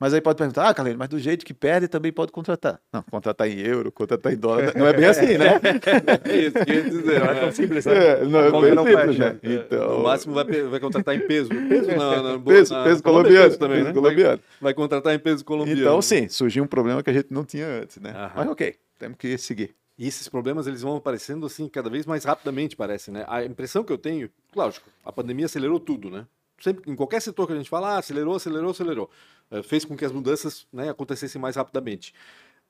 Mas 0.00 0.14
aí 0.14 0.20
pode 0.20 0.38
perguntar, 0.38 0.68
ah, 0.68 0.74
Carlinhos, 0.74 0.98
mas 0.98 1.08
do 1.08 1.18
jeito 1.18 1.44
que 1.44 1.52
perde 1.52 1.88
também 1.88 2.12
pode 2.12 2.30
contratar. 2.30 2.80
Não, 2.92 3.02
contratar 3.02 3.48
em 3.48 3.58
euro, 3.58 3.90
contratar 3.90 4.32
em 4.32 4.36
dólar, 4.36 4.72
não 4.76 4.86
é 4.86 4.92
bem 4.92 5.06
assim, 5.06 5.36
né? 5.36 5.58
É 6.24 6.36
isso 6.36 6.64
que 6.64 6.70
eu 6.70 6.76
ia 6.76 6.84
dizer. 6.84 7.20
Não 7.20 7.26
é 7.26 7.34
né? 7.34 7.40
tão 7.40 7.52
simples, 7.52 7.84
né? 7.86 7.96
É, 7.96 8.24
não, 8.24 8.40
é 8.40 8.50
bem 8.62 8.74
não 8.74 8.84
simples, 8.84 9.16
fecha. 9.16 9.32
né? 9.32 9.40
Então, 9.42 9.98
No 9.98 10.02
máximo 10.04 10.34
vai, 10.34 10.44
vai 10.44 10.80
contratar 10.80 11.14
em 11.16 11.20
peso. 11.20 11.48
Peso 11.48 11.88
na, 11.88 12.22
na, 12.22 12.38
peso, 12.38 12.74
na- 12.74 12.84
peso 12.84 13.02
colombiano, 13.02 13.44
peso 13.46 13.58
também, 13.58 13.76
peso 13.78 13.88
né? 13.88 13.92
colombiano. 13.94 14.40
Vai, 14.60 14.60
vai 14.60 14.74
contratar 14.74 15.14
em 15.14 15.18
peso 15.18 15.44
colombiano. 15.44 15.80
Então, 15.80 16.00
sim, 16.00 16.28
surgiu 16.28 16.62
um 16.62 16.68
problema 16.68 17.02
que 17.02 17.10
a 17.10 17.12
gente 17.12 17.28
não 17.30 17.44
tinha 17.44 17.66
antes, 17.66 17.96
né? 17.98 18.10
Aham. 18.10 18.32
Mas 18.36 18.48
ok, 18.48 18.76
temos 18.98 19.16
que 19.18 19.36
seguir. 19.36 19.74
E 19.98 20.06
esses 20.06 20.28
problemas 20.28 20.68
eles 20.68 20.82
vão 20.82 20.94
aparecendo 20.94 21.44
assim 21.44 21.68
cada 21.68 21.90
vez 21.90 22.06
mais 22.06 22.24
rapidamente, 22.24 22.76
parece, 22.76 23.10
né? 23.10 23.24
A 23.26 23.44
impressão 23.44 23.82
que 23.82 23.92
eu 23.92 23.98
tenho, 23.98 24.30
lógico, 24.54 24.88
a 25.04 25.10
pandemia 25.10 25.46
acelerou 25.46 25.80
tudo, 25.80 26.08
né? 26.08 26.24
Sempre, 26.60 26.90
em 26.90 26.96
qualquer 26.96 27.20
setor 27.20 27.46
que 27.46 27.52
a 27.52 27.56
gente 27.56 27.70
fala, 27.70 27.94
ah, 27.94 27.98
acelerou, 27.98 28.36
acelerou, 28.36 28.70
acelerou. 28.70 29.10
Eh, 29.50 29.62
fez 29.62 29.84
com 29.84 29.96
que 29.96 30.04
as 30.04 30.12
mudanças 30.12 30.66
né, 30.72 30.90
acontecessem 30.90 31.40
mais 31.40 31.56
rapidamente. 31.56 32.12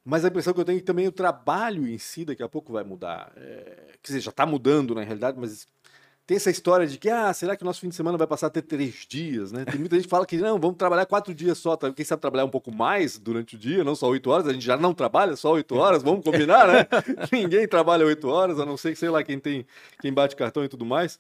Mas 0.05 0.25
a 0.25 0.29
impressão 0.29 0.55
que 0.55 0.61
eu 0.61 0.65
tenho 0.65 0.77
é 0.77 0.81
que 0.81 0.87
também 0.87 1.07
o 1.07 1.13
trabalho 1.13 1.87
em 1.87 1.99
si 1.99 2.25
daqui 2.25 2.43
a 2.43 2.49
pouco 2.49 2.73
vai 2.73 2.85
mudar. 2.85 3.33
É, 3.37 3.95
quer 4.03 4.09
dizer, 4.09 4.21
já 4.21 4.31
está 4.31 4.47
mudando 4.47 4.95
na 4.95 5.03
realidade, 5.03 5.39
mas 5.39 5.67
tem 6.29 6.37
essa 6.37 6.51
história 6.51 6.87
de 6.87 6.99
que, 6.99 7.09
ah, 7.09 7.33
será 7.33 7.57
que 7.57 7.63
o 7.63 7.65
nosso 7.65 7.81
fim 7.81 7.89
de 7.89 7.95
semana 7.95 8.19
vai 8.19 8.27
passar 8.27 8.49
a 8.49 8.51
ter 8.51 8.61
três 8.61 9.07
dias, 9.09 9.51
né? 9.51 9.65
Tem 9.65 9.81
muita 9.81 9.97
gente 9.97 10.05
que 10.05 10.11
fala 10.11 10.27
que 10.27 10.37
não, 10.37 10.59
vamos 10.59 10.77
trabalhar 10.77 11.07
quatro 11.07 11.35
dias 11.35 11.57
só. 11.57 11.75
tá? 11.75 11.91
Quem 11.91 12.05
sabe 12.05 12.21
trabalhar 12.21 12.45
um 12.45 12.51
pouco 12.51 12.71
mais 12.71 13.19
durante 13.19 13.57
o 13.57 13.59
dia, 13.59 13.83
não 13.83 13.95
só 13.95 14.09
oito 14.09 14.29
horas. 14.31 14.47
A 14.47 14.53
gente 14.53 14.65
já 14.65 14.77
não 14.77 14.93
trabalha 14.93 15.37
só 15.37 15.53
oito 15.53 15.75
horas, 15.75 16.03
vamos 16.03 16.23
combinar, 16.23 16.69
né? 16.69 16.87
Ninguém 17.33 17.67
trabalha 17.67 18.05
oito 18.05 18.29
horas, 18.29 18.61
a 18.61 18.67
não 18.67 18.77
ser 18.77 18.95
sei 18.95 19.09
lá, 19.09 19.25
quem 19.25 19.39
tem, 19.39 19.67
quem 20.03 20.13
bate 20.13 20.37
cartão 20.37 20.63
e 20.63 20.69
tudo 20.69 20.85
mais. 20.85 21.19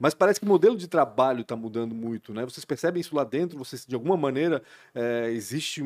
Mas 0.00 0.14
parece 0.14 0.40
que 0.40 0.46
o 0.46 0.48
modelo 0.48 0.78
de 0.78 0.88
trabalho 0.88 1.42
está 1.42 1.54
mudando 1.54 1.94
muito, 1.94 2.32
né? 2.32 2.42
Vocês 2.42 2.64
percebem 2.64 3.02
isso 3.02 3.14
lá 3.14 3.22
dentro? 3.22 3.58
Vocês, 3.58 3.84
de 3.84 3.94
alguma 3.94 4.16
maneira, 4.16 4.62
é, 4.94 5.30
existe. 5.30 5.84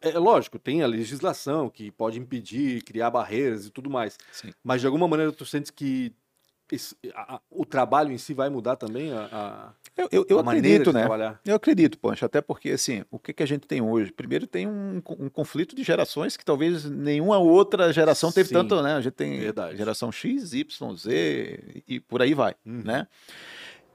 É 0.00 0.16
lógico, 0.18 0.58
tem 0.58 0.82
a 0.82 0.86
legislação 0.86 1.68
que 1.68 1.90
pode 1.90 2.20
impedir, 2.20 2.82
criar 2.82 3.10
barreiras 3.10 3.66
e 3.66 3.70
tudo 3.70 3.90
mais. 3.90 4.16
Sim. 4.30 4.52
Mas 4.62 4.80
de 4.80 4.86
alguma 4.86 5.08
maneira 5.08 5.32
tu 5.32 5.44
sentes 5.44 5.70
que 5.70 6.14
esse- 6.70 6.96
a- 7.14 7.36
a- 7.36 7.40
o 7.50 7.64
trabalho 7.64 8.10
em 8.12 8.18
si 8.18 8.34
vai 8.34 8.48
mudar 8.48 8.76
também 8.76 9.12
a, 9.12 9.28
a- 9.32 9.72
Eu, 9.96 10.08
eu, 10.12 10.26
eu 10.28 10.38
acredito, 10.40 10.92
né? 10.92 11.00
trabalhar? 11.00 11.40
Eu 11.44 11.54
acredito, 11.56 11.98
Pancho, 11.98 12.24
até 12.24 12.40
porque, 12.40 12.70
assim, 12.70 13.04
o 13.10 13.18
que, 13.18 13.32
que 13.32 13.42
a 13.42 13.46
gente 13.46 13.66
tem 13.66 13.80
hoje? 13.80 14.12
Primeiro 14.12 14.46
tem 14.46 14.66
um, 14.66 15.00
um 15.18 15.28
conflito 15.28 15.74
de 15.76 15.82
gerações 15.82 16.36
que 16.36 16.44
talvez 16.44 16.84
nenhuma 16.84 17.38
outra 17.38 17.92
geração 17.92 18.30
teve 18.32 18.48
Sim, 18.48 18.54
tanto, 18.54 18.82
né? 18.82 18.94
A 18.94 19.00
gente 19.00 19.14
tem 19.14 19.38
verdade. 19.40 19.76
geração 19.76 20.10
X, 20.12 20.52
Y, 20.52 20.96
Z 20.96 21.82
e 21.88 22.00
por 22.00 22.20
aí 22.22 22.34
vai, 22.34 22.54
Uhum. 22.66 22.82
né? 22.84 23.06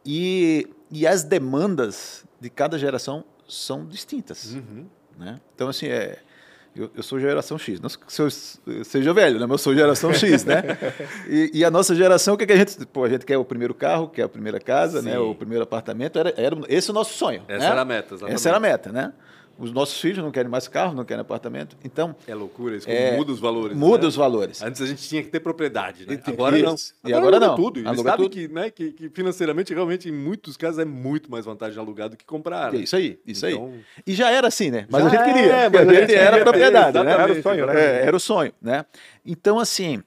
E, 0.06 0.68
e 0.92 1.06
as 1.06 1.24
demandas 1.24 2.26
de 2.40 2.50
cada 2.50 2.78
geração 2.80 3.24
são 3.48 3.86
distintas, 3.86 4.54
Uhum. 4.56 4.88
né? 5.18 5.40
Então, 5.54 5.68
assim, 5.70 5.88
é... 5.88 6.20
Eu, 6.74 6.90
eu 6.96 7.04
sou 7.04 7.20
geração 7.20 7.58
X, 7.58 7.82
não 7.82 7.90
que 7.90 8.22
eu 8.22 8.84
seja 8.86 9.14
velho, 9.14 9.40
né? 9.40 9.46
Mas 9.46 9.52
eu 9.52 9.58
sou 9.58 9.76
geração 9.76 10.14
X, 10.14 10.46
né? 10.46 10.64
E, 11.28 11.52
e 11.54 11.66
a 11.66 11.72
nossa 11.72 11.94
geração, 11.94 12.36
o 12.36 12.38
que, 12.38 12.46
que 12.46 12.54
a 12.54 12.56
gente... 12.56 12.86
Pô, 12.86 13.04
a 13.04 13.10
gente 13.10 13.26
quer 13.26 13.38
o 13.38 13.44
primeiro 13.44 13.74
carro, 13.74 14.08
quer 14.08 14.24
a 14.24 14.30
primeira 14.30 14.60
casa, 14.60 15.02
né? 15.02 15.12
Sim. 15.12 15.18
O 15.18 15.36
primeiro 15.36 15.64
apartamento, 15.64 16.18
era, 16.18 16.34
era 16.38 16.58
esse 16.70 16.90
é 16.90 16.92
o 16.92 16.94
nosso 16.94 17.14
sonho. 17.14 17.44
Essa 17.48 17.66
né? 17.66 17.72
era 17.72 17.82
a 17.82 17.86
meta, 17.86 18.14
exatamente. 18.14 18.36
Essa 18.36 18.50
era 18.50 18.58
a 18.58 18.60
meta, 18.60 18.92
né? 18.92 19.14
Os 19.62 19.72
nossos 19.72 20.00
filhos 20.02 20.18
não 20.18 20.32
querem 20.32 20.50
mais 20.50 20.68
carro, 20.68 20.96
não 20.96 21.06
querem 21.06 21.22
apartamento. 21.22 21.78
Então, 21.86 22.16
É 22.28 22.34
loucura 22.34 22.76
isso, 22.76 22.90
É, 22.90 23.16
muda 23.16 23.32
os 23.32 23.40
valores. 23.40 23.78
muda 23.78 24.02
né? 24.02 24.08
os 24.08 24.16
valores. 24.16 24.62
Antes 24.62 24.82
a 24.82 24.86
gente 24.88 25.08
tinha 25.08 25.22
que 25.22 25.30
ter 25.30 25.40
propriedade, 25.40 26.06
né? 26.08 26.20
E 26.28 26.30
Agora 26.32 26.58
não. 26.58 26.74
isso. 26.76 26.94
E 27.06 27.14
agora 27.14 27.36
aluga 27.38 27.48
não. 27.48 27.56
tudo. 27.56 27.80
E 27.80 27.86
Aluga 27.88 28.18
tudo. 28.18 28.30
Que, 28.32 28.48
né, 28.48 28.70
que, 28.72 28.92
que 28.92 29.10
financeiramente, 29.10 29.74
realmente, 29.74 30.10
em 30.10 30.12
muitos 30.12 30.58
casos, 30.58 30.80
é 30.80 30.86
muito 30.86 31.30
mais 31.30 31.46
vantagem 31.46 31.78
alugar 31.80 32.10
do 32.10 32.18
que 32.18 32.26
comprar. 32.26 32.74
Né? 32.74 32.80
isso 32.80 32.96
aí, 32.96 33.20
isso 33.26 33.46
aí. 33.46 33.54
Então, 33.54 33.74
E 34.06 34.14
já 34.14 34.32
era 34.32 34.48
assim, 34.48 34.72
né? 34.72 34.88
Mas 34.90 35.04
Já 35.04 35.08
a 35.08 35.12
gente 35.26 35.34
queria. 35.36 35.52
é, 35.54 35.70
mas 35.70 35.88
a 35.88 35.92
a 35.92 35.94
gente 35.96 36.14
era 36.16 36.38
ter, 36.38 36.44
propriedade, 36.44 37.00
né? 37.04 37.12
Era 37.12 37.32
o 37.32 37.42
sonho, 37.44 37.66
né? 37.68 37.74
É, 37.80 38.06
era 38.08 38.16
o 38.16 38.20
sonho, 38.20 38.54
né? 38.62 38.86
Então, 39.24 39.60
assim, 39.60 40.02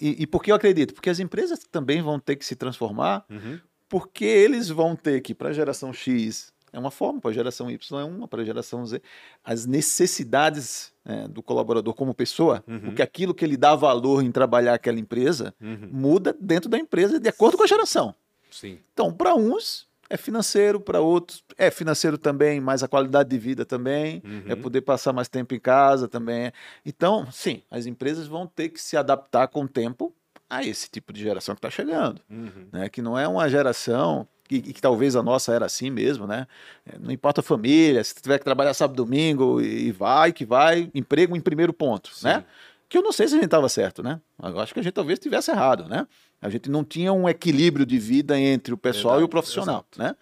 e, 0.00 0.22
e 0.22 0.26
por 0.26 0.42
que 0.42 0.50
eu 0.52 0.54
acredito? 0.54 0.92
Porque 0.92 1.08
as 1.08 1.18
empresas 1.18 1.60
também 1.72 2.02
vão 2.02 2.20
ter 2.20 2.36
que 2.36 2.44
se 2.44 2.54
transformar, 2.54 3.24
Uhum. 3.30 3.58
porque 3.88 4.24
eles 4.26 4.68
vão 4.68 4.94
ter 4.94 5.20
que, 5.22 5.34
para 5.34 5.48
a 5.48 5.52
geração 5.52 5.92
X, 5.92 6.52
é 6.72 6.78
uma 6.78 6.90
forma, 6.90 7.20
para 7.20 7.30
a 7.30 7.34
geração 7.34 7.70
Y 7.70 8.00
é 8.00 8.04
uma, 8.04 8.28
para 8.28 8.42
a 8.42 8.44
geração 8.44 8.84
Z, 8.86 9.00
as 9.44 9.66
necessidades 9.66 10.92
é, 11.04 11.26
do 11.28 11.42
colaborador 11.42 11.94
como 11.94 12.14
pessoa, 12.14 12.62
Uhum. 12.66 12.80
porque 12.80 13.02
aquilo 13.02 13.34
que 13.34 13.44
ele 13.44 13.56
dá 13.56 13.74
valor 13.74 14.22
em 14.22 14.30
trabalhar 14.30 14.74
aquela 14.74 14.98
empresa 14.98 15.54
Uhum. 15.60 15.88
muda 15.90 16.36
dentro 16.38 16.68
da 16.68 16.78
empresa 16.78 17.18
de 17.18 17.28
acordo 17.28 17.56
com 17.56 17.62
a 17.64 17.66
geração. 17.66 18.14
Sim. 18.50 18.78
Então, 18.92 19.12
para 19.12 19.34
uns 19.34 19.86
é 20.10 20.16
financeiro, 20.16 20.80
para 20.80 21.00
outros 21.00 21.44
é 21.58 21.70
financeiro 21.70 22.16
também, 22.16 22.60
mas 22.60 22.82
a 22.82 22.88
qualidade 22.88 23.28
de 23.28 23.38
vida 23.38 23.64
também, 23.66 24.22
Uhum. 24.24 24.42
é 24.48 24.56
poder 24.56 24.80
passar 24.82 25.12
mais 25.12 25.28
tempo 25.28 25.54
em 25.54 25.60
casa 25.60 26.08
também. 26.08 26.50
Então, 26.84 27.30
sim, 27.30 27.62
as 27.70 27.84
empresas 27.86 28.26
vão 28.26 28.46
ter 28.46 28.70
que 28.70 28.80
se 28.80 28.96
adaptar 28.96 29.48
com 29.48 29.62
o 29.64 29.68
tempo 29.68 30.14
a 30.48 30.64
esse 30.64 30.88
tipo 30.90 31.12
de 31.12 31.20
geração 31.22 31.54
que 31.54 31.58
está 31.58 31.68
chegando, 31.70 32.22
Uhum. 32.30 32.68
né? 32.72 32.88
Que 32.88 33.02
não 33.02 33.18
é 33.18 33.28
uma 33.28 33.46
geração 33.50 34.26
que, 34.26 34.37
e 34.56 34.72
que 34.72 34.80
talvez 34.80 35.14
a 35.16 35.22
nossa 35.22 35.52
era 35.52 35.66
assim 35.66 35.90
mesmo, 35.90 36.26
né? 36.26 36.46
É, 36.86 36.98
Não 36.98 37.10
importa 37.10 37.40
a 37.40 37.44
família, 37.44 38.02
se 38.02 38.14
tiver 38.14 38.38
que 38.38 38.44
trabalhar 38.44 38.74
sábado, 38.74 38.96
domingo 38.96 39.60
e 39.60 39.92
vai 39.92 40.32
que 40.32 40.44
vai, 40.44 40.90
emprego 40.94 41.36
em 41.36 41.40
primeiro 41.40 41.72
ponto, 41.72 42.10
Sim. 42.14 42.26
né? 42.26 42.44
Que 42.88 42.96
eu 42.96 43.02
não 43.02 43.12
sei 43.12 43.28
se 43.28 43.34
a 43.34 43.36
gente 43.36 43.44
estava 43.44 43.68
certo, 43.68 44.02
né? 44.02 44.18
Eu 44.42 44.58
acho 44.60 44.72
que 44.72 44.80
a 44.80 44.82
gente 44.82 44.94
talvez 44.94 45.18
estivesse 45.18 45.50
errado, 45.50 45.84
né? 45.84 46.06
A 46.40 46.48
gente 46.48 46.70
não 46.70 46.82
tinha 46.82 47.12
um 47.12 47.28
equilíbrio 47.28 47.84
de 47.84 47.98
vida 47.98 48.38
entre 48.38 48.72
o 48.72 48.78
pessoal 48.78 49.14
e 49.14 49.16
o 49.16 49.20
Verdade, 49.20 49.30
profissional, 49.30 49.84
né? 49.96 50.16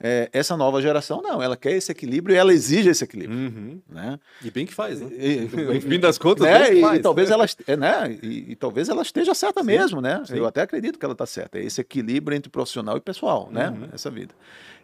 É, 0.00 0.28
essa 0.32 0.56
nova 0.56 0.82
geração 0.82 1.22
não, 1.22 1.40
ela 1.42 1.56
quer 1.56 1.72
esse 1.72 1.90
equilíbrio 1.90 2.34
e 2.34 2.38
ela 2.38 2.52
exige 2.52 2.88
esse 2.90 3.04
equilíbrio, 3.04 3.38
Uhum. 3.38 3.80
né? 3.88 4.18
E 4.42 4.50
bem 4.50 4.66
que 4.66 4.74
faz, 4.74 5.00
né? 5.00 5.08
E- 5.12 5.48
No 5.74 5.80
fim 5.80 6.00
das 6.00 6.18
contas, 6.18 6.44
né? 6.44 6.58
bem 6.58 6.70
que 6.72 6.78
E, 6.78 6.80
faz. 6.80 6.98
e 6.98 7.02
talvez 7.02 7.30
ela, 7.30 7.46
é, 7.66 7.76
né? 7.76 8.18
E, 8.22 8.52
e 8.52 8.56
talvez 8.56 8.88
ela 8.88 9.02
esteja 9.02 9.32
certa 9.34 9.62
mesmo, 9.62 10.00
né? 10.00 10.22
sim. 10.26 10.36
Eu 10.36 10.46
até 10.46 10.62
acredito 10.62 10.98
que 10.98 11.04
ela 11.04 11.12
está 11.12 11.24
certa. 11.26 11.58
É 11.58 11.64
esse 11.64 11.80
equilíbrio 11.80 12.36
entre 12.36 12.50
profissional 12.50 12.96
e 12.96 13.00
pessoal, 13.00 13.48
né? 13.50 13.70
Uhum. 13.70 13.88
Essa 13.92 14.10
vida. 14.10 14.34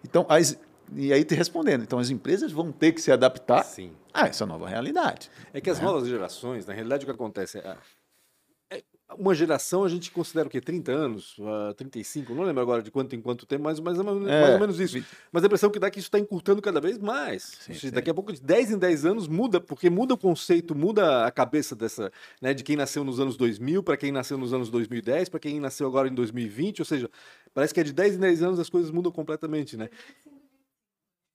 Então, 0.05 0.25
as, 0.29 0.59
e 0.95 1.13
aí 1.13 1.25
te 1.25 1.35
respondendo, 1.35 1.83
então 1.83 1.99
as 1.99 2.09
empresas 2.11 2.51
vão 2.53 2.71
ter 2.73 2.93
que 2.93 3.01
se 3.03 3.11
adaptar 3.13 3.65
Sim. 3.65 3.93
a 4.15 4.27
essa 4.29 4.47
nova 4.47 4.69
realidade. 4.69 5.29
É 5.53 5.61
que 5.61 5.69
as 5.71 5.81
novas 5.81 6.07
gerações, 6.09 6.65
na 6.67 6.73
realidade, 6.73 7.03
o 7.05 7.07
que 7.07 7.13
acontece 7.13 7.59
é 7.59 7.77
uma 9.19 9.35
geração 9.35 9.85
a 9.85 9.89
gente 9.89 10.11
considera 10.11 10.47
o 10.47 10.51
quê? 10.51 10.61
30 10.61 10.93
anos, 10.93 11.37
ah, 11.41 11.75
35, 11.75 12.35
não 12.35 12.45
lembro 12.45 12.61
agora 12.63 12.83
de 12.83 12.91
quanto 12.91 13.15
em 13.17 13.21
quanto 13.21 13.45
tempo, 13.47 13.65
mas 13.65 13.81
mais, 13.81 13.99
ou 13.99 14.05
menos- 14.05 14.29
É, 14.29 14.41
mais 14.41 14.55
ou 14.55 14.61
menos 14.61 14.81
isso. 14.81 15.05
Mas 15.33 15.43
a 15.43 15.47
impressão 15.47 15.71
que 15.71 15.79
dá 15.79 15.87
é 15.89 15.91
que 15.91 15.99
isso 15.99 16.09
está 16.09 16.19
encurtando 16.19 16.63
cada 16.63 16.81
vez 16.81 16.99
mais. 16.99 17.43
Sim, 17.61 17.75
seja. 17.75 17.91
Daqui 17.91 18.11
a 18.11 18.15
pouco, 18.15 18.33
de 18.33 18.41
10 18.41 18.71
em 18.71 18.79
10 18.79 19.05
anos, 19.05 19.27
muda, 19.29 19.61
porque 19.61 19.91
muda 19.91 20.15
o 20.15 20.19
conceito, 20.19 20.75
muda 20.75 21.27
a 21.27 21.31
cabeça 21.31 21.75
dessa, 21.75 22.13
né, 22.41 22.55
de 22.55 22.63
quem 22.63 22.77
nasceu 22.77 23.03
nos 23.05 23.19
anos 23.21 23.37
2000 23.37 23.83
para 23.83 23.97
quem 23.97 24.13
nasceu 24.13 24.39
nos 24.39 24.53
anos 24.53 24.71
2010, 24.71 25.29
para 25.29 25.41
quem 25.41 25.59
nasceu 25.61 25.87
agora 25.87 26.09
em 26.09 26.15
2020, 26.15 26.81
ou 26.81 26.85
seja, 26.87 27.11
parece 27.53 27.75
que 27.75 27.81
é 27.81 27.85
de 27.85 27.93
10 27.93 28.17
em 28.17 28.19
10 28.21 28.43
anos 28.43 28.59
as 28.61 28.71
coisas 28.71 28.91
mudam 28.91 29.11
completamente, 29.13 29.77
né? 29.77 29.89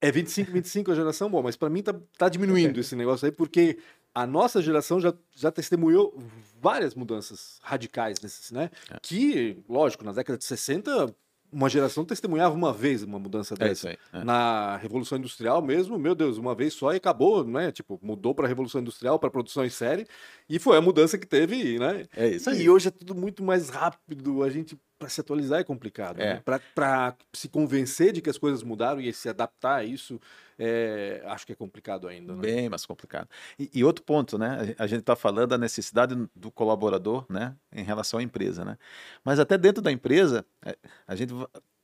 É 0.01 0.11
25, 0.11 0.51
25 0.51 0.91
a 0.91 0.95
geração, 0.95 1.29
bom, 1.29 1.41
mas 1.41 1.55
para 1.55 1.69
mim 1.69 1.81
tá, 1.81 1.95
tá 2.17 2.29
diminuindo 2.29 2.77
esse 2.79 2.95
negócio 2.95 3.25
aí, 3.25 3.31
porque 3.31 3.77
a 4.15 4.25
nossa 4.25 4.61
geração 4.61 4.99
já, 4.99 5.13
já 5.35 5.51
testemunhou 5.51 6.17
várias 6.61 6.95
mudanças 6.95 7.59
radicais 7.61 8.19
nesses, 8.21 8.49
né? 8.51 8.71
É. 8.89 8.97
Que, 9.01 9.57
lógico, 9.69 10.03
na 10.05 10.13
década 10.13 10.37
de 10.37 10.45
60, 10.45 11.13
uma 11.51 11.69
geração 11.69 12.03
testemunhava 12.03 12.55
uma 12.55 12.73
vez 12.73 13.03
uma 13.03 13.19
mudança 13.19 13.53
É 13.53 13.57
dessa. 13.57 13.71
isso 13.73 13.87
aí. 13.87 13.97
é. 14.21 14.23
Na 14.23 14.77
Revolução 14.77 15.17
Industrial 15.17 15.61
mesmo, 15.61 15.97
meu 15.99 16.15
Deus, 16.15 16.37
uma 16.37 16.55
vez 16.55 16.73
só 16.73 16.93
e 16.93 16.97
acabou, 16.97 17.45
né? 17.45 17.71
Tipo, 17.71 17.99
mudou 18.01 18.33
para 18.33 18.45
a 18.45 18.47
Revolução 18.47 18.81
Industrial, 18.81 19.19
para 19.19 19.29
produção 19.29 19.63
em 19.65 19.69
série, 19.69 20.07
e 20.49 20.59
foi 20.59 20.77
a 20.77 20.81
mudança 20.81 21.17
que 21.17 21.25
teve, 21.27 21.79
né? 21.79 22.05
É 22.15 22.27
isso 22.27 22.49
aí. 22.49 22.61
E 22.63 22.69
hoje 22.69 22.87
é 22.87 22.91
tudo 22.91 23.13
muito 23.15 23.43
mais 23.43 23.69
rápido, 23.69 24.43
a 24.43 24.49
gente 24.49 24.77
para 24.97 25.09
se 25.09 25.19
atualizar 25.19 25.59
é 25.59 25.63
complicado, 25.63 26.21
É. 26.21 26.35
né? 26.35 26.41
Para 26.73 27.15
se 27.33 27.49
convencer 27.49 28.13
de 28.13 28.21
que 28.21 28.29
as 28.29 28.37
coisas 28.37 28.63
mudaram 28.63 29.01
e 29.01 29.11
se 29.11 29.27
adaptar 29.27 29.75
a 29.75 29.83
isso, 29.83 30.19
é, 30.57 31.21
acho 31.25 31.45
que 31.45 31.51
é 31.51 31.55
complicado 31.55 32.07
ainda, 32.07 32.33
né? 32.33 32.39
Bem 32.41 32.69
mais 32.69 32.85
complicado. 32.85 33.27
E, 33.59 33.69
e 33.73 33.83
outro 33.83 34.03
ponto, 34.05 34.37
né? 34.37 34.73
A 34.79 34.87
gente 34.87 35.01
está 35.01 35.13
falando 35.15 35.49
da 35.49 35.57
necessidade 35.57 36.15
do 36.33 36.49
colaborador, 36.49 37.25
né? 37.29 37.53
Em 37.73 37.83
relação 37.83 38.19
à 38.19 38.23
empresa, 38.23 38.63
né? 38.63 38.77
Mas 39.23 39.37
até 39.37 39.57
dentro 39.57 39.81
da 39.81 39.91
empresa, 39.91 40.45
é, 40.65 40.77
a 41.05 41.13
gente 41.13 41.33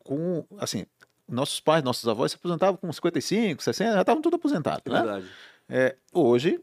com 0.06 0.46
assim, 0.58 0.86
nossos 1.28 1.60
pais, 1.60 1.84
nossos 1.84 2.08
avós 2.08 2.32
se 2.32 2.38
aposentavam 2.38 2.78
com 2.78 2.92
55, 2.92 3.62
60, 3.62 3.92
já 3.94 4.02
estavam 4.02 4.22
tudo 4.22 4.38
aposentados, 4.38 4.84
É 4.86 4.90
né? 4.90 5.02
verdade. 5.02 5.28
É, 5.68 5.96
hoje, 6.14 6.62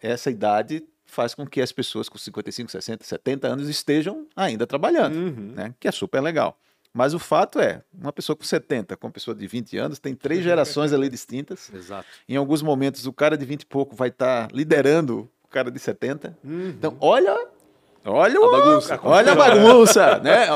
essa 0.00 0.30
idade 0.30 0.84
faz 1.06 1.34
com 1.34 1.46
que 1.46 1.60
as 1.60 1.72
pessoas 1.72 2.08
com 2.08 2.18
55, 2.18 2.70
60, 2.70 3.04
70 3.04 3.46
anos 3.48 3.68
estejam 3.68 4.26
ainda 4.36 4.66
trabalhando, 4.66 5.14
Uhum. 5.16 5.52
né? 5.54 5.74
Que 5.80 5.88
é 5.88 5.92
super 5.92 6.20
legal. 6.20 6.58
Mas 6.92 7.12
o 7.14 7.18
fato 7.18 7.60
é, 7.60 7.82
uma 7.98 8.12
pessoa 8.12 8.34
com 8.34 8.42
70, 8.44 8.96
com 8.96 9.06
uma 9.06 9.12
pessoa 9.12 9.34
de 9.34 9.46
20 9.46 9.76
anos, 9.76 9.98
tem 9.98 10.14
três 10.14 10.42
gerações 10.42 10.92
ali 10.92 11.08
distintas. 11.10 11.70
Exato. 11.72 12.06
Em 12.28 12.36
alguns 12.36 12.62
momentos, 12.62 13.06
o 13.06 13.12
cara 13.12 13.36
de 13.36 13.44
20 13.44 13.62
e 13.62 13.66
pouco 13.66 13.94
vai 13.94 14.08
estar 14.08 14.48
liderando 14.52 15.28
o 15.44 15.48
cara 15.48 15.70
de 15.70 15.78
70. 15.78 16.36
Uhum. 16.42 16.68
Então, 16.70 16.96
olha, 17.00 17.36
olha, 18.04 18.40
o- 18.40 18.50
bagunça. 18.50 18.98
olha 19.02 19.32
a 19.32 19.34
bagunça, 19.34 20.18
né? 20.24 20.48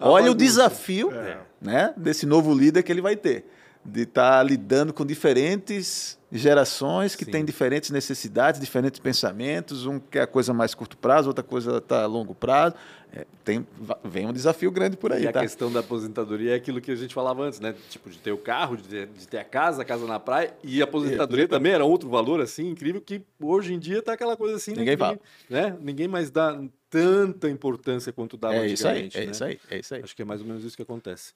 Olha 0.00 0.24
o 0.30 0.34
bagunça. 0.34 0.34
desafio, 0.34 1.12
É. 1.12 1.38
né, 1.60 1.94
desse 1.96 2.26
novo 2.26 2.52
líder 2.52 2.82
que 2.82 2.90
ele 2.90 3.00
vai 3.00 3.14
ter, 3.16 3.46
de 3.84 4.02
estar 4.02 4.42
lidando 4.42 4.92
com 4.92 5.06
diferentes 5.06 6.18
gerações 6.38 7.14
que 7.14 7.24
Sim. 7.24 7.30
têm 7.30 7.44
diferentes 7.44 7.90
necessidades, 7.90 8.60
diferentes 8.60 8.98
pensamentos. 8.98 9.86
Um 9.86 10.00
quer 10.00 10.22
a 10.22 10.26
coisa 10.26 10.52
mais 10.52 10.74
curto 10.74 10.96
prazo, 10.96 11.28
outra 11.28 11.44
coisa 11.44 11.78
está 11.78 12.02
a 12.02 12.06
longo 12.06 12.34
prazo. 12.34 12.74
É, 13.12 13.24
tem, 13.44 13.64
vem 14.02 14.26
um 14.26 14.32
desafio 14.32 14.72
grande 14.72 14.96
por 14.96 15.12
aí, 15.12 15.22
E 15.22 15.28
a 15.28 15.32
tá? 15.32 15.40
questão 15.40 15.70
da 15.70 15.78
aposentadoria 15.78 16.50
é 16.50 16.54
aquilo 16.56 16.80
que 16.80 16.90
a 16.90 16.96
gente 16.96 17.14
falava 17.14 17.44
antes, 17.44 17.60
né? 17.60 17.72
Tipo, 17.88 18.10
de 18.10 18.18
ter 18.18 18.32
o 18.32 18.38
carro, 18.38 18.76
de 18.76 18.82
ter, 18.82 19.06
de 19.06 19.28
ter 19.28 19.38
a 19.38 19.44
casa, 19.44 19.82
a 19.82 19.84
casa 19.84 20.04
na 20.04 20.18
praia. 20.18 20.52
E 20.64 20.80
a 20.80 20.84
aposentadoria 20.84 21.46
também 21.46 21.70
era 21.70 21.84
outro 21.84 22.08
valor, 22.08 22.40
assim, 22.40 22.68
incrível, 22.68 23.00
que 23.00 23.22
hoje 23.40 23.72
em 23.72 23.78
dia 23.78 24.02
tá 24.02 24.14
aquela 24.14 24.36
coisa 24.36 24.56
assim... 24.56 24.72
né, 24.72 24.78
Ninguém 24.78 24.96
fala. 24.96 25.20
Né? 25.48 25.76
Ninguém 25.80 26.08
mais 26.08 26.32
dá 26.32 26.60
tanta 26.90 27.48
importância 27.48 28.12
quanto 28.12 28.36
dava 28.36 28.56
É 28.56 28.66
isso 28.66 28.88
aí, 28.88 29.04
antigamente, 29.04 29.18
é 29.18 29.26
né? 29.26 29.30
isso 29.30 29.44
aí, 29.44 29.60
é 29.70 29.78
isso 29.78 29.94
aí. 29.94 30.02
Acho 30.02 30.16
que 30.16 30.22
é 30.22 30.24
mais 30.24 30.40
ou 30.40 30.46
menos 30.48 30.64
isso 30.64 30.74
que 30.74 30.82
acontece. 30.82 31.32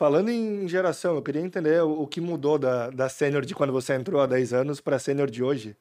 Falando 0.00 0.30
em 0.30 0.66
geração, 0.66 1.14
eu 1.16 1.20
queria 1.20 1.42
entender 1.42 1.82
o, 1.82 2.00
o 2.04 2.06
que 2.06 2.22
mudou 2.22 2.58
da, 2.58 2.88
da 2.88 3.06
sênior 3.10 3.44
de 3.44 3.54
quando 3.54 3.70
você 3.70 3.92
entrou 3.92 4.18
há 4.22 4.26
10 4.26 4.50
anos 4.54 4.80
para 4.80 4.96
a 4.96 4.98
sênior 4.98 5.30
de 5.30 5.44
hoje. 5.44 5.76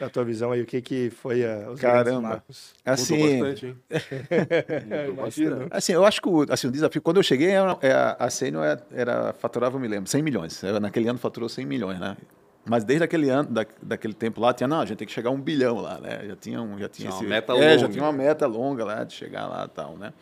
Na 0.00 0.08
tua 0.08 0.22
visão 0.22 0.52
aí, 0.52 0.62
o 0.62 0.64
que, 0.64 0.80
que 0.80 1.10
foi 1.10 1.42
uh, 1.42 1.70
os 1.72 1.80
Caramba. 1.80 2.04
grandes 2.04 2.22
marcos? 2.22 2.74
Assim, 2.86 3.14
Mudou 3.14 3.28
bastante, 3.28 3.66
hein? 3.66 3.76
Assim, 5.72 5.92
eu 5.92 6.04
acho 6.04 6.22
que 6.22 6.28
o, 6.28 6.46
assim, 6.48 6.68
o 6.68 6.70
desafio, 6.70 7.02
quando 7.02 7.16
eu 7.16 7.24
cheguei, 7.24 7.50
era, 7.50 7.76
era- 7.82 8.16
a 8.16 8.30
Sênior 8.30 8.64
era, 8.64 8.86
era, 8.92 9.32
faturava, 9.32 9.74
eu 9.74 9.80
me 9.80 9.88
lembro, 9.88 10.08
100 10.08 10.22
milhões. 10.22 10.62
Era- 10.62 10.78
Naquele 10.78 11.08
ano 11.08 11.18
faturou 11.18 11.48
100 11.48 11.66
milhões, 11.66 11.98
né? 11.98 12.16
Mas 12.64 12.84
desde 12.84 13.02
aquele 13.02 13.28
ano, 13.28 13.50
da, 13.50 13.66
daquele 13.82 14.14
tempo 14.14 14.40
lá, 14.40 14.54
tinha, 14.54 14.68
não, 14.68 14.82
a 14.82 14.86
gente 14.86 14.98
tem 14.98 15.06
que 15.08 15.12
chegar 15.12 15.30
a 15.30 15.32
um 15.32 15.40
bilhão 15.40 15.80
lá, 15.80 15.98
né? 15.98 16.20
Já 16.28 16.36
tinha, 16.36 16.62
um, 16.62 16.78
já 16.78 16.88
tinha 16.88 17.10
Tinha 17.10 17.10
uma 17.10 17.18
esse- 17.22 17.28
meta 17.28 17.52
é, 17.54 17.56
já 17.76 17.76
longa. 17.78 17.88
tinha 17.88 18.04
uma 18.04 18.12
meta 18.12 18.46
longa 18.46 18.84
lá 18.84 19.02
de 19.02 19.14
chegar 19.14 19.48
lá 19.48 19.64
e 19.64 19.68
tal, 19.74 19.96
né? 19.96 20.12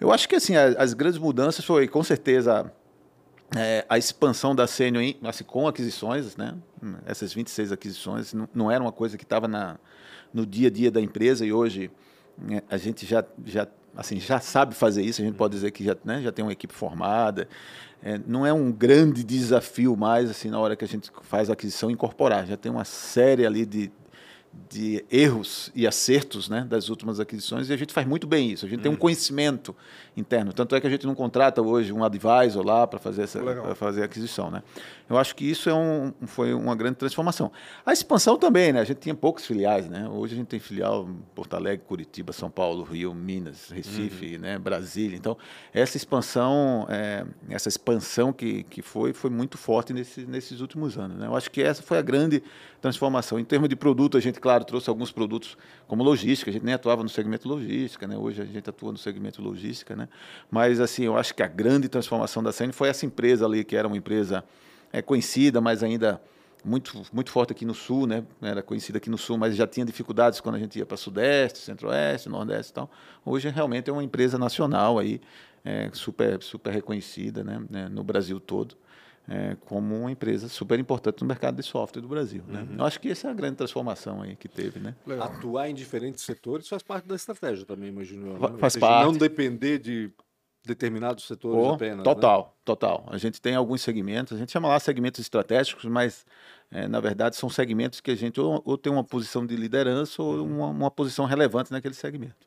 Eu 0.00 0.12
acho 0.12 0.28
que, 0.28 0.36
assim, 0.36 0.56
as, 0.56 0.92
grandes 0.92 1.18
mudanças 1.18 1.64
foi, 1.64 1.86
com 1.88 2.02
certeza, 2.02 2.70
é, 3.56 3.84
a 3.88 3.96
expansão 3.96 4.54
da 4.54 4.66
Sênior 4.66 5.14
assim, 5.22 5.44
com 5.44 5.68
aquisições, 5.68 6.36
né? 6.36 6.54
Essas 7.06 7.32
26 7.32 7.72
aquisições 7.72 8.34
não, 8.34 8.48
não 8.54 8.70
era 8.70 8.82
uma 8.82 8.92
coisa 8.92 9.16
que 9.16 9.24
estava 9.24 9.48
no 10.32 10.44
dia 10.44 10.68
a 10.68 10.70
dia 10.70 10.90
da 10.90 11.00
empresa 11.00 11.46
e 11.46 11.52
hoje 11.52 11.90
né, 12.36 12.62
a 12.68 12.76
gente 12.76 13.06
já, 13.06 13.24
já, 13.44 13.66
assim, 13.96 14.18
já 14.18 14.40
sabe 14.40 14.74
fazer 14.74 15.02
isso, 15.02 15.22
a 15.22 15.24
gente 15.24 15.36
pode 15.36 15.54
dizer 15.54 15.70
que 15.70 15.84
já, 15.84 15.96
né, 16.04 16.20
já 16.20 16.32
tem 16.32 16.44
uma 16.44 16.52
equipe 16.52 16.74
formada. 16.74 17.48
É, 18.02 18.20
não 18.26 18.44
é 18.44 18.52
um 18.52 18.70
grande 18.70 19.24
desafio 19.24 19.96
mais 19.96 20.28
assim 20.28 20.50
na 20.50 20.58
hora 20.58 20.76
que 20.76 20.84
a 20.84 20.88
gente 20.88 21.10
faz 21.22 21.48
a 21.48 21.54
aquisição 21.54 21.90
incorporar. 21.90 22.46
Já 22.46 22.56
tem 22.56 22.70
uma 22.70 22.84
série 22.84 23.46
ali 23.46 23.64
de, 23.64 23.90
de 24.70 25.04
erros 25.10 25.70
e 25.74 25.86
acertos 25.86 26.48
né, 26.48 26.66
das 26.68 26.88
últimas 26.88 27.20
aquisições 27.20 27.70
e 27.70 27.72
a 27.72 27.76
gente 27.76 27.92
faz 27.92 28.06
muito 28.06 28.26
bem 28.26 28.50
isso. 28.50 28.66
A 28.66 28.68
gente 28.68 28.82
tem 28.82 28.90
um 28.90 28.96
conhecimento 28.96 29.74
interno. 30.16 30.52
Tanto 30.52 30.74
é 30.74 30.80
que 30.80 30.86
a 30.86 30.90
gente 30.90 31.06
não 31.06 31.14
contrata 31.14 31.62
hoje 31.62 31.92
um 31.92 32.02
advisor 32.02 32.64
lá 32.64 32.86
para 32.86 32.98
fazer, 32.98 33.22
essa, 33.22 33.40
fazer 33.74 34.02
a 34.02 34.04
aquisição. 34.06 34.50
Né? 34.50 34.62
Eu 35.08 35.18
acho 35.18 35.36
que 35.36 35.44
isso 35.44 35.68
é 35.68 35.74
um, 35.74 36.12
foi 36.26 36.54
uma 36.54 36.74
grande 36.74 36.96
transformação. 36.96 37.52
A 37.84 37.92
expansão 37.92 38.38
também, 38.38 38.72
né? 38.72 38.80
a 38.80 38.84
gente 38.84 38.98
tinha 38.98 39.14
poucos 39.14 39.44
filiais. 39.44 39.88
Né? 39.88 40.08
Hoje 40.08 40.34
a 40.34 40.36
gente 40.36 40.46
tem 40.46 40.58
filial 40.58 41.06
em 41.08 41.22
Porto 41.34 41.54
Alegre, 41.54 41.84
Curitiba, 41.86 42.32
São 42.32 42.50
Paulo, 42.50 42.82
Rio, 42.84 43.12
Minas, 43.14 43.70
Recife, 43.70 44.38
né? 44.38 44.58
Brasília. 44.58 45.16
Então, 45.16 45.36
essa 45.72 45.96
expansão, 45.96 46.86
é, 46.88 47.26
essa 47.50 47.68
expansão 47.68 48.32
que, 48.32 48.62
que 48.64 48.80
foi, 48.80 49.12
foi 49.12 49.30
muito 49.30 49.58
forte 49.58 49.92
nesse, 49.92 50.24
nesses 50.24 50.60
últimos 50.60 50.96
anos. 50.96 51.18
Né? 51.18 51.26
Eu 51.26 51.36
acho 51.36 51.50
que 51.50 51.62
essa 51.62 51.82
foi 51.82 51.98
a 51.98 52.02
grande 52.02 52.42
transformação. 52.80 53.38
Em 53.38 53.44
termos 53.44 53.68
de 53.68 53.76
produto, 53.76 54.16
a 54.16 54.20
gente, 54.20 54.40
claro, 54.40 54.64
trouxe 54.64 54.88
alguns 54.88 55.12
produtos 55.12 55.56
como 55.86 56.02
logística. 56.02 56.50
A 56.50 56.52
gente 56.52 56.64
nem 56.64 56.74
atuava 56.74 57.02
no 57.02 57.08
segmento 57.08 57.46
logística, 57.48 58.06
né? 58.06 58.16
Hoje 58.16 58.40
a 58.42 58.44
gente 58.44 58.68
atua 58.68 58.92
no 58.92 58.98
segmento 58.98 59.42
logística, 59.42 59.94
né? 59.94 60.08
Mas 60.50 60.80
assim, 60.80 61.04
eu 61.04 61.16
acho 61.16 61.34
que 61.34 61.42
a 61.42 61.46
grande 61.46 61.88
transformação 61.88 62.42
da 62.42 62.52
Sene 62.52 62.72
foi 62.72 62.88
essa 62.88 63.04
empresa 63.04 63.44
ali 63.44 63.64
que 63.64 63.76
era 63.76 63.86
uma 63.86 63.96
empresa 63.96 64.44
é, 64.94 65.02
conhecida, 65.02 65.60
mas 65.60 65.82
ainda 65.82 66.22
muito 66.64 67.02
muito 67.12 67.30
forte 67.30 67.52
aqui 67.52 67.64
no 67.64 67.74
sul, 67.74 68.06
né? 68.06 68.24
Era 68.40 68.62
conhecida 68.62 68.98
aqui 68.98 69.10
no 69.10 69.18
sul, 69.18 69.36
mas 69.36 69.56
já 69.56 69.66
tinha 69.66 69.84
dificuldades 69.84 70.40
quando 70.40 70.54
a 70.54 70.58
gente 70.58 70.78
ia 70.78 70.86
para 70.86 70.96
sudeste, 70.96 71.58
centro-oeste, 71.58 72.28
nordeste 72.28 72.70
e 72.70 72.74
tal. 72.74 72.90
Hoje 73.24 73.48
realmente 73.50 73.90
é 73.90 73.92
uma 73.92 74.04
empresa 74.04 74.38
nacional 74.38 74.98
aí, 74.98 75.20
é, 75.64 75.90
super 75.92 76.40
super 76.42 76.72
reconhecida, 76.72 77.42
né? 77.42 77.62
né, 77.68 77.88
No 77.88 78.04
Brasil 78.04 78.38
todo 78.38 78.76
é, 79.28 79.56
como 79.64 79.98
uma 79.98 80.10
empresa 80.10 80.48
super 80.48 80.78
importante 80.78 81.22
no 81.22 81.26
mercado 81.26 81.56
de 81.56 81.62
software 81.62 82.02
do 82.02 82.08
Brasil. 82.08 82.42
Né? 82.46 82.66
Eu 82.78 82.84
acho 82.84 83.00
que 83.00 83.08
essa 83.08 83.28
é 83.28 83.30
a 83.30 83.34
grande 83.34 83.56
transformação 83.56 84.22
aí 84.22 84.36
que 84.36 84.48
teve. 84.48 84.78
Né? 84.78 84.94
Legal. 85.06 85.26
Atuar 85.28 85.68
em 85.68 85.74
diferentes 85.74 86.22
setores 86.24 86.68
faz 86.68 86.82
parte 86.82 87.06
da 87.06 87.14
estratégia 87.14 87.64
também, 87.64 87.88
imagino 87.88 88.38
Né? 88.38 88.58
faz 88.58 88.74
seja, 88.74 88.86
parte. 88.86 89.06
Não 89.06 89.12
depender 89.16 89.78
de 89.78 90.10
determinados 90.64 91.24
setores 91.26 91.62
Oh, 91.64 91.72
apenas. 91.74 91.98
né? 91.98 92.02
total, 92.04 92.56
total. 92.64 93.04
A 93.08 93.18
gente 93.18 93.40
tem 93.40 93.54
alguns 93.54 93.82
segmentos, 93.82 94.36
a 94.36 94.38
gente 94.38 94.50
chama 94.52 94.68
lá 94.68 94.80
segmentos 94.80 95.20
estratégicos, 95.20 95.84
mas 95.84 96.24
é, 96.70 96.88
na 96.88 97.00
verdade 97.00 97.36
são 97.36 97.48
segmentos 97.50 98.00
que 98.00 98.10
a 98.10 98.16
gente 98.16 98.40
ou, 98.40 98.62
ou 98.64 98.78
tem 98.78 98.92
uma 98.92 99.04
posição 99.04 99.46
de 99.46 99.54
liderança 99.56 100.22
ou 100.22 100.34
Uhum. 100.38 100.56
uma, 100.58 100.66
uma 100.68 100.90
posição 100.90 101.24
relevante 101.26 101.70
naquele 101.70 101.94
segmento. 101.94 102.46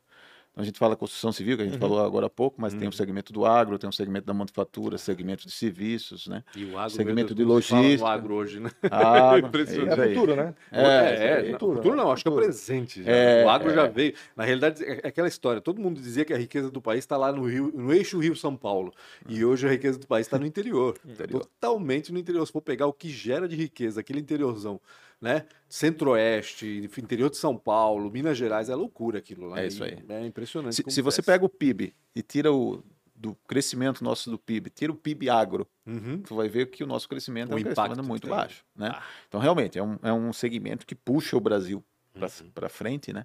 A 0.58 0.64
gente 0.64 0.78
fala 0.78 0.96
construção 0.96 1.30
civil, 1.30 1.56
que 1.56 1.62
a 1.62 1.64
gente 1.64 1.74
Uhum. 1.74 1.80
falou 1.80 2.04
agora 2.04 2.26
há 2.26 2.30
pouco, 2.30 2.60
mas 2.60 2.74
tem 2.74 2.88
o 2.88 2.92
segmento 2.92 3.32
do 3.32 3.46
agro, 3.46 3.78
tem 3.78 3.88
o 3.88 3.92
segmento 3.92 4.26
da 4.26 4.34
manufatura, 4.34 4.98
segmento 4.98 5.46
de 5.46 5.52
serviços, 5.52 6.26
né? 6.26 6.42
E 6.56 6.64
o 6.64 6.76
agro, 6.76 6.90
Segmento 6.90 7.32
de 7.34 7.44
logística. 7.44 8.06
agro 8.08 8.34
hoje, 8.34 8.58
né? 8.58 8.70
Agro, 8.90 9.46
Impressionante. 9.48 9.98
é 10.00 10.02
É 10.02 10.06
aí. 10.08 10.14
futuro, 10.14 10.34
né? 10.36 10.54
É, 10.72 10.80
É, 10.82 10.84
é, 10.84 11.48
é, 11.48 11.52
futuro, 11.52 11.76
futuro 11.76 11.96
não, 11.96 12.10
acho 12.10 12.22
que 12.24 12.28
é 12.28 12.30
o 12.32 12.34
futuro. 12.34 12.46
presente 12.52 13.02
já. 13.04 13.10
É, 13.10 13.44
o 13.44 13.48
agro 13.48 13.72
já 13.72 13.84
é. 13.84 13.88
veio. 13.88 14.14
Na 14.36 14.44
realidade, 14.44 14.82
é 14.84 15.00
é 15.04 15.08
aquela 15.08 15.28
história. 15.28 15.60
Todo 15.60 15.80
mundo 15.80 16.00
dizia 16.00 16.24
que 16.24 16.34
a 16.34 16.36
riqueza 16.36 16.70
do 16.72 16.82
país 16.82 17.00
está 17.04 17.16
lá 17.16 17.30
no 17.30 17.44
Rio, 17.46 17.70
no 17.74 17.92
eixo 17.92 18.18
Rio-São 18.18 18.56
Paulo. 18.56 18.92
E 19.28 19.44
hoje 19.44 19.66
a 19.66 19.70
riqueza 19.70 19.96
do 19.98 20.06
país 20.08 20.26
está 20.26 20.38
no 20.38 20.44
interior. 20.46 20.98
Interior. 21.06 21.40
Totalmente 21.40 22.12
no 22.12 22.18
interior. 22.18 22.44
Se 22.44 22.52
for 22.52 22.60
pegar 22.62 22.86
o 22.88 22.92
que 22.92 23.08
gera 23.08 23.46
de 23.46 23.54
riqueza, 23.54 24.00
aquele 24.00 24.18
interiorzão, 24.18 24.80
né? 25.20 25.46
Centro-Oeste, 25.68 26.88
interior 26.98 27.30
de 27.30 27.36
São 27.36 27.56
Paulo, 27.56 28.10
Minas 28.10 28.38
Gerais, 28.38 28.68
é 28.68 28.74
loucura 28.74 29.18
aquilo 29.18 29.48
lá. 29.48 29.60
É 29.60 29.66
isso 29.66 29.82
aí. 29.84 29.98
É 30.08 30.24
impressionante. 30.26 30.74
Se, 30.76 30.84
se 30.88 31.02
você 31.02 31.22
pega 31.22 31.44
o 31.44 31.48
PIB 31.48 31.94
e 32.14 32.22
tira 32.22 32.52
o 32.52 32.82
do 33.14 33.34
crescimento 33.48 34.04
nosso 34.04 34.30
do 34.30 34.38
PIB, 34.38 34.70
tira 34.70 34.92
o 34.92 34.94
PIB 34.94 35.28
agro, 35.28 35.66
Uhum. 35.84 36.22
tu 36.22 36.36
vai 36.36 36.48
ver 36.48 36.66
que 36.70 36.84
o 36.84 36.86
nosso 36.86 37.08
crescimento 37.08 37.50
O 37.50 37.58
é 37.58 37.60
um 37.60 37.62
crescimento 37.64 38.04
muito 38.04 38.22
tem. 38.22 38.30
baixo. 38.30 38.64
Né? 38.76 38.90
Ah. 38.94 39.02
Então, 39.26 39.40
realmente, 39.40 39.76
é 39.76 39.82
um, 39.82 39.98
é 40.04 40.12
um 40.12 40.32
segmento 40.32 40.86
que 40.86 40.94
puxa 40.94 41.36
o 41.36 41.40
Brasil 41.40 41.82
Uhum. 42.14 42.50
para 42.54 42.68
frente, 42.68 43.12
né? 43.12 43.24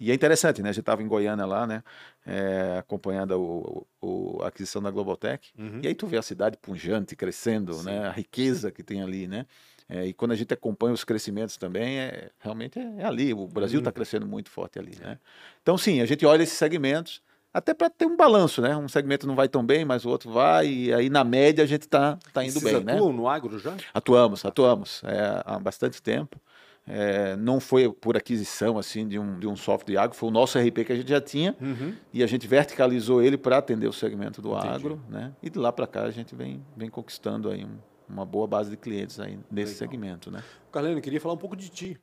E 0.00 0.10
é 0.10 0.14
interessante, 0.14 0.62
né? 0.62 0.68
A 0.70 0.72
gente 0.72 0.80
estava 0.82 1.02
em 1.02 1.06
Goiânia 1.08 1.44
lá, 1.46 1.64
né? 1.66 1.82
É, 2.26 2.76
acompanhando 2.78 3.32
o, 3.40 3.86
o- 4.00 4.42
a 4.42 4.48
aquisição 4.48 4.80
da 4.82 4.90
Globotech. 4.90 5.52
Uhum. 5.58 5.80
E 5.82 5.86
aí 5.88 5.94
tu 5.94 6.06
vê 6.06 6.16
a 6.18 6.22
cidade 6.22 6.56
punjante, 6.56 7.14
crescendo, 7.16 7.82
né? 7.82 8.06
A 8.06 8.10
riqueza 8.12 8.70
que 8.72 8.82
tem 8.82 9.00
ali, 9.02 9.26
né? 9.28 9.46
É, 9.94 10.06
e 10.06 10.12
quando 10.14 10.32
a 10.32 10.34
gente 10.34 10.54
acompanha 10.54 10.94
os 10.94 11.04
crescimentos 11.04 11.58
também, 11.58 11.98
é, 11.98 12.30
realmente 12.40 12.78
é, 12.78 13.00
é 13.00 13.04
ali. 13.04 13.34
O 13.34 13.46
Brasil 13.46 13.76
Uhum. 13.78 13.80
está 13.82 13.92
crescendo 13.92 14.26
muito 14.26 14.48
forte 14.50 14.78
ali, 14.78 14.96
né? 14.98 15.18
Então, 15.62 15.76
sim, 15.76 16.00
a 16.00 16.06
gente 16.06 16.24
olha 16.24 16.42
esses 16.42 16.56
segmentos 16.56 17.20
até 17.52 17.74
para 17.74 17.90
ter 17.90 18.06
um 18.06 18.16
balanço, 18.16 18.62
né? 18.62 18.74
Um 18.74 18.88
segmento 18.88 19.26
não 19.26 19.34
vai 19.34 19.48
tão 19.48 19.62
bem, 19.62 19.84
mas 19.84 20.06
o 20.06 20.08
outro 20.08 20.30
vai, 20.30 20.66
e 20.66 20.94
aí 20.94 21.10
na 21.10 21.22
média 21.22 21.62
a 21.62 21.66
gente 21.66 21.82
está 21.82 22.16
tá 22.32 22.42
indo 22.42 22.58
Vocês 22.58 22.72
bem, 22.76 22.84
né? 22.84 22.94
atuam 22.94 23.12
no 23.12 23.28
agro 23.28 23.58
já? 23.58 23.76
Atuamos, 23.92 24.44
atuamos 24.46 25.02
é, 25.04 25.42
há 25.44 25.58
bastante 25.58 26.00
tempo. 26.00 26.40
É, 26.88 27.36
não 27.36 27.60
foi 27.60 27.92
por 27.92 28.16
aquisição 28.16 28.78
assim 28.78 29.06
de 29.06 29.18
um, 29.18 29.38
de 29.38 29.46
um 29.46 29.54
software 29.54 29.92
de 29.92 29.98
agro, 29.98 30.16
foi 30.16 30.30
o 30.30 30.32
nosso 30.32 30.58
RP 30.58 30.84
que 30.86 30.92
a 30.92 30.96
gente 30.96 31.10
já 31.10 31.20
tinha 31.20 31.54
Uhum. 31.60 31.94
e 32.14 32.22
a 32.24 32.26
gente 32.26 32.46
verticalizou 32.48 33.22
ele 33.22 33.36
para 33.36 33.58
atender 33.58 33.86
o 33.86 33.92
segmento 33.92 34.40
do 34.40 34.52
Entendi. 34.56 34.68
agro, 34.68 35.00
né? 35.08 35.32
E 35.42 35.50
de 35.50 35.58
lá 35.58 35.70
para 35.70 35.86
cá 35.86 36.04
a 36.04 36.10
gente 36.10 36.34
vem, 36.34 36.64
vem 36.76 36.88
conquistando 36.88 37.50
aí 37.50 37.62
um- 37.64 37.76
uma 38.12 38.26
boa 38.26 38.46
base 38.46 38.70
de 38.70 38.76
clientes 38.76 39.18
aí 39.18 39.38
nesse 39.50 39.72
Legal. 39.72 39.78
segmento, 39.78 40.30
né? 40.30 40.42
Carlene, 40.70 40.96
eu 40.96 41.02
queria 41.02 41.20
falar 41.20 41.34
um 41.34 41.38
pouco 41.38 41.56
de 41.56 41.68
ti. 41.70 41.98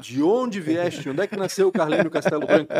De 0.00 0.22
onde 0.22 0.60
vieste? 0.60 1.08
Onde 1.08 1.22
é 1.22 1.26
que 1.26 1.36
nasceu 1.36 1.68
o 1.68 1.72
Carlínio 1.72 2.10
Castelo 2.10 2.46
Branco? 2.46 2.72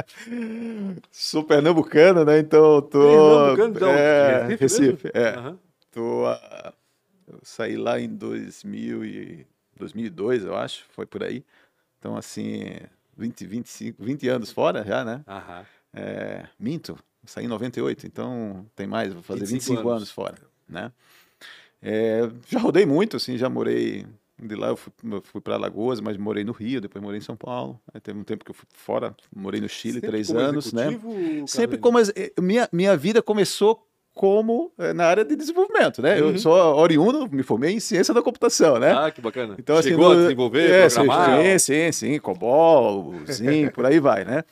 Sou 1.10 1.44
pernambucano, 1.44 2.24
né? 2.24 2.38
Então 2.38 2.76
eu 2.76 2.82
tô 2.82 2.98
Pernambucano, 2.98 3.74
onde? 3.74 3.90
é, 3.90 4.46
Recife, 4.48 4.62
Recife 4.62 5.10
é. 5.14 5.34
Aham. 5.34 5.58
Tô, 5.90 6.26
ah, 6.26 6.72
eu 7.28 7.38
saí 7.42 7.76
lá 7.76 8.00
em 8.00 8.08
2000 8.08 9.04
e 9.04 9.46
2002, 9.78 10.44
eu 10.44 10.56
acho, 10.56 10.84
foi 10.90 11.06
por 11.06 11.22
aí. 11.22 11.44
Então, 11.98 12.16
assim, 12.16 12.64
20, 13.16 13.46
25, 13.46 14.02
20 14.02 14.28
anos 14.28 14.50
fora 14.50 14.84
já, 14.84 15.04
né? 15.04 15.22
Aham. 15.28 15.66
É, 15.94 16.48
minto, 16.58 16.98
saí 17.24 17.44
em 17.44 17.48
98, 17.48 18.06
então 18.06 18.66
tem 18.74 18.86
mais, 18.86 19.12
vou 19.12 19.22
fazer 19.22 19.40
25 19.40 19.54
25, 19.54 19.80
anos. 19.80 19.92
anos. 19.92 20.10
fora, 20.10 20.38
né? 20.68 20.90
É, 21.82 22.30
já 22.48 22.58
rodei 22.60 22.86
muito, 22.86 23.16
assim, 23.16 23.36
já 23.36 23.48
morei 23.48 24.06
de 24.40 24.54
lá, 24.54 24.68
eu 24.68 24.76
fui, 24.76 24.92
fui 25.24 25.40
para 25.40 25.54
Alagoas, 25.54 26.00
mas 26.00 26.16
morei 26.16 26.44
no 26.44 26.52
Rio, 26.52 26.80
depois 26.80 27.02
morei 27.02 27.18
em 27.18 27.22
São 27.22 27.36
Paulo. 27.36 27.80
Aí 27.92 28.00
teve 28.00 28.18
um 28.18 28.24
tempo 28.24 28.44
que 28.44 28.50
eu 28.50 28.54
fui 28.54 28.66
fora, 28.72 29.14
morei 29.34 29.60
no 29.60 29.68
Chile 29.68 29.94
Sempre 29.94 30.10
três 30.10 30.30
anos, 30.30 30.72
né? 30.72 30.96
Sempre 31.46 31.78
como 31.78 31.98
eh, 31.98 32.32
minha 32.40 32.68
minha 32.72 32.96
vida 32.96 33.20
começou 33.22 33.86
como 34.14 34.72
eh, 34.78 34.92
na 34.92 35.06
área 35.06 35.24
de 35.24 35.34
desenvolvimento, 35.36 36.02
né? 36.02 36.20
Uhum. 36.20 36.30
Eu 36.30 36.38
sou 36.38 36.52
oriundo, 36.76 37.28
me 37.30 37.42
formei 37.42 37.72
em 37.74 37.80
ciência 37.80 38.12
da 38.12 38.22
computação, 38.22 38.78
né? 38.78 38.92
Ah, 38.92 39.10
que 39.10 39.20
bacana. 39.20 39.54
Então, 39.58 39.76
assim, 39.76 39.90
Chegou 39.90 40.10
a 40.10 40.14
no- 40.14 40.22
desenvolver, 40.22 40.70
é, 40.70 40.88
programar? 40.88 41.40
Sim, 41.40 41.58
sim, 41.58 41.92
sim, 41.92 42.18
COBOL, 42.18 43.14
sim, 43.26 43.68
por 43.70 43.86
aí 43.86 43.98
vai, 44.00 44.24
né? 44.24 44.44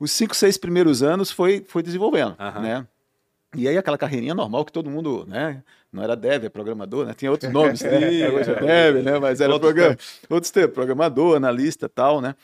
Os 0.00 0.10
cinco, 0.10 0.34
seis 0.34 0.56
primeiros 0.58 1.02
anos 1.02 1.30
foi, 1.30 1.64
foi 1.66 1.82
desenvolvendo, 1.82 2.34
Aham. 2.38 2.60
né? 2.60 2.86
E 3.54 3.68
aí 3.68 3.78
aquela 3.78 3.98
carreirinha 3.98 4.34
normal 4.34 4.64
que 4.64 4.72
todo 4.72 4.90
mundo, 4.90 5.24
né? 5.26 5.62
Não 5.92 6.02
era 6.02 6.16
dev, 6.16 6.44
é 6.44 6.48
programador, 6.48 7.06
né? 7.06 7.14
Tinha 7.14 7.30
outros 7.30 7.52
nomes, 7.52 7.80
né? 7.82 8.28
Hoje 8.30 8.50
é 8.50 8.54
é. 8.54 8.92
dev, 8.92 9.04
né? 9.04 9.18
Mas 9.18 9.40
era 9.40 9.52
Outros 9.52 9.72
programa, 9.72 9.96
outros 10.28 10.50
tempos, 10.50 10.74
programador, 10.74 11.36
analista 11.36 11.88
tal, 11.88 12.20
né? 12.20 12.34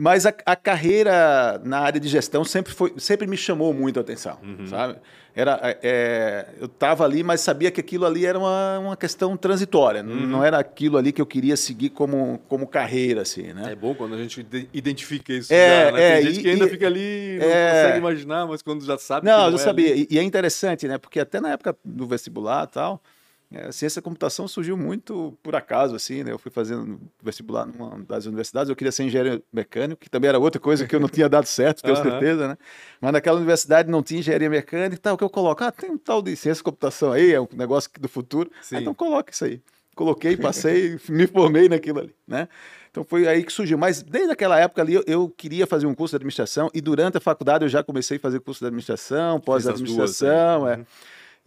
Mas 0.00 0.24
a, 0.26 0.32
a 0.46 0.54
carreira 0.54 1.60
na 1.64 1.80
área 1.80 1.98
de 2.00 2.06
gestão 2.08 2.44
sempre, 2.44 2.72
foi, 2.72 2.94
sempre 2.98 3.26
me 3.26 3.36
chamou 3.36 3.74
muito 3.74 3.98
a 3.98 4.02
atenção, 4.02 4.38
Uhum. 4.44 4.64
sabe? 4.66 4.96
Era, 5.34 5.58
é, 5.62 5.78
é, 5.82 6.46
eu 6.60 6.66
estava 6.66 7.04
ali, 7.04 7.22
mas 7.24 7.40
sabia 7.40 7.68
que 7.70 7.80
aquilo 7.80 8.06
ali 8.06 8.24
era 8.24 8.38
uma, 8.38 8.78
uma 8.78 8.96
questão 8.96 9.36
transitória. 9.36 10.02
Uhum. 10.02 10.26
Não 10.26 10.44
era 10.44 10.56
aquilo 10.58 10.96
ali 10.98 11.10
que 11.12 11.20
eu 11.20 11.26
queria 11.26 11.56
seguir 11.56 11.90
como, 11.90 12.40
como 12.48 12.66
carreira, 12.66 13.22
assim, 13.22 13.52
né? 13.52 13.72
É 13.72 13.74
bom 13.74 13.92
quando 13.94 14.14
a 14.14 14.18
gente 14.18 14.40
ide- 14.40 14.68
identifica 14.72 15.32
isso 15.32 15.52
É, 15.52 15.86
já, 15.86 15.92
né? 15.92 16.00
é, 16.00 16.14
Tem 16.20 16.26
gente 16.26 16.38
e- 16.38 16.42
que 16.42 16.48
ainda 16.48 16.66
e- 16.66 16.70
fica 16.70 16.86
ali, 16.86 17.38
não 17.40 17.46
é. 17.46 17.70
consegue 17.82 17.98
imaginar, 17.98 18.46
mas 18.46 18.62
quando 18.62 18.84
já 18.84 18.96
sabe 18.98 19.26
que 19.26 19.32
Não, 19.32 19.48
eu 19.48 19.54
é 19.56 19.58
sabia. 19.58 19.92
ali- 19.92 20.06
E, 20.10 20.14
e 20.14 20.18
é 20.18 20.22
interessante, 20.22 20.86
né? 20.86 20.96
Porque 20.98 21.18
até 21.20 21.40
na 21.40 21.50
época 21.50 21.76
do 21.84 22.06
vestibular 22.06 22.64
e 22.68 22.72
tal, 22.72 23.02
É, 23.50 23.72
ciência 23.72 24.02
da 24.02 24.04
computação 24.04 24.46
surgiu 24.46 24.76
muito 24.76 25.36
por 25.42 25.56
acaso, 25.56 25.96
assim, 25.96 26.22
né? 26.22 26.30
Eu 26.30 26.38
fui 26.38 26.50
fazendo 26.50 27.00
vestibular 27.22 27.64
numa 27.64 27.98
das 28.04 28.26
universidades, 28.26 28.68
eu 28.68 28.76
queria 28.76 28.92
ser 28.92 29.04
engenheiro 29.04 29.42
mecânico, 29.50 30.02
que 30.02 30.10
também 30.10 30.28
era 30.28 30.38
outra 30.38 30.60
coisa 30.60 30.86
que 30.86 30.94
eu 30.94 31.00
não 31.00 31.08
tinha 31.08 31.30
dado 31.30 31.46
certo, 31.46 31.82
tenho 31.82 31.96
certeza, 32.02 32.48
né? 32.48 32.58
Mas 33.00 33.12
naquela 33.12 33.38
universidade 33.38 33.90
não 33.90 34.02
tinha 34.02 34.20
engenharia 34.20 34.50
mecânica 34.50 34.96
e 34.96 34.98
tal, 34.98 35.16
que 35.16 35.24
eu 35.24 35.30
coloco? 35.30 35.64
Ah, 35.64 35.72
tem 35.72 35.90
um 35.90 35.96
tal 35.96 36.20
de 36.20 36.36
ciência 36.36 36.62
da 36.62 36.64
computação 36.70 37.10
aí, 37.12 37.32
é 37.32 37.40
um 37.40 37.48
negócio 37.54 37.90
do 37.98 38.08
futuro. 38.08 38.50
Ah, 38.70 38.80
então 38.80 38.92
coloca 38.92 39.32
isso 39.32 39.46
aí. 39.46 39.62
Coloquei, 39.94 40.36
passei, 40.36 40.98
me 41.08 41.26
formei 41.26 41.70
naquilo 41.70 42.00
ali, 42.00 42.14
né? 42.26 42.48
Então 42.90 43.02
foi 43.02 43.26
aí 43.26 43.42
que 43.42 43.52
surgiu. 43.52 43.78
Mas 43.78 44.02
desde 44.02 44.30
aquela 44.30 44.58
época 44.60 44.82
ali 44.82 44.94
eu, 44.94 45.04
eu, 45.06 45.28
queria 45.28 45.66
fazer 45.66 45.86
um 45.86 45.94
curso 45.94 46.12
de 46.12 46.16
administração 46.16 46.70
e 46.74 46.82
durante 46.82 47.16
a 47.16 47.20
faculdade 47.20 47.64
eu 47.64 47.68
já 47.68 47.82
comecei 47.82 48.18
a 48.18 48.20
fazer 48.20 48.40
curso 48.40 48.60
de 48.60 48.66
administração, 48.66 49.40
pós-administração, 49.40 50.68
é. 50.68 50.76
Uhum. 50.76 50.84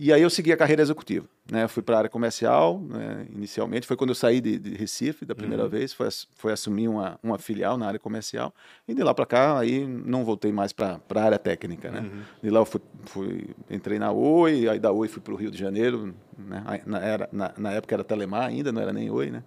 E 0.03 0.11
aí 0.11 0.23
eu 0.23 0.31
segui 0.31 0.51
a 0.51 0.57
carreira 0.57 0.81
executiva. 0.81 1.27
Né? 1.51 1.67
Fui 1.67 1.83
para 1.83 1.93
a 1.93 1.97
área 1.99 2.09
comercial, 2.09 2.81
né? 2.89 3.27
inicialmente. 3.35 3.85
Foi 3.85 3.95
quando 3.95 4.09
eu 4.09 4.15
saí 4.15 4.41
de, 4.41 4.57
de 4.57 4.73
Recife 4.73 5.25
da 5.25 5.35
primeira 5.35 5.65
uhum. 5.65 5.69
vez, 5.69 5.93
foi, 5.93 6.07
foi 6.33 6.51
assumir 6.51 6.87
uma, 6.87 7.19
uma 7.21 7.37
filial 7.37 7.77
na 7.77 7.85
área 7.85 7.99
comercial. 7.99 8.51
E 8.87 8.95
de 8.95 9.03
lá 9.03 9.13
para 9.13 9.27
cá, 9.27 9.59
aí 9.59 9.85
não 9.85 10.25
voltei 10.25 10.51
mais 10.51 10.73
para 10.73 10.99
a 11.13 11.21
área 11.21 11.37
técnica. 11.37 11.91
Né? 11.91 11.99
Uhum. 11.99 12.21
De 12.41 12.49
lá 12.49 12.61
eu 12.61 12.65
fui, 12.65 12.81
fui, 13.03 13.49
entrei 13.69 13.99
na 13.99 14.11
Oi, 14.11 14.67
aí 14.67 14.79
da 14.79 14.91
Oi 14.91 15.07
fui 15.07 15.21
para 15.21 15.35
o 15.35 15.37
Rio 15.37 15.51
de 15.51 15.59
Janeiro. 15.59 16.15
Né? 16.35 16.81
Na, 16.83 16.99
era, 16.99 17.29
na, 17.31 17.53
na, 17.55 17.71
época 17.73 17.93
era 17.93 18.03
Telemar 18.03 18.47
ainda, 18.47 18.71
não 18.71 18.81
era 18.81 18.91
nem 18.91 19.11
Oi. 19.11 19.29
Né? 19.29 19.43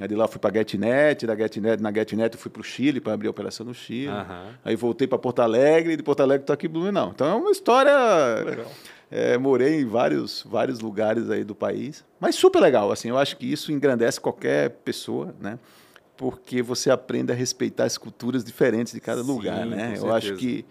Aí 0.00 0.08
de 0.08 0.14
lá 0.14 0.26
fui 0.26 0.40
para 0.40 0.52
a 0.52 0.54
GetNet, 0.54 1.26
da 1.26 1.36
GetNet, 1.36 1.82
na 1.82 1.92
GetNet 1.92 2.34
eu 2.34 2.40
fui 2.40 2.50
para 2.50 2.62
o 2.62 2.64
Chile 2.64 2.98
para 2.98 3.12
abrir 3.12 3.26
a 3.26 3.30
operação 3.30 3.66
no 3.66 3.74
Chile. 3.74 4.08
Uhum. 4.08 4.52
Aí 4.64 4.74
voltei 4.74 5.06
para 5.06 5.18
Porto 5.18 5.42
Alegre, 5.42 5.92
e 5.92 5.96
de 5.98 6.02
Porto 6.02 6.20
Alegre 6.20 6.44
estou 6.44 6.54
aqui 6.54 6.66
em 6.66 6.70
Blumenau. 6.70 7.10
Então 7.14 7.26
é 7.26 7.34
uma 7.34 7.50
história... 7.50 7.92
Legal 8.42 8.70
é, 9.12 9.36
morei 9.36 9.82
em 9.82 9.84
vários, 9.84 10.42
vários 10.48 10.80
lugares 10.80 11.28
aí 11.28 11.44
do 11.44 11.54
país, 11.54 12.02
mas 12.18 12.34
super 12.34 12.60
legal. 12.60 12.90
Assim, 12.90 13.10
eu 13.10 13.18
acho 13.18 13.36
que 13.36 13.44
isso 13.44 13.70
engrandece 13.70 14.18
qualquer 14.18 14.70
pessoa, 14.70 15.34
né? 15.38 15.58
Porque 16.16 16.62
você 16.62 16.90
aprende 16.90 17.30
a 17.30 17.34
respeitar 17.34 17.84
as 17.84 17.98
culturas 17.98 18.42
diferentes 18.42 18.94
de 18.94 19.00
cada 19.00 19.22
Sim, 19.22 19.30
lugar, 19.30 19.66
né? 19.66 19.94
Eu 19.98 20.14
acho 20.14 20.34
que 20.36 20.64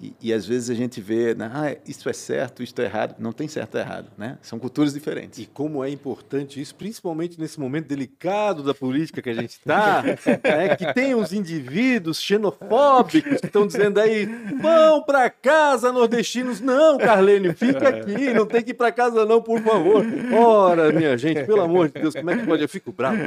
e, 0.00 0.14
e, 0.20 0.32
às 0.32 0.44
vezes 0.44 0.70
a 0.70 0.74
gente 0.74 1.00
vê, 1.00 1.34
né, 1.34 1.50
ah, 1.54 1.76
isso 1.86 2.08
é 2.08 2.12
certo, 2.12 2.62
isso 2.62 2.74
é 2.78 2.84
errado. 2.84 3.14
Não 3.18 3.32
tem 3.32 3.46
certo 3.46 3.76
e 3.76 3.80
errado, 3.80 4.10
né? 4.18 4.38
São 4.42 4.58
culturas 4.58 4.92
diferentes. 4.92 5.38
E 5.38 5.46
como 5.46 5.84
é 5.84 5.90
importante 5.90 6.60
isso, 6.60 6.74
principalmente 6.74 7.40
nesse 7.40 7.60
momento 7.60 7.86
delicado 7.86 8.62
da 8.62 8.74
política 8.74 9.22
que 9.22 9.30
a 9.30 9.34
gente 9.34 9.50
está, 9.50 10.02
é 10.42 10.74
que 10.74 10.92
tem 10.92 11.14
uns 11.14 11.32
indivíduos 11.32 12.20
xenofóbicos 12.20 13.40
que 13.40 13.46
estão 13.46 13.66
dizendo 13.66 14.00
aí, 14.00 14.26
vão 14.60 15.02
para 15.02 15.30
casa, 15.30 15.92
nordestinos. 15.92 16.60
Não, 16.60 16.98
Carlênio, 16.98 17.54
fica 17.54 17.88
aqui, 17.88 18.34
não 18.34 18.46
tem 18.46 18.62
que 18.62 18.72
ir 18.72 18.74
para 18.74 18.90
casa 18.90 19.24
não, 19.24 19.40
por 19.40 19.60
favor. 19.60 20.04
Ora, 20.32 20.92
minha 20.92 21.16
gente, 21.16 21.44
pelo 21.44 21.60
amor 21.60 21.88
de 21.88 22.00
Deus, 22.00 22.14
como 22.14 22.30
é 22.30 22.36
que 22.36 22.44
pode? 22.44 22.62
Eu 22.62 22.68
fico 22.68 22.92
bravo. 22.92 23.18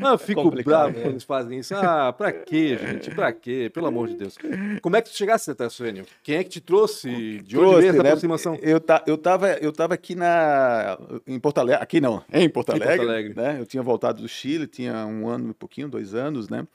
Não, 0.00 0.12
eu 0.12 0.18
fico 0.18 0.42
Complicado, 0.42 0.64
bravo 0.64 0.96
né? 0.96 1.02
quando 1.02 1.12
eles 1.14 1.24
fazem 1.24 1.58
isso. 1.58 1.74
Ah, 1.74 2.12
para 2.12 2.32
quê, 2.32 2.78
gente? 2.80 3.10
Para 3.10 3.32
quê? 3.32 3.70
Pelo 3.72 3.86
amor 3.86 4.08
de 4.08 4.16
Deus. 4.16 4.36
Como 4.80 4.96
é 4.96 5.02
que 5.02 5.10
tu 5.10 5.16
chegasse 5.16 5.50
até, 5.50 5.68
Suênio? 5.68 6.03
Quem 6.22 6.36
é 6.36 6.44
que 6.44 6.50
te 6.50 6.60
trouxe? 6.60 7.40
De 7.42 7.58
onde 7.58 7.76
veio 7.76 7.90
essa 7.90 8.02
né? 8.02 8.08
aproximação? 8.10 8.58
Eu, 8.62 8.80
ta, 8.80 9.02
eu, 9.06 9.18
tava, 9.18 9.52
eu 9.54 9.72
tava 9.72 9.94
aqui 9.94 10.14
na, 10.14 10.98
em 11.26 11.38
Porto 11.38 11.58
Alegre, 11.58 11.82
aqui 11.82 12.00
não, 12.00 12.22
em 12.32 12.48
Porto 12.48 12.70
Alegre, 12.70 12.94
em 12.94 12.96
Porto 12.96 13.10
Alegre. 13.10 13.34
Né? 13.34 13.56
Eu 13.60 13.66
tinha 13.66 13.82
voltado 13.82 14.22
do 14.22 14.28
Chile, 14.28 14.66
tinha 14.66 15.06
um 15.06 15.28
ano 15.28 15.50
e 15.50 15.54
pouquinho, 15.54 15.88
dois 15.88 16.14
anos, 16.14 16.48
né? 16.48 16.66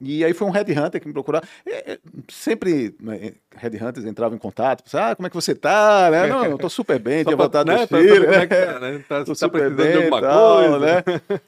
E 0.00 0.24
aí 0.24 0.34
foi 0.34 0.46
um 0.48 0.50
headhunter 0.50 1.00
que 1.00 1.06
me 1.06 1.12
procurou. 1.12 1.40
É, 1.64 1.92
é, 1.92 1.98
sempre 2.28 2.94
né, 3.00 3.32
headhunters 3.56 4.04
entravam 4.04 4.36
em 4.36 4.38
contato. 4.38 4.84
Ah, 4.96 5.14
como 5.14 5.26
é 5.26 5.30
que 5.30 5.36
você 5.36 5.54
tá? 5.54 6.10
Né? 6.10 6.26
Não, 6.26 6.44
eu 6.44 6.58
tô 6.58 6.68
super 6.68 6.98
bem, 6.98 7.24
tinha 7.24 7.36
voltado 7.36 7.70
né? 7.70 7.86
do 7.86 7.96
Chile. 7.96 8.26
Tá, 8.26 8.46
tá, 8.46 8.80
né? 8.80 9.04
tá, 9.08 9.24
tá 9.24 9.34
super 9.34 9.70
bem, 9.70 9.92
de 9.92 9.96
alguma 9.98 10.20
tal, 10.20 10.56
coisa. 10.56 10.78
Né? 10.78 11.02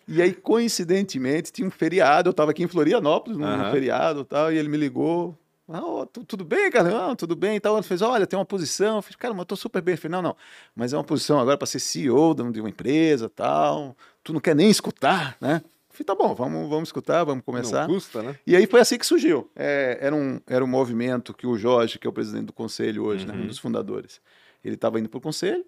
E 0.07 0.23
aí, 0.23 0.33
coincidentemente, 0.33 1.53
tinha 1.53 1.67
um 1.67 1.71
feriado. 1.71 2.29
Eu 2.29 2.31
estava 2.31 2.53
aqui 2.53 2.63
em 2.63 2.69
Florianópolis, 2.69 3.39
num 3.39 3.71
feriado 3.71 4.21
e 4.21 4.25
tal, 4.25 4.53
e 4.53 4.59
ele 4.59 4.69
me 4.69 4.77
ligou. 4.77 5.37
Ah, 5.69 5.85
oh, 5.85 6.07
tudo 6.07 6.45
bem, 6.45 6.71
cara? 6.71 7.11
Ah, 7.11 7.17
tudo 7.17 7.35
bem. 7.35 7.57
Então, 7.57 7.75
ele 7.75 7.83
fez, 7.83 8.01
olha, 8.01 8.27
tem 8.27 8.39
uma 8.39 8.45
posição. 8.45 8.97
Eu 8.97 9.03
fiz, 9.03 9.17
cara, 9.17 9.35
mas 9.35 9.41
eu 9.41 9.47
tô 9.47 9.57
super 9.57 9.83
bem. 9.83 9.95
Eu 9.95 9.99
falei, 9.99 10.13
não, 10.13 10.23
não, 10.23 10.37
mas 10.75 10.93
é 10.93 10.97
uma 10.97 11.05
posição 11.05 11.41
agora 11.41 11.59
para 11.59 11.67
ser 11.67 11.81
CEO 11.81 12.35
de 12.35 12.61
uma 12.61 12.69
empresa 12.69 13.29
tal. 13.29 13.97
Tu 14.23 14.33
não 14.33 14.41
quer 14.41 14.55
nem 14.55 14.71
escutar, 14.71 15.37
né? 15.41 15.63
Eu 15.65 15.71
falei, 15.91 16.05
tá 16.07 16.15
bom, 16.15 16.35
vamos, 16.35 16.69
vamos 16.69 16.89
escutar, 16.89 17.25
vamos 17.25 17.45
começar. 17.45 17.89
Não 17.89 17.95
custa, 17.95 18.23
né? 18.23 18.39
E 18.47 18.55
aí 18.55 18.67
foi 18.67 18.81
assim 18.81 18.97
que 18.97 19.07
surgiu. 19.07 19.51
É, 19.57 19.99
era, 20.01 20.15
um, 20.15 20.41
era 20.47 20.65
um 20.65 20.69
movimento 20.69 21.35
que 21.35 21.47
o 21.47 21.59
Jorge, 21.59 21.99
que 21.99 22.07
é 22.07 22.11
o 22.11 22.13
presidente 22.13 22.47
do 22.47 22.53
conselho 22.53 23.05
hoje, 23.05 23.25
uhum. 23.25 23.33
né, 23.33 23.39
um 23.39 23.41
uhum. 23.43 23.47
dos 23.49 23.59
fundadores, 23.59 24.21
ele 24.65 24.77
estava 24.77 25.01
indo 25.01 25.09
para 25.09 25.19
o 25.19 25.21
conselho, 25.21 25.65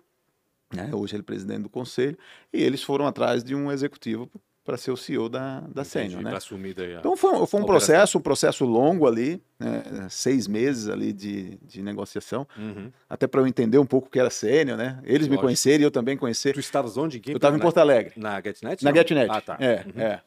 né, 0.73 0.91
hoje 0.93 1.15
ele 1.15 1.23
é 1.23 1.25
presidente 1.25 1.63
do 1.63 1.71
conselho, 1.71 2.17
e 2.53 2.63
eles 2.63 2.83
foram 2.83 3.07
atrás 3.07 3.43
de 3.43 3.55
um 3.55 3.73
executivo 3.73 4.31
para 4.69 4.77
ser 4.77 4.91
o 4.91 4.99
CEO 4.99 5.31
da, 5.31 5.61
da 5.61 5.83
Sênior, 5.83 6.21
né? 6.21 6.37
Assumir 6.37 6.75
daí 6.75 6.95
então 6.95 7.17
foi, 7.17 7.47
foi 7.47 7.59
um 7.59 7.65
processo, 7.65 8.19
um 8.19 8.21
processo 8.21 8.67
longo 8.67 9.09
ali, 9.09 9.43
né? 9.59 10.07
seis 10.11 10.47
meses 10.47 10.91
ali 10.91 11.11
de, 11.11 11.57
de 11.63 11.81
negociação, 11.81 12.47
uhum. 12.55 12.93
até 13.09 13.27
para 13.27 13.41
eu 13.41 13.47
entender 13.47 13.79
um 13.79 13.87
pouco 13.87 14.09
o 14.09 14.11
que 14.11 14.21
era 14.21 14.29
Sênior, 14.29 14.77
né? 14.77 15.01
Eles 15.05 15.21
Lógico. 15.21 15.37
me 15.37 15.41
conhecerem 15.41 15.81
e 15.81 15.85
eu 15.85 15.91
também 15.91 16.19
conhecer. 16.19 16.53
Tu 16.53 16.61
estavas 16.61 16.99
onde? 16.99 17.19
eu 17.29 17.37
estava 17.37 17.57
em 17.57 17.59
Porto 17.59 17.79
Alegre. 17.79 18.13
Na 18.15 18.43
GetNet? 18.43 18.85
Na 18.85 18.93
GetNet. 18.93 19.31
Ah, 19.31 19.41
tá. 19.41 19.57
É, 19.59 19.87
uhum. 19.87 20.03
é. 20.03 20.21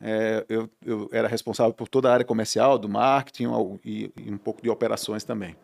é 0.00 0.46
eu, 0.48 0.70
eu, 0.82 1.10
era 1.12 1.28
responsável 1.28 1.74
por 1.74 1.86
toda 1.86 2.08
a 2.08 2.14
área 2.14 2.24
comercial, 2.24 2.78
do 2.78 2.88
marketing 2.88 3.48
e, 3.84 4.10
e 4.16 4.30
um 4.30 4.38
pouco 4.38 4.62
de 4.62 4.70
operações 4.70 5.24
também. 5.24 5.54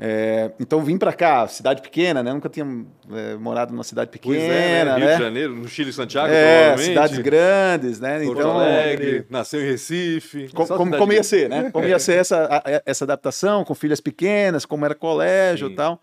É, 0.00 0.50
então 0.58 0.82
vim 0.82 0.96
para 0.98 1.12
cá, 1.12 1.46
cidade 1.46 1.80
pequena, 1.82 2.22
né? 2.22 2.32
Nunca 2.32 2.48
tinha 2.48 2.66
é, 3.12 3.34
morado 3.36 3.72
numa 3.72 3.84
cidade 3.84 4.10
pequena, 4.10 4.34
pois 4.34 4.50
é, 4.50 4.84
né? 4.84 4.96
Rio 4.96 5.06
né? 5.06 5.16
de 5.16 5.22
Janeiro, 5.22 5.54
no 5.54 5.68
Chile, 5.68 5.92
Santiago, 5.92 6.32
é, 6.32 6.76
cidades 6.76 7.18
grandes, 7.18 8.00
né? 8.00 8.24
Porto 8.24 8.40
então, 8.40 8.58
Alegre, 8.58 9.26
nasceu 9.30 9.60
em 9.60 9.66
Recife. 9.66 10.48
Com, 10.48 10.66
como, 10.66 10.96
como 10.96 11.12
ia 11.12 11.22
ser, 11.22 11.48
né? 11.48 11.70
Como 11.72 11.86
ia 11.86 11.98
ser 11.98 12.14
essa, 12.14 12.62
essa 12.84 13.04
adaptação 13.04 13.64
com 13.64 13.74
filhas 13.74 14.00
pequenas, 14.00 14.64
como 14.64 14.84
era 14.84 14.94
colégio 14.94 15.68
e 15.68 15.74
tal. 15.74 16.02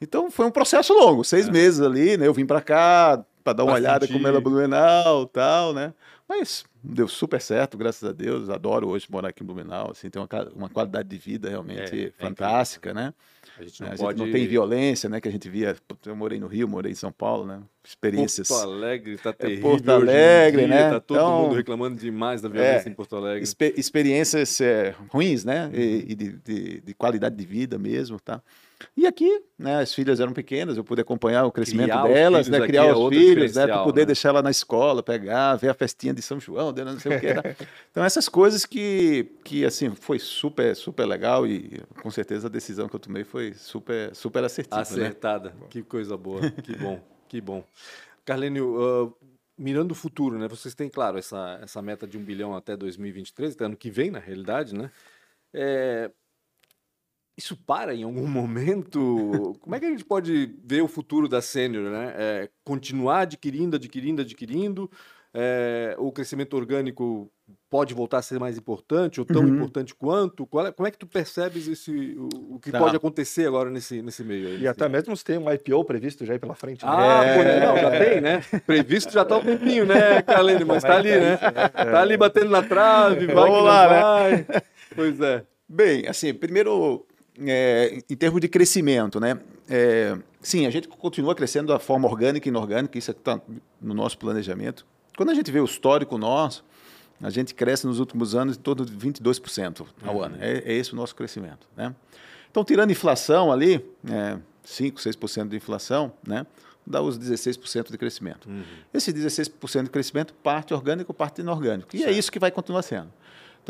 Então 0.00 0.30
foi 0.30 0.46
um 0.46 0.50
processo 0.50 0.92
longo, 0.92 1.24
seis 1.24 1.48
é. 1.48 1.50
meses 1.50 1.80
ali, 1.80 2.16
né? 2.16 2.26
Eu 2.26 2.34
vim 2.34 2.46
para 2.46 2.60
cá 2.60 3.24
para 3.42 3.52
dar 3.52 3.64
uma 3.64 3.72
Bastante. 3.72 3.88
olhada 3.88 4.08
como 4.08 4.26
ela 4.26 4.40
Blumenau, 4.40 5.26
tal, 5.26 5.72
né? 5.72 5.92
Mas 6.30 6.64
deu 6.80 7.08
super 7.08 7.40
certo, 7.40 7.76
graças 7.76 8.08
a 8.08 8.12
Deus. 8.12 8.48
Adoro 8.48 8.86
hoje 8.86 9.04
morar 9.10 9.30
aqui 9.30 9.42
em 9.42 9.46
Blumenau. 9.46 9.90
Assim, 9.90 10.08
tem 10.08 10.22
uma, 10.22 10.28
uma 10.54 10.68
qualidade 10.68 11.08
de 11.08 11.18
vida 11.18 11.50
realmente 11.50 12.06
é, 12.06 12.10
fantástica, 12.24 12.90
é 12.90 12.94
né? 12.94 13.14
A 13.58 13.62
gente, 13.64 13.82
não, 13.82 13.88
a 13.88 13.96
pode... 13.96 14.18
gente 14.18 14.26
não 14.26 14.32
tem 14.32 14.46
violência, 14.46 15.10
né? 15.10 15.20
Que 15.20 15.26
a 15.26 15.32
gente 15.32 15.50
via. 15.50 15.74
Eu 16.06 16.14
morei 16.14 16.38
no 16.38 16.46
Rio, 16.46 16.68
morei 16.68 16.92
em 16.92 16.94
São 16.94 17.10
Paulo, 17.10 17.44
né? 17.44 17.60
Experiências. 17.82 18.46
Porto 18.46 18.62
Alegre 18.62 19.18
tá 19.18 19.30
é, 19.30 19.32
terrível. 19.32 19.70
Porto 19.70 19.88
Alegre, 19.88 20.68
né? 20.68 20.90
Tá 20.90 21.00
todo 21.00 21.16
então, 21.16 21.42
mundo 21.42 21.56
reclamando 21.56 21.96
demais 21.98 22.40
da 22.40 22.48
violência 22.48 22.88
é, 22.88 22.92
em 22.92 22.94
Porto 22.94 23.16
Alegre. 23.16 23.42
Exper 23.42 23.74
experiências 23.76 24.60
é, 24.60 24.94
ruins, 25.08 25.44
né? 25.44 25.66
Uhum. 25.66 25.74
E, 25.74 26.12
e 26.12 26.14
de, 26.14 26.32
de, 26.44 26.80
de, 26.80 26.94
qualidade 26.94 27.34
de 27.34 27.44
vida 27.44 27.76
mesmo, 27.76 28.20
tá? 28.20 28.40
E 28.96 29.06
aqui, 29.06 29.42
né, 29.58 29.80
as 29.80 29.94
filhas 29.94 30.20
eram 30.20 30.32
pequenas, 30.32 30.76
eu 30.76 30.84
pude 30.84 31.00
acompanhar 31.00 31.44
o 31.44 31.52
crescimento 31.52 31.90
criar 31.90 32.02
delas, 32.06 32.48
né, 32.48 32.60
criar 32.60 32.86
é 32.86 32.92
os 32.92 33.08
filhos, 33.08 33.54
né, 33.54 33.66
para 33.66 33.82
poder 33.82 34.02
né? 34.02 34.06
deixar 34.06 34.30
ela 34.30 34.42
na 34.42 34.50
escola, 34.50 35.02
pegar, 35.02 35.56
ver 35.56 35.68
a 35.68 35.74
festinha 35.74 36.14
de 36.14 36.22
São 36.22 36.40
João, 36.40 36.72
não 36.72 36.98
sei 36.98 37.16
o 37.16 37.20
que. 37.20 37.34
Tá? 37.34 37.42
Então 37.90 38.04
essas 38.04 38.28
coisas 38.28 38.64
que, 38.64 39.32
que 39.44 39.64
assim 39.64 39.94
foi 39.94 40.18
super, 40.18 40.74
super 40.76 41.04
legal 41.04 41.46
e 41.46 41.80
com 42.02 42.10
certeza 42.10 42.46
a 42.46 42.50
decisão 42.50 42.88
que 42.88 42.94
eu 42.94 43.00
tomei 43.00 43.24
foi 43.24 43.52
super, 43.54 44.14
super 44.14 44.44
assertiva. 44.44 44.76
Né? 44.76 44.82
Acertada. 44.82 45.50
Né? 45.50 45.66
Que 45.68 45.82
coisa 45.82 46.16
boa. 46.16 46.40
que 46.62 46.76
bom, 46.76 47.00
que 47.28 47.40
bom. 47.40 47.64
Carlênio, 48.24 49.06
uh, 49.06 49.16
mirando 49.58 49.92
o 49.92 49.94
futuro, 49.94 50.38
né? 50.38 50.46
Vocês 50.46 50.74
têm 50.74 50.88
claro 50.88 51.18
essa 51.18 51.58
essa 51.62 51.82
meta 51.82 52.06
de 52.06 52.16
um 52.16 52.24
bilhão 52.24 52.54
até 52.54 52.76
2023, 52.76 53.54
até 53.54 53.64
ano 53.64 53.76
que 53.76 53.90
vem, 53.90 54.10
na 54.10 54.20
realidade, 54.20 54.74
né? 54.74 54.90
É, 55.52 56.10
isso 57.40 57.56
para 57.56 57.94
em 57.94 58.04
algum 58.04 58.26
momento? 58.28 59.56
Como 59.60 59.74
é 59.74 59.80
que 59.80 59.86
a 59.86 59.90
gente 59.90 60.04
pode 60.04 60.54
ver 60.64 60.82
o 60.82 60.88
futuro 60.88 61.28
da 61.28 61.42
sênior, 61.42 61.90
né? 61.90 62.14
É, 62.16 62.48
continuar 62.62 63.20
adquirindo, 63.20 63.76
adquirindo, 63.76 64.22
adquirindo? 64.22 64.90
É, 65.32 65.94
o 65.96 66.10
crescimento 66.10 66.56
orgânico 66.56 67.30
pode 67.68 67.94
voltar 67.94 68.18
a 68.18 68.22
ser 68.22 68.40
mais 68.40 68.58
importante 68.58 69.20
ou 69.20 69.26
tão 69.26 69.42
uhum. 69.42 69.54
importante 69.54 69.94
quanto? 69.94 70.42
É, 70.66 70.72
como 70.72 70.88
é 70.88 70.90
que 70.90 70.98
tu 70.98 71.06
percebes 71.06 71.68
esse, 71.68 72.16
o, 72.18 72.56
o 72.56 72.58
que 72.58 72.72
tá. 72.72 72.80
pode 72.80 72.96
acontecer 72.96 73.46
agora 73.46 73.70
nesse, 73.70 74.02
nesse 74.02 74.24
meio 74.24 74.48
aí? 74.48 74.62
E 74.62 74.68
até 74.68 74.88
mesmo 74.88 75.16
se 75.16 75.24
tem 75.24 75.38
um 75.38 75.50
IPO 75.50 75.84
previsto 75.84 76.26
já 76.26 76.32
aí 76.32 76.38
pela 76.40 76.56
frente. 76.56 76.84
Né? 76.84 76.90
Ah, 76.92 77.24
é... 77.24 77.64
não, 77.64 77.76
já 77.76 77.90
tem, 77.92 78.20
né? 78.20 78.42
Previsto 78.66 79.12
já 79.12 79.22
está 79.22 79.36
um 79.36 79.44
tempinho, 79.44 79.86
né, 79.86 80.20
Calene? 80.22 80.64
Mas 80.64 80.78
está 80.78 80.96
ali, 80.96 81.10
né? 81.10 81.34
Está 81.34 82.00
ali 82.00 82.16
batendo 82.16 82.50
na 82.50 82.62
trave, 82.64 83.26
vai 83.26 83.34
Vamos 83.36 83.64
lá, 83.64 83.88
né? 83.88 84.00
vai. 84.00 84.32
Né? 84.32 84.62
Pois 84.96 85.20
é. 85.20 85.44
Bem, 85.68 86.08
assim, 86.08 86.34
primeiro 86.34 87.06
é, 87.38 88.02
em 88.08 88.16
termos 88.16 88.40
de 88.40 88.48
crescimento, 88.48 89.20
né? 89.20 89.38
É, 89.68 90.16
sim, 90.40 90.66
a 90.66 90.70
gente 90.70 90.88
continua 90.88 91.34
crescendo 91.34 91.68
da 91.68 91.78
forma 91.78 92.08
orgânica 92.08 92.48
e 92.48 92.50
inorgânica, 92.50 92.98
isso 92.98 93.10
está 93.10 93.40
no 93.80 93.94
nosso 93.94 94.18
planejamento. 94.18 94.86
Quando 95.16 95.30
a 95.30 95.34
gente 95.34 95.50
vê 95.50 95.60
o 95.60 95.64
histórico 95.64 96.16
nosso, 96.18 96.64
a 97.22 97.30
gente 97.30 97.54
cresce 97.54 97.86
nos 97.86 98.00
últimos 98.00 98.34
anos 98.34 98.56
em 98.56 98.60
torno 98.60 98.84
de 98.84 98.92
22% 98.92 99.86
ao 100.02 100.16
uhum. 100.16 100.22
ano. 100.22 100.36
É, 100.40 100.58
é, 100.58 100.72
esse 100.72 100.92
o 100.92 100.96
nosso 100.96 101.14
crescimento. 101.14 101.66
Né? 101.76 101.94
Então, 102.50 102.64
tirando 102.64 102.90
inflação 102.90 103.52
ali, 103.52 103.84
é, 104.08 104.38
5%, 104.66 104.94
6% 104.94 105.48
de 105.48 105.56
inflação, 105.56 106.12
né? 106.26 106.46
dá 106.86 107.00
os 107.02 107.18
16% 107.18 107.90
de 107.90 107.98
crescimento. 107.98 108.48
Uhum. 108.48 108.64
Esse 108.92 109.12
16% 109.12 109.84
de 109.84 109.90
crescimento 109.90 110.34
parte 110.34 110.72
orgânico, 110.72 111.12
parte 111.12 111.40
inorgânico. 111.40 111.94
E 111.94 111.98
é 111.98 112.00
certo. 112.00 112.14
é 112.14 112.18
isso 112.18 112.32
que 112.32 112.38
vai 112.38 112.50
continuar 112.50 112.82
sendo. 112.82 113.12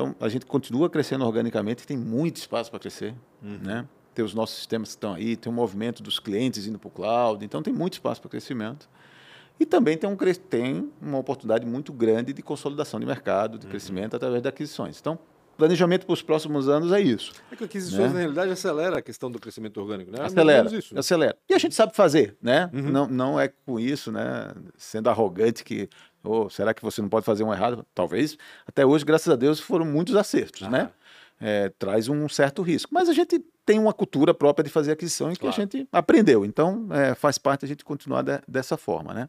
Então, 0.01 0.16
a 0.18 0.30
gente 0.30 0.46
continua 0.46 0.88
crescendo 0.88 1.26
organicamente, 1.26 1.86
tem 1.86 1.96
muito 1.96 2.36
espaço 2.36 2.70
para 2.70 2.80
crescer, 2.80 3.14
uhum. 3.42 3.59
né? 3.62 3.86
Tem 4.14 4.24
os 4.24 4.32
nossos 4.32 4.57
sistemas 4.57 4.88
que 4.88 4.94
estão 4.94 5.12
aí, 5.12 5.36
tem 5.36 5.53
o 5.53 5.55
movimento 5.55 6.03
dos 6.03 6.18
clientes 6.18 6.66
indo 6.66 6.78
para 6.78 6.88
o 6.88 6.90
cloud, 6.90 7.44
então 7.44 7.62
tem 7.62 7.72
muito 7.72 7.94
espaço 7.94 8.18
para 8.18 8.30
crescimento. 8.30 8.88
E 9.59 9.66
também 9.66 9.98
tem, 9.98 10.09
um, 10.09 10.16
tem 10.48 10.90
uma 11.03 11.18
oportunidade 11.18 11.66
muito 11.66 11.92
grande 11.92 12.32
de 12.32 12.40
consolidação 12.40 12.98
de 12.98 13.05
mercado, 13.05 13.59
de 13.59 13.66
uhum. 13.66 13.70
crescimento 13.70 14.16
através 14.16 14.42
de 14.42 14.48
aquisições. 14.48 14.98
Então, 14.98 15.18
planejamento 15.61 16.07
para 16.07 16.14
os 16.14 16.22
próximos 16.22 16.66
anos 16.66 16.90
é 16.92 17.01
isso. 17.01 17.32
É 17.53 17.57
que 17.57 17.64
aquisições, 17.64 18.09
né? 18.09 18.14
na 18.14 18.18
realidade, 18.20 18.51
acelera 18.51 18.98
a 18.98 19.03
questão 19.03 19.30
do 19.30 19.38
crescimento 19.38 19.78
orgânico, 19.78 20.11
né? 20.11 20.22
Acelera, 20.22 20.74
isso, 20.74 20.94
né? 20.94 21.01
acelera. 21.01 21.36
E 21.46 21.53
a 21.53 21.59
gente 21.59 21.74
sabe 21.74 21.94
fazer, 21.94 22.34
né? 22.40 22.70
Uhum. 22.72 22.90
Não, 22.90 23.07
não 23.07 23.40
é 23.40 23.48
com 23.48 23.78
isso, 23.78 24.11
né? 24.11 24.55
Sendo 24.78 25.11
arrogante 25.11 25.62
que, 25.62 25.90
oh, 26.23 26.49
será 26.49 26.75
que 26.75 26.83
você 26.83 27.01
não 27.01 27.09
pode 27.09 27.25
fazer 27.25 27.45
um 27.45 27.53
errado? 27.53 27.87
Talvez. 27.95 28.37
Até 28.66 28.85
hoje, 28.85 29.05
graças 29.05 29.29
a 29.29 29.37
Deus, 29.37 29.61
foram 29.61 29.85
muitos 29.85 30.16
acertos, 30.16 30.68
né? 30.68 30.91
É, 31.41 31.71
traz 31.79 32.09
um 32.09 32.29
certo 32.29 32.61
risco. 32.62 32.91
Mas 32.93 33.09
a 33.09 33.14
gente 33.14 33.39
tem 33.64 33.79
uma 33.79 33.93
cultura 33.93 34.35
própria 34.35 34.62
de 34.62 34.71
fazer 34.71 34.93
aquisição 34.93 35.33
e 35.33 35.37
claro. 35.37 35.55
que 35.55 35.61
a 35.61 35.64
gente 35.64 35.89
aprendeu. 35.91 36.45
Então, 36.45 36.87
é, 36.91 37.14
faz 37.14 37.39
parte 37.39 37.64
a 37.64 37.68
gente 37.68 37.85
continuar 37.85 38.23
de, 38.23 38.41
dessa 38.47 38.77
forma, 38.77 39.14
né? 39.14 39.29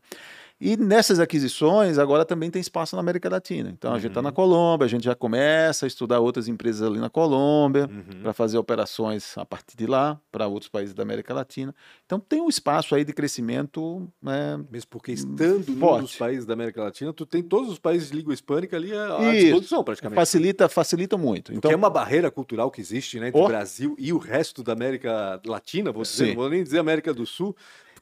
E 0.64 0.78
nessas 0.78 1.20
aquisições, 1.20 1.98
agora 1.98 2.24
também 2.24 2.52
tem 2.52 2.62
espaço 2.62 2.96
na 2.96 3.00
América 3.00 3.28
Latina. 3.28 3.68
Então, 3.72 3.96
a 3.96 3.98
gente 3.98 4.12
está 4.12 4.22
na 4.22 4.30
uhum. 4.30 4.36
Colômbia, 4.36 4.86
a 4.86 4.88
gente 4.88 5.06
já 5.06 5.16
começa 5.16 5.88
a 5.88 5.88
estudar 5.88 6.20
outras 6.20 6.48
empresas 6.48 6.88
ali 6.88 7.00
na 7.00 7.10
Colômbia, 7.10 7.90
uhum. 7.92 8.22
para 8.22 8.32
fazer 8.32 8.60
operações 8.60 9.36
a 9.40 9.44
partir 9.44 9.76
de 9.76 9.88
lá, 9.88 10.22
para 10.32 10.46
outros 10.46 10.70
países 10.70 10.94
da 10.94 11.02
América 11.02 11.34
Latina. 11.34 11.74
Então, 12.06 12.20
tem 12.20 12.40
um 12.40 12.48
espaço 12.48 12.94
aí 12.94 13.04
de 13.04 13.12
crescimento. 13.12 14.08
É, 14.24 14.58
Mesmo 14.70 14.88
porque 14.92 15.14
estando 15.14 15.64
forte. 15.80 16.02
nos 16.04 16.16
países 16.16 16.46
da 16.46 16.54
América 16.54 16.84
Latina, 16.84 17.12
tu 17.12 17.26
tem 17.26 17.42
todos 17.42 17.68
os 17.68 17.80
países 17.80 18.12
de 18.12 18.18
língua 18.18 18.32
hispânica 18.32 18.78
ali 18.78 18.96
à, 18.96 19.18
à 19.18 19.32
disposição, 19.32 19.84
praticamente. 19.84 20.16
Facilita, 20.16 20.70
facilita 20.70 21.18
muito. 21.18 21.52
Então, 21.52 21.72
é 21.72 21.76
uma 21.76 21.90
barreira 21.90 22.30
cultural 22.30 22.70
que 22.70 22.80
existe 22.80 23.20
né, 23.20 23.30
entre 23.30 23.42
oh. 23.42 23.46
o 23.46 23.48
Brasil 23.48 23.96
e 23.98 24.14
o 24.14 24.20
resto 24.20 24.62
da 24.62 24.74
América 24.74 25.42
Latina, 25.44 25.92
vou 25.92 26.04
dizer, 26.04 26.28
não 26.28 26.36
vou 26.36 26.50
nem 26.52 26.64
dizer 26.64 26.78
América 26.78 27.12
do 27.12 27.26
Sul, 27.26 27.56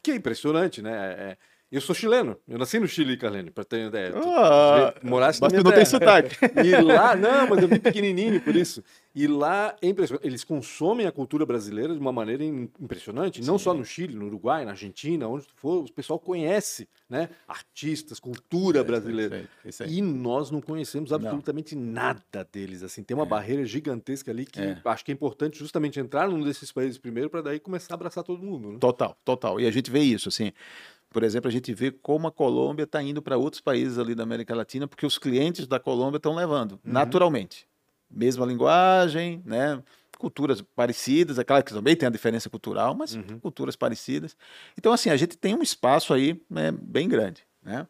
que 0.03 0.11
é 0.11 0.15
impressionante, 0.15 0.81
né? 0.81 0.91
É, 0.91 1.37
eu 1.71 1.81
sou 1.81 1.93
chileno. 1.93 2.35
Eu 2.47 2.57
nasci 2.57 2.79
no 2.79 2.87
Chile, 2.87 3.15
Carlene, 3.15 3.51
para 3.51 3.63
ter 3.63 3.87
ideia. 3.87 4.13
Ah, 4.15 4.93
tu, 4.99 5.05
moraste 5.05 5.39
mas 5.41 5.53
tu 5.53 5.63
não 5.63 5.71
tem 5.71 5.85
sotaque. 5.85 6.35
E 6.65 6.81
lá, 6.81 7.15
não, 7.15 7.47
mas 7.47 7.61
eu 7.61 7.67
vim 7.67 7.79
pequenininho 7.79 8.41
por 8.41 8.55
isso. 8.55 8.83
E 9.13 9.27
lá 9.27 9.75
é 9.81 9.87
impressionante. 9.87 10.25
Eles 10.25 10.43
consomem 10.43 11.05
a 11.05 11.11
cultura 11.11 11.45
brasileira 11.45 11.93
de 11.93 11.99
uma 11.99 12.11
maneira 12.11 12.43
impressionante. 12.43 13.41
Sim. 13.41 13.47
Não 13.47 13.59
só 13.59 13.73
no 13.73 13.85
Chile, 13.85 14.15
no 14.15 14.25
Uruguai, 14.25 14.65
na 14.65 14.71
Argentina, 14.71 15.27
onde 15.27 15.45
tu 15.45 15.53
for, 15.55 15.83
o 15.83 15.93
pessoal 15.93 16.17
conhece, 16.17 16.87
né? 17.07 17.29
Artistas, 17.47 18.19
cultura 18.19 18.83
brasileira. 18.83 19.47
E 19.87 20.01
nós 20.01 20.49
não 20.49 20.61
conhecemos 20.61 21.13
absolutamente 21.13 21.75
não. 21.75 21.93
nada 21.93 22.47
deles. 22.51 22.81
Assim, 22.81 23.03
tem 23.03 23.15
uma 23.15 23.25
é. 23.25 23.29
barreira 23.29 23.63
gigantesca 23.65 24.31
ali 24.31 24.45
que 24.45 24.59
é. 24.59 24.81
acho 24.85 25.05
que 25.05 25.11
é 25.11 25.13
importante 25.13 25.59
justamente 25.59 25.99
entrar 25.99 26.27
num 26.29 26.41
desses 26.43 26.71
países 26.71 26.97
primeiro 26.97 27.29
para 27.29 27.41
daí 27.41 27.59
começar 27.59 27.93
a 27.93 27.95
abraçar 27.95 28.23
todo 28.23 28.41
mundo. 28.43 28.71
Né? 28.71 28.77
Total, 28.79 29.15
total. 29.23 29.59
E 29.59 29.67
a 29.67 29.71
gente 29.71 29.91
vê 29.91 29.99
isso, 29.99 30.29
assim. 30.29 30.51
Por 31.09 31.23
exemplo, 31.23 31.47
a 31.47 31.51
gente 31.51 31.73
vê 31.73 31.91
como 31.91 32.27
a 32.27 32.31
Colômbia 32.31 32.83
está 32.83 33.01
indo 33.01 33.21
para 33.21 33.37
outros 33.37 33.61
países 33.61 33.97
ali 33.97 34.13
da 34.13 34.23
América 34.23 34.55
Latina, 34.55 34.87
porque 34.87 35.05
os 35.05 35.17
clientes 35.17 35.67
da 35.67 35.79
Colômbia 35.79 36.17
estão 36.17 36.35
levando, 36.35 36.73
uhum. 36.73 36.79
naturalmente. 36.83 37.67
Mesma 38.09 38.45
linguagem, 38.45 39.41
né? 39.45 39.81
culturas 40.19 40.61
parecidas, 40.75 41.39
é 41.39 41.43
claro 41.45 41.63
que 41.63 41.73
também 41.73 41.95
tem 41.95 42.05
a 42.05 42.11
diferença 42.11 42.49
cultural, 42.49 42.93
mas 42.93 43.15
uhum. 43.15 43.39
culturas 43.41 43.77
parecidas. 43.77 44.35
Então, 44.77 44.91
assim, 44.91 45.09
a 45.09 45.15
gente 45.15 45.37
tem 45.37 45.55
um 45.55 45.63
espaço 45.63 46.13
aí 46.13 46.39
né, 46.49 46.71
bem 46.71 47.07
grande. 47.07 47.41
Né? 47.63 47.87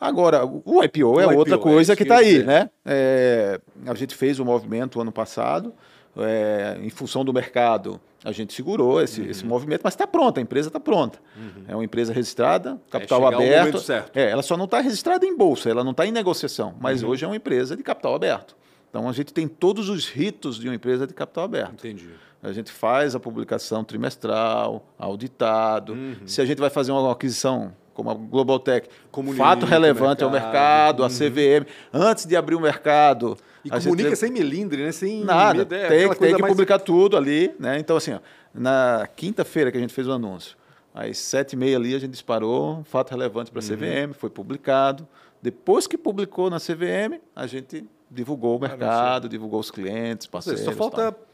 Agora, 0.00 0.44
o 0.46 0.82
IPO 0.82 1.16
o 1.16 1.20
é 1.20 1.24
IPO, 1.24 1.36
outra 1.36 1.58
coisa 1.58 1.92
é 1.92 1.96
que 1.96 2.04
está 2.04 2.16
aí, 2.16 2.42
né? 2.42 2.70
É, 2.86 3.60
a 3.86 3.94
gente 3.94 4.14
fez 4.14 4.40
o 4.40 4.42
um 4.42 4.46
movimento 4.46 4.98
ano 4.98 5.12
passado, 5.12 5.74
é, 6.16 6.78
em 6.82 6.90
função 6.90 7.24
do 7.24 7.32
mercado, 7.32 8.00
a 8.24 8.32
gente 8.32 8.52
segurou 8.52 9.00
esse, 9.00 9.20
uhum. 9.20 9.30
esse 9.30 9.46
movimento, 9.46 9.80
mas 9.82 9.94
está 9.94 10.06
pronta, 10.06 10.40
a 10.40 10.42
empresa 10.42 10.68
está 10.68 10.80
pronta. 10.80 11.18
Uhum. 11.36 11.64
É 11.68 11.74
uma 11.74 11.84
empresa 11.84 12.12
registrada, 12.12 12.78
é 12.88 12.90
capital 12.90 13.22
é 13.22 13.34
aberto. 13.34 13.92
É, 14.14 14.30
ela 14.30 14.42
só 14.42 14.56
não 14.56 14.66
está 14.66 14.80
registrada 14.80 15.24
em 15.24 15.36
bolsa, 15.36 15.70
ela 15.70 15.84
não 15.84 15.92
está 15.92 16.06
em 16.06 16.12
negociação, 16.12 16.74
mas 16.80 17.02
uhum. 17.02 17.10
hoje 17.10 17.24
é 17.24 17.28
uma 17.28 17.36
empresa 17.36 17.76
de 17.76 17.82
capital 17.82 18.14
aberto. 18.14 18.56
Então 18.88 19.08
a 19.08 19.12
gente 19.12 19.32
tem 19.32 19.46
todos 19.46 19.88
os 19.88 20.08
ritos 20.08 20.58
de 20.58 20.68
uma 20.68 20.74
empresa 20.74 21.06
de 21.06 21.14
capital 21.14 21.44
aberto. 21.44 21.86
Entendi. 21.86 22.10
A 22.42 22.52
gente 22.52 22.72
faz 22.72 23.14
a 23.14 23.20
publicação 23.20 23.84
trimestral, 23.84 24.84
auditado. 24.98 25.92
Uhum. 25.92 26.16
Se 26.26 26.40
a 26.40 26.44
gente 26.44 26.58
vai 26.58 26.70
fazer 26.70 26.90
uma 26.90 27.12
aquisição 27.12 27.72
como 27.92 28.10
a 28.10 28.14
Globaltech, 28.14 28.88
fato 29.36 29.66
relevante 29.66 30.24
ao 30.24 30.30
mercado, 30.30 31.02
a 31.02 31.06
uhum. 31.06 31.12
CVM, 31.12 31.66
antes 31.92 32.24
de 32.24 32.34
abrir 32.34 32.54
o 32.54 32.60
mercado. 32.60 33.36
E 33.64 33.70
comunica 33.70 34.10
gente... 34.10 34.18
sem 34.18 34.30
melindre, 34.30 34.84
né? 34.84 34.92
Sem 34.92 35.24
nada. 35.24 35.64
Tem, 35.66 36.08
tem 36.14 36.34
que 36.34 36.40
mais... 36.40 36.52
publicar 36.52 36.78
tudo 36.78 37.16
ali, 37.16 37.54
né? 37.58 37.78
Então, 37.78 37.96
assim, 37.96 38.14
ó, 38.14 38.20
na 38.54 39.08
quinta-feira 39.14 39.70
que 39.70 39.78
a 39.78 39.80
gente 39.80 39.92
fez 39.92 40.06
o 40.08 40.12
anúncio, 40.12 40.56
às 40.94 41.18
sete 41.18 41.52
e 41.52 41.56
meia 41.56 41.76
ali 41.76 41.94
a 41.94 41.98
gente 41.98 42.10
disparou, 42.10 42.82
fato 42.84 43.10
relevante 43.10 43.50
para 43.50 43.60
a 43.60 43.62
CVM, 43.62 44.08
uhum. 44.08 44.14
foi 44.14 44.30
publicado. 44.30 45.06
Depois 45.42 45.86
que 45.86 45.96
publicou 45.96 46.50
na 46.50 46.58
CVM, 46.58 47.20
a 47.34 47.46
gente 47.46 47.86
divulgou 48.10 48.56
o 48.56 48.60
mercado, 48.60 49.28
divulgou 49.28 49.60
os 49.60 49.70
clientes, 49.70 50.26
parceiros. 50.26 50.62
Só 50.62 50.72
falta 50.72 51.12
tal. 51.12 51.26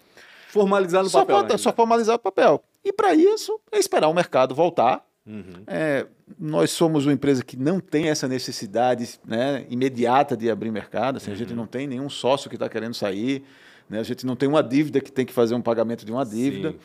formalizar 0.48 1.02
no 1.02 1.08
só 1.08 1.20
papel. 1.20 1.36
Falta, 1.36 1.58
só 1.58 1.72
formalizar 1.72 2.16
o 2.16 2.18
papel. 2.18 2.62
E 2.84 2.92
para 2.92 3.14
isso 3.14 3.58
é 3.72 3.78
esperar 3.78 4.08
o 4.08 4.14
mercado 4.14 4.54
voltar 4.54 5.04
Uhum. 5.26 5.64
É, 5.66 6.06
nós 6.38 6.70
somos 6.70 7.04
uma 7.04 7.12
empresa 7.12 7.44
que 7.44 7.56
não 7.56 7.80
tem 7.80 8.08
essa 8.08 8.28
necessidade 8.28 9.18
né, 9.26 9.66
imediata 9.68 10.36
de 10.36 10.48
abrir 10.48 10.70
mercado. 10.70 11.16
Assim, 11.16 11.30
uhum. 11.30 11.34
A 11.34 11.38
gente 11.38 11.50
uhum. 11.50 11.56
não 11.56 11.66
tem 11.66 11.86
nenhum 11.86 12.08
sócio 12.08 12.48
que 12.48 12.56
está 12.56 12.68
querendo 12.68 12.94
sair, 12.94 13.42
né, 13.90 13.98
a 13.98 14.02
gente 14.02 14.24
não 14.24 14.36
tem 14.36 14.48
uma 14.48 14.62
dívida 14.62 15.00
que 15.00 15.10
tem 15.10 15.26
que 15.26 15.32
fazer 15.32 15.54
um 15.54 15.62
pagamento 15.62 16.04
de 16.04 16.12
uma 16.12 16.24
dívida. 16.24 16.72
Sim. 16.72 16.78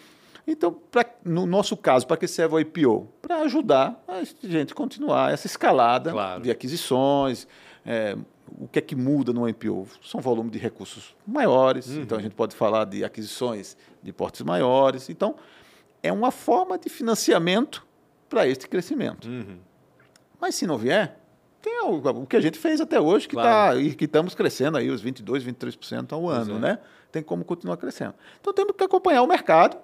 Então, 0.48 0.74
pra, 0.74 1.06
no 1.24 1.46
nosso 1.46 1.78
caso, 1.78 2.08
para 2.08 2.18
que 2.18 2.28
serve 2.28 2.56
o 2.56 2.60
IPO? 2.60 3.08
Para 3.22 3.42
ajudar 3.42 4.04
a 4.08 4.24
gente 4.24 4.74
continuar 4.74 5.32
essa 5.32 5.46
escalada 5.46 6.12
claro. 6.12 6.42
de 6.42 6.50
aquisições. 6.50 7.48
É, 7.86 8.18
o 8.60 8.68
que 8.68 8.80
é 8.80 8.82
que 8.82 8.96
muda 8.96 9.32
no 9.32 9.48
IPO? 9.48 9.88
São 10.04 10.20
volume 10.20 10.50
de 10.50 10.58
recursos 10.58 11.16
maiores, 11.26 11.88
uhum. 11.88 12.02
então 12.02 12.18
a 12.18 12.22
gente 12.22 12.34
pode 12.34 12.56
falar 12.56 12.86
de 12.86 13.04
aquisições 13.04 13.78
de 14.02 14.12
portes 14.12 14.42
maiores. 14.42 15.10
Então, 15.10 15.36
é 16.04 16.12
uma 16.12 16.32
forma 16.32 16.78
de 16.78 16.90
financiamento 16.90 17.86
para 18.32 18.48
este 18.48 18.68
crescimento. 18.70 19.28
Uhum. 19.28 19.58
Mas 20.40 20.56
se 20.56 20.66
não 20.66 20.78
vier, 20.78 21.20
tem 21.62 21.82
o, 21.84 21.98
o, 21.98 22.26
que 22.26 22.38
a 22.38 22.40
gente 22.40 22.58
fez 22.58 22.80
até 22.80 23.00
hoje, 23.00 23.28
que, 23.28 23.36
claro. 23.36 23.76
tá, 23.76 23.82
e 23.82 23.94
que 23.94 24.06
estamos 24.06 24.34
crescendo 24.34 24.78
aí 24.78 24.90
os 24.90 25.04
22%, 25.04 25.26
23% 25.26 26.14
ao 26.14 26.30
ano, 26.30 26.56
é. 26.56 26.60
né? 26.60 26.80
Tem 27.12 27.22
como 27.22 27.44
continuar 27.44 27.76
crescendo. 27.76 28.16
Então 28.40 28.54
temos 28.54 28.74
que 28.76 28.84
acompanhar 28.84 29.22
o 29.22 29.28
mercado 29.28 29.78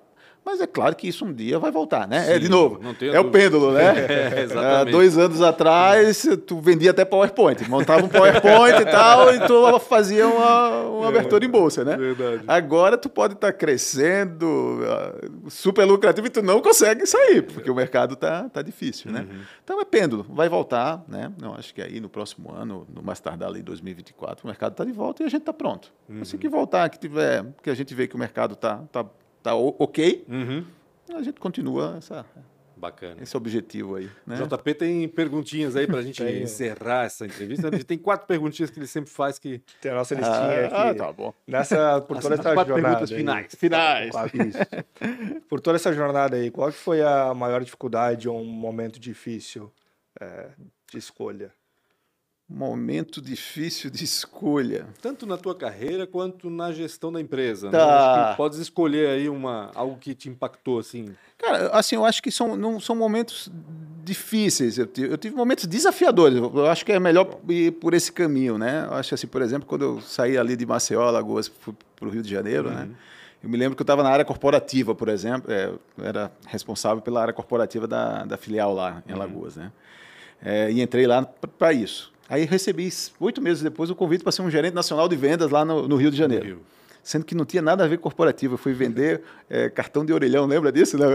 mas 0.47 0.61
é 0.61 0.65
claro 0.65 0.95
que 0.95 1.09
isso 1.09 1.25
um 1.25 1.33
dia 1.33 1.59
vai 1.59 1.71
voltar, 1.71 2.07
né? 2.07 2.23
Sim, 2.23 2.31
é 2.31 2.39
de 2.39 2.47
novo. 2.47 2.79
é 2.81 2.93
dúvida. 2.93 3.21
o 3.21 3.29
pêndulo, 3.29 3.73
né? 3.73 3.95
É, 4.07 4.43
exatamente. 4.43 4.91
dois 4.91 5.17
anos 5.17 5.41
atrás, 5.41 6.25
tu 6.45 6.61
vendia 6.61 6.91
até 6.91 7.03
PowerPoint. 7.03 7.67
Montava 7.69 8.05
um 8.05 8.07
PowerPoint 8.07 8.81
e 8.81 8.85
tal, 8.85 9.33
e 9.33 9.39
tu 9.45 9.79
fazia 9.79 10.25
uma, 10.25 10.69
uma 10.83 11.05
é, 11.05 11.09
abertura 11.09 11.43
em 11.43 11.49
bolsa, 11.49 11.83
né? 11.83 11.97
Verdade. 11.97 12.43
Agora 12.47 12.97
tu 12.97 13.09
pode 13.09 13.33
estar 13.33 13.47
tá 13.47 13.53
crescendo, 13.53 14.79
ah, 14.85 15.49
super 15.49 15.83
lucrativo, 15.83 16.27
e 16.27 16.29
tu 16.29 16.41
não 16.41 16.61
consegue 16.61 17.05
sair, 17.05 17.41
porque 17.41 17.69
o 17.69 17.75
mercado 17.75 18.15
tá, 18.15 18.47
tá 18.47 18.61
difícil, 18.61 19.11
né? 19.11 19.27
Uhum. 19.29 19.39
Então 19.63 19.81
é 19.81 19.85
pêndulo, 19.85 20.25
vai 20.29 20.47
voltar, 20.47 21.03
né? 21.09 21.29
Não, 21.41 21.55
acho 21.55 21.73
que 21.73 21.81
aí 21.81 21.99
no 21.99 22.07
próximo 22.07 22.53
ano, 22.53 22.87
no 22.93 23.03
mais 23.03 23.19
tardar 23.19 23.49
ali 23.49 23.61
2024, 23.61 24.45
o 24.45 24.47
mercado 24.47 24.71
está 24.71 24.85
de 24.85 24.93
volta 24.93 25.23
e 25.23 25.25
a 25.25 25.29
gente 25.29 25.41
está 25.41 25.53
pronto. 25.53 25.91
Uhum. 26.07 26.21
Assim 26.21 26.37
que 26.37 26.47
voltar, 26.47 26.89
que 26.89 26.97
tiver, 26.97 27.45
que 27.61 27.69
a 27.69 27.75
gente 27.75 27.93
vê 27.93 28.07
que 28.07 28.15
o 28.15 28.19
mercado 28.19 28.53
está 28.53 28.77
tá, 28.77 29.03
tá 29.03 29.09
tá 29.47 29.55
ok, 29.55 30.25
uhum. 30.27 30.65
a 31.15 31.21
gente 31.21 31.39
continua 31.39 31.95
essa, 31.97 32.25
Bacana. 32.77 33.23
Esse 33.23 33.35
objetivo 33.35 33.95
aí. 33.95 34.09
Né? 34.25 34.35
JP 34.35 34.73
tem 34.75 35.07
perguntinhas 35.07 35.75
aí 35.75 35.87
para 35.87 35.97
a 35.97 36.01
gente 36.03 36.21
encerrar 36.23 37.05
essa 37.05 37.25
entrevista. 37.25 37.69
A 37.69 37.71
gente 37.71 37.85
tem 37.85 37.97
quatro 37.97 38.27
perguntinhas 38.27 38.69
que 38.69 38.77
ele 38.77 38.85
sempre 38.85 39.09
faz 39.09 39.39
que. 39.39 39.61
Tem 39.81 39.91
a 39.91 39.95
nossa 39.95 40.13
listinha 40.13 40.37
ah, 40.37 40.89
aqui. 40.89 41.01
Ah, 41.01 41.05
tá 41.05 41.11
bom. 41.11 41.33
Nessa, 41.47 42.01
por 42.01 42.19
toda 42.19 42.35
essa 42.35 42.53
quatro 42.53 42.73
jornada. 42.73 42.97
perguntas 42.97 43.17
finais. 43.17 43.55
Finais. 43.55 44.11
por 45.49 45.59
toda 45.59 45.77
essa 45.77 45.91
jornada 45.91 46.37
aí, 46.37 46.51
qual 46.51 46.71
que 46.71 46.77
foi 46.77 47.01
a 47.01 47.33
maior 47.33 47.63
dificuldade 47.63 48.29
ou 48.29 48.39
um 48.39 48.45
momento 48.45 48.99
difícil 48.99 49.73
é, 50.21 50.49
de 50.91 50.99
escolha? 50.99 51.51
Momento 52.49 53.21
difícil 53.21 53.89
de 53.89 54.05
escolha. 54.05 54.87
Tanto 55.01 55.25
na 55.25 55.37
tua 55.37 55.53
carreira 55.53 56.07
quanto 56.07 56.49
na 56.49 56.71
gestão 56.71 57.11
da 57.11 57.19
empresa. 57.19 57.69
Né? 57.69 57.77
Tá. 57.77 58.29
Né? 58.29 58.35
podes 58.35 58.57
escolher 58.57 59.09
aí 59.09 59.27
uma, 59.27 59.69
algo 59.75 59.97
que 59.97 60.15
te 60.15 60.29
impactou 60.29 60.79
assim. 60.79 61.13
Cara, 61.37 61.67
assim, 61.69 61.95
eu 61.95 62.05
acho 62.05 62.23
que 62.23 62.31
são, 62.31 62.55
não, 62.55 62.79
são 62.79 62.95
momentos 62.95 63.51
difíceis. 64.03 64.77
Eu 64.77 64.87
tive, 64.87 65.11
eu 65.11 65.17
tive 65.17 65.35
momentos 65.35 65.65
desafiadores. 65.65 66.37
Eu 66.37 66.65
acho 66.67 66.85
que 66.85 66.93
é 66.93 66.99
melhor 66.99 67.37
ir 67.49 67.73
por 67.73 67.93
esse 67.93 68.11
caminho, 68.11 68.57
né? 68.57 68.85
Eu 68.89 68.93
acho 68.93 69.13
assim, 69.13 69.27
por 69.27 69.41
exemplo, 69.41 69.67
quando 69.67 69.83
eu 69.83 70.01
saí 70.01 70.37
ali 70.37 70.55
de 70.55 70.65
Maceió, 70.65 71.01
Alagoas, 71.01 71.49
para 71.49 72.07
o 72.07 72.09
Rio 72.09 72.23
de 72.23 72.29
Janeiro, 72.29 72.69
né? 72.69 72.81
uhum. 72.81 72.87
né? 72.87 72.95
Eu 73.43 73.49
me 73.49 73.57
lembro 73.57 73.75
que 73.75 73.81
eu 73.81 73.83
estava 73.83 74.01
na 74.01 74.09
área 74.09 74.25
corporativa, 74.25 74.95
por 74.95 75.09
exemplo, 75.09 75.51
é, 75.51 75.67
eu 75.67 75.79
era 76.03 76.31
responsável 76.47 77.03
pela 77.03 77.21
área 77.21 77.33
corporativa 77.33 77.87
da, 77.87 78.25
da 78.25 78.35
filial 78.35 78.73
lá 78.73 79.03
em 79.07 79.13
Alagoas, 79.13 79.55
né? 79.55 79.71
É, 80.41 80.71
e 80.71 80.81
entrei 80.81 81.05
lá 81.05 81.23
para 81.23 81.71
isso. 81.71 82.11
Aí 82.30 82.45
recebi, 82.45 82.89
oito 83.19 83.41
meses 83.41 83.63
depois, 83.63 83.89
o 83.89 83.95
convite 83.95 84.23
para 84.23 84.32
ser 84.32 84.41
um 84.41 84.49
gerente 84.49 84.73
nacional 84.73 85.07
de 85.07 85.15
vendas 85.15 85.49
lá 85.49 85.63
no, 85.63 85.88
no 85.88 85.95
Rio 85.95 86.11
de 86.11 86.17
Janeiro. 86.17 86.59
Sendo 87.07 87.23
que 87.23 87.33
não 87.33 87.45
tinha 87.45 87.61
nada 87.61 87.85
a 87.85 87.87
ver 87.87 87.95
com 87.99 88.03
corporativo. 88.03 88.55
Eu 88.55 88.57
fui 88.57 88.73
vender 88.73 89.21
é, 89.49 89.69
cartão 89.69 90.05
de 90.05 90.11
orelhão, 90.11 90.45
lembra 90.45 90.73
disso? 90.73 90.97
Né? 90.97 91.05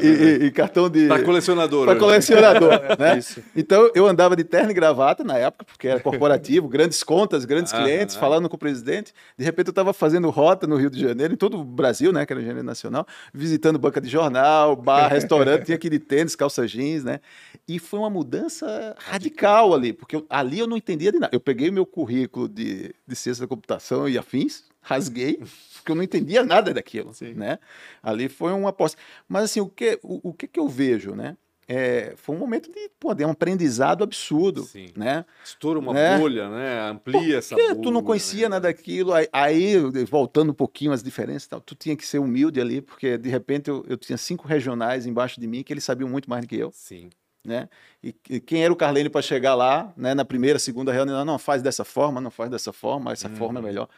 e, 0.00 0.06
e, 0.06 0.46
e, 0.46 0.50
cartão 0.52 0.88
de. 0.88 1.08
Para 1.08 1.24
colecionador. 1.24 1.86
Para 1.86 1.98
colecionador. 1.98 2.70
né? 2.96 3.18
Então 3.56 3.90
eu 3.96 4.06
andava 4.06 4.36
de 4.36 4.44
terno 4.44 4.70
e 4.70 4.74
gravata 4.74 5.24
na 5.24 5.36
época, 5.36 5.64
porque 5.64 5.88
era 5.88 5.98
corporativo, 5.98 6.68
grandes 6.68 7.02
contas, 7.02 7.44
grandes 7.44 7.74
ah, 7.74 7.82
clientes, 7.82 8.14
ah. 8.14 8.20
falando 8.20 8.48
com 8.48 8.54
o 8.54 8.58
presidente. 8.58 9.12
De 9.36 9.44
repente 9.44 9.66
eu 9.66 9.72
estava 9.72 9.92
fazendo 9.92 10.30
rota 10.30 10.68
no 10.68 10.76
Rio 10.76 10.88
de 10.88 11.00
Janeiro, 11.00 11.34
em 11.34 11.36
todo 11.36 11.58
o 11.58 11.64
Brasil, 11.64 12.12
né? 12.12 12.24
Que 12.24 12.32
era 12.32 12.40
gerente 12.40 12.62
nacional, 12.62 13.04
visitando 13.32 13.76
banca 13.76 14.00
de 14.00 14.08
jornal, 14.08 14.76
bar, 14.76 15.08
restaurante, 15.10 15.64
tinha 15.64 15.74
aquele 15.74 15.98
tênis, 15.98 16.36
calça 16.36 16.64
jeans, 16.64 17.02
né? 17.02 17.18
E 17.66 17.80
foi 17.80 17.98
uma 17.98 18.10
mudança 18.10 18.94
radical 18.98 19.74
ali, 19.74 19.92
porque 19.92 20.14
eu, 20.14 20.24
ali 20.30 20.60
eu 20.60 20.68
não 20.68 20.76
entendia 20.76 21.10
de 21.10 21.18
nada. 21.18 21.34
Eu 21.34 21.40
peguei 21.40 21.72
meu 21.72 21.84
currículo 21.84 22.48
de, 22.48 22.94
de 23.04 23.16
ciência 23.16 23.42
da 23.42 23.48
computação 23.48 24.08
e 24.08 24.16
afins, 24.16 24.62
rasguei, 24.84 25.40
porque 25.74 25.90
eu 25.90 25.96
não 25.96 26.02
entendia 26.02 26.44
nada 26.44 26.72
daquilo, 26.72 27.12
Sim. 27.12 27.34
né? 27.34 27.58
Ali 28.02 28.28
foi 28.28 28.52
uma 28.52 28.68
aposta. 28.68 29.00
Mas 29.26 29.44
assim, 29.44 29.60
o 29.60 29.68
que, 29.68 29.98
o, 30.02 30.30
o 30.30 30.32
que, 30.32 30.46
que 30.46 30.60
eu 30.60 30.68
vejo, 30.68 31.14
né? 31.14 31.36
É, 31.66 32.12
foi 32.16 32.36
um 32.36 32.38
momento 32.38 32.70
de, 32.70 32.90
pô, 33.00 33.14
de 33.14 33.24
um 33.24 33.30
aprendizado 33.30 34.04
absurdo, 34.04 34.64
Sim. 34.64 34.88
né? 34.94 35.24
Estoura 35.42 35.78
uma 35.78 35.94
né? 35.94 36.18
bolha, 36.18 36.48
né? 36.50 36.90
Amplia 36.90 37.18
Porque 37.18 37.34
essa 37.34 37.56
bolha. 37.56 37.76
tu 37.76 37.90
não 37.90 38.02
conhecia 38.02 38.42
né? 38.42 38.56
nada 38.56 38.68
daquilo, 38.68 39.14
aí, 39.14 39.26
aí, 39.32 39.76
voltando 40.04 40.50
um 40.50 40.54
pouquinho 40.54 40.92
as 40.92 41.02
diferenças, 41.02 41.46
tal, 41.46 41.62
tu 41.62 41.74
tinha 41.74 41.96
que 41.96 42.06
ser 42.06 42.18
humilde 42.18 42.60
ali, 42.60 42.82
porque 42.82 43.16
de 43.16 43.30
repente 43.30 43.70
eu, 43.70 43.82
eu 43.88 43.96
tinha 43.96 44.18
cinco 44.18 44.46
regionais 44.46 45.06
embaixo 45.06 45.40
de 45.40 45.46
mim 45.46 45.62
que 45.62 45.72
eles 45.72 45.84
sabiam 45.84 46.08
muito 46.08 46.28
mais 46.28 46.42
do 46.42 46.48
que 46.48 46.56
eu. 46.56 46.70
Sim. 46.74 47.08
Né? 47.42 47.68
E, 48.02 48.14
e, 48.28 48.40
quem 48.40 48.64
era 48.64 48.72
o 48.72 48.76
Carlene 48.76 49.10
para 49.10 49.20
chegar 49.20 49.54
lá, 49.54 49.92
né, 49.98 50.14
na 50.14 50.24
primeira, 50.24 50.58
segunda 50.58 50.90
reunião, 50.90 51.24
não, 51.26 51.38
faz 51.38 51.60
dessa 51.60 51.84
forma, 51.84 52.18
não 52.18 52.30
faz 52.30 52.50
dessa 52.50 52.72
forma, 52.72 53.12
essa 53.12 53.28
uhum. 53.28 53.36
forma 53.36 53.60
é 53.60 53.62
melhor 53.62 53.88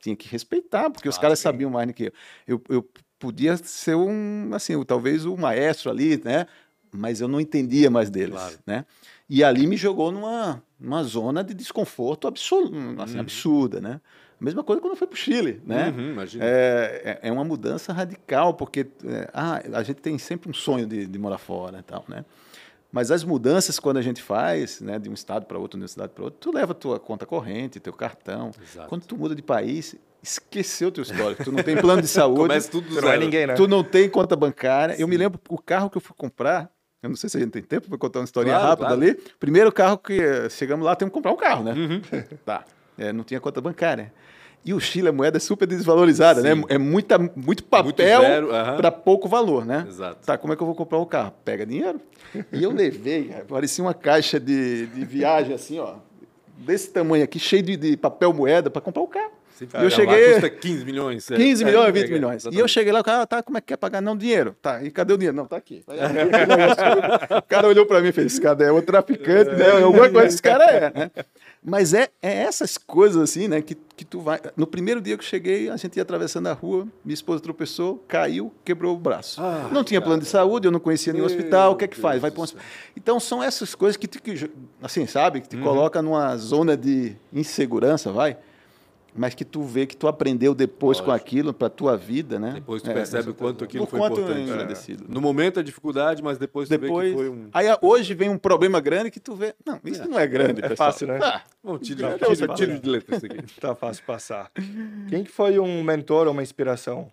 tinha 0.00 0.16
que 0.16 0.28
respeitar, 0.28 0.90
porque 0.90 1.08
os 1.08 1.18
caras 1.18 1.38
sabiam 1.38 1.70
mais 1.70 1.86
do 1.86 1.94
que 1.94 2.12
eu. 2.46 2.60
eu. 2.68 2.80
Eu 2.80 2.88
podia 3.20 3.54
ser 3.58 3.94
um, 3.94 4.50
assim, 4.54 4.82
talvez 4.82 5.26
o 5.26 5.36
maestro 5.36 5.90
ali, 5.90 6.20
né? 6.24 6.46
Mas 6.90 7.20
eu 7.20 7.28
não 7.28 7.38
entendia 7.38 7.90
mais 7.90 8.08
deles, 8.10 8.34
claro. 8.34 8.58
né? 8.66 8.86
E 9.28 9.44
ali 9.44 9.66
me 9.66 9.76
jogou 9.76 10.10
numa, 10.10 10.60
numa 10.80 11.04
zona 11.04 11.44
de 11.44 11.54
desconforto 11.54 12.26
absurdo, 12.26 12.74
assim, 13.00 13.14
uhum. 13.14 13.20
absurda, 13.20 13.80
né? 13.80 14.00
Mesma 14.40 14.64
coisa 14.64 14.80
quando 14.80 14.94
eu 14.94 14.96
fui 14.96 15.06
para 15.06 15.14
o 15.14 15.18
Chile, 15.18 15.60
né? 15.66 15.94
Uhum, 15.96 16.16
é, 16.40 17.18
é, 17.22 17.28
é, 17.28 17.30
uma 17.30 17.44
mudança 17.44 17.92
radical, 17.92 18.54
porque 18.54 18.86
é, 19.04 19.28
ah, 19.34 19.60
a 19.74 19.82
gente 19.82 20.00
tem 20.00 20.16
sempre 20.16 20.48
um 20.48 20.54
sonho 20.54 20.86
de, 20.86 21.06
de 21.06 21.18
morar 21.18 21.36
fora 21.36 21.78
e 21.78 21.82
tal, 21.82 22.04
né? 22.08 22.24
Mas 22.92 23.10
as 23.10 23.22
mudanças, 23.22 23.78
quando 23.78 23.98
a 23.98 24.02
gente 24.02 24.20
faz, 24.20 24.80
né, 24.80 24.98
de 24.98 25.08
um 25.08 25.14
estado 25.14 25.46
para 25.46 25.58
outro, 25.58 25.78
de 25.78 25.82
uma 25.82 25.88
cidade 25.88 26.12
para 26.12 26.24
outro, 26.24 26.38
tu 26.40 26.52
leva 26.52 26.72
a 26.72 26.74
tua 26.74 26.98
conta 26.98 27.24
corrente, 27.24 27.78
teu 27.78 27.92
cartão. 27.92 28.50
Exato. 28.60 28.88
Quando 28.88 29.04
tu 29.04 29.16
muda 29.16 29.34
de 29.34 29.42
país, 29.42 29.94
esqueceu 30.22 30.88
o 30.88 30.90
teu 30.90 31.02
histórico. 31.02 31.44
Tu 31.44 31.52
não 31.52 31.62
tem 31.62 31.76
plano 31.76 32.02
de 32.02 32.08
saúde. 32.08 32.40
Começa 32.40 32.70
tudo 32.70 32.88
do 32.88 33.08
é 33.08 33.16
ninguém, 33.16 33.46
né? 33.46 33.54
Tu 33.54 33.68
não 33.68 33.84
tem 33.84 34.08
conta 34.08 34.34
bancária. 34.34 34.96
Sim. 34.96 35.02
Eu 35.02 35.08
me 35.08 35.16
lembro, 35.16 35.40
o 35.48 35.58
carro 35.58 35.88
que 35.88 35.96
eu 35.96 36.00
fui 36.00 36.14
comprar, 36.16 36.68
eu 37.02 37.08
não 37.08 37.16
sei 37.16 37.30
se 37.30 37.36
a 37.36 37.40
gente 37.40 37.52
tem 37.52 37.62
tempo 37.62 37.88
para 37.88 37.96
contar 37.96 38.18
uma 38.18 38.24
historinha 38.24 38.56
claro, 38.56 38.68
rápida 38.70 38.88
claro. 38.88 39.02
ali. 39.02 39.14
Primeiro 39.38 39.70
carro 39.70 39.96
que 39.96 40.50
chegamos 40.50 40.84
lá, 40.84 40.96
temos 40.96 41.12
que 41.12 41.14
comprar 41.14 41.32
um 41.32 41.36
carro, 41.36 41.64
né? 41.64 41.72
Uhum. 41.72 42.00
Tá. 42.44 42.64
É, 42.98 43.12
não 43.12 43.24
tinha 43.24 43.40
conta 43.40 43.60
bancária. 43.60 44.12
E 44.64 44.74
o 44.74 44.80
Chile, 44.80 45.08
a 45.08 45.12
moeda 45.12 45.38
é 45.38 45.40
super 45.40 45.66
desvalorizada, 45.66 46.42
né? 46.42 46.54
Sim. 46.54 46.60
né? 46.60 46.66
É 46.68 46.78
muita, 46.78 47.18
muito 47.18 47.64
papel 47.64 48.20
uhum. 48.42 48.76
para 48.76 48.90
pouco 48.92 49.26
valor, 49.26 49.64
né? 49.64 49.86
Exato. 49.88 50.26
Tá, 50.26 50.36
como 50.36 50.52
é 50.52 50.56
que 50.56 50.62
eu 50.62 50.66
vou 50.66 50.74
comprar 50.74 50.98
um 50.98 51.06
carro? 51.06 51.32
Pega 51.44 51.64
dinheiro. 51.64 52.00
E 52.52 52.62
eu 52.62 52.70
levei, 52.70 53.34
parecia 53.48 53.82
uma 53.82 53.94
caixa 53.94 54.38
de, 54.38 54.86
de 54.86 55.04
viagem 55.04 55.52
assim, 55.52 55.80
ó, 55.80 55.94
desse 56.58 56.90
tamanho 56.90 57.24
aqui, 57.24 57.38
cheio 57.38 57.62
de, 57.62 57.76
de 57.76 57.96
papel 57.96 58.32
moeda 58.32 58.70
para 58.70 58.80
comprar 58.80 59.02
o 59.02 59.08
carro. 59.08 59.32
e 59.60 59.82
eu 59.82 59.90
cheguei. 59.90 60.34
Custa 60.34 60.50
15 60.50 60.84
milhões. 60.84 61.26
15 61.26 61.62
é, 61.62 61.66
milhões, 61.66 61.92
20 61.92 62.10
milhões. 62.10 62.36
Exatamente. 62.36 62.58
E 62.58 62.62
eu 62.62 62.68
cheguei 62.68 62.92
lá, 62.92 63.00
o 63.00 63.04
cara, 63.04 63.26
tá, 63.26 63.42
como 63.42 63.58
é 63.58 63.60
que 63.60 63.68
quer 63.68 63.76
pagar? 63.76 64.00
Não, 64.00 64.16
dinheiro. 64.16 64.54
Tá, 64.62 64.82
e 64.82 64.90
cadê 64.90 65.12
o 65.12 65.18
dinheiro? 65.18 65.36
Não, 65.36 65.46
tá 65.46 65.56
aqui. 65.56 65.82
o 67.36 67.42
cara 67.42 67.66
olhou 67.66 67.84
para 67.86 68.00
mim 68.00 68.08
e 68.08 68.12
fez: 68.12 68.38
cadê? 68.38 68.64
É 68.64 68.72
o 68.72 68.82
traficante, 68.82 69.50
né? 69.52 69.70
Alguma 69.82 70.08
coisa 70.08 70.28
esse 70.28 70.42
cara 70.42 70.64
é, 70.64 70.92
né? 70.94 71.10
Mas 71.62 71.92
é, 71.92 72.08
é 72.22 72.32
essas 72.42 72.78
coisas 72.78 73.20
assim, 73.22 73.46
né, 73.46 73.60
que, 73.60 73.74
que 73.74 74.04
tu 74.04 74.20
vai. 74.20 74.40
No 74.56 74.66
primeiro 74.66 75.00
dia 75.00 75.16
que 75.16 75.22
eu 75.22 75.28
cheguei, 75.28 75.68
a 75.68 75.76
gente 75.76 75.96
ia 75.96 76.02
atravessando 76.02 76.46
a 76.46 76.54
rua, 76.54 76.88
minha 77.04 77.14
esposa 77.14 77.42
tropeçou, 77.42 78.02
caiu, 78.08 78.50
quebrou 78.64 78.96
o 78.96 78.98
braço. 78.98 79.40
Ah, 79.42 79.68
não 79.70 79.84
tinha 79.84 80.00
plano 80.00 80.22
de 80.22 80.28
saúde, 80.28 80.66
eu 80.66 80.72
não 80.72 80.80
conhecia 80.80 81.12
nenhum 81.12 81.26
hospital, 81.26 81.72
o 81.72 81.76
que 81.76 81.84
é 81.84 81.88
que 81.88 81.98
faz? 81.98 82.20
Vai 82.20 82.30
para 82.30 82.42
um... 82.42 82.46
Então 82.96 83.20
são 83.20 83.42
essas 83.42 83.74
coisas 83.74 83.98
que, 83.98 84.06
te, 84.06 84.20
que 84.20 84.50
assim, 84.82 85.06
sabe, 85.06 85.42
que 85.42 85.48
te 85.48 85.56
uhum. 85.56 85.62
coloca 85.62 86.00
numa 86.00 86.34
zona 86.38 86.76
de 86.76 87.14
insegurança, 87.32 88.10
vai 88.10 88.38
mas 89.14 89.34
que 89.34 89.44
tu 89.44 89.62
vê 89.62 89.86
que 89.86 89.96
tu 89.96 90.06
aprendeu 90.06 90.54
depois 90.54 90.98
Lógico. 90.98 91.06
com 91.06 91.12
aquilo 91.12 91.52
para 91.52 91.68
tua 91.68 91.96
vida, 91.96 92.38
né? 92.38 92.52
Depois 92.54 92.82
tu 92.82 92.90
é, 92.90 92.94
percebe 92.94 93.30
o 93.30 93.34
quanto 93.34 93.64
aquilo 93.64 93.86
foi 93.86 93.98
quanto 93.98 94.20
importante. 94.20 94.92
É. 94.92 94.96
No 95.08 95.20
momento 95.20 95.60
a 95.60 95.62
dificuldade, 95.62 96.22
mas 96.22 96.38
depois 96.38 96.68
tu 96.68 96.78
depois, 96.78 97.08
vê 97.08 97.10
que 97.10 97.16
foi 97.16 97.28
um... 97.28 97.48
Aí 97.52 97.66
hoje 97.82 98.14
vem 98.14 98.28
um 98.28 98.38
problema 98.38 98.80
grande 98.80 99.10
que 99.10 99.20
tu 99.20 99.34
vê, 99.34 99.54
não, 99.64 99.80
isso 99.84 100.02
é. 100.02 100.06
não 100.06 100.18
é 100.18 100.26
grande, 100.26 100.64
É 100.64 100.76
fácil, 100.76 101.08
né? 101.08 101.18
Ah, 101.22 101.42
Bom, 101.62 101.78
tiro, 101.78 102.00
tá 102.00 102.18
tiro, 102.18 102.36
tiro, 102.36 102.54
tiro 102.54 102.78
de 102.78 102.88
letra 102.88 103.16
isso 103.16 103.26
aqui. 103.26 103.42
tá 103.60 103.74
fácil 103.74 104.04
passar. 104.04 104.50
Quem 105.08 105.24
que 105.24 105.30
foi 105.30 105.58
um 105.58 105.82
mentor 105.82 106.26
ou 106.26 106.32
uma 106.32 106.42
inspiração? 106.42 107.10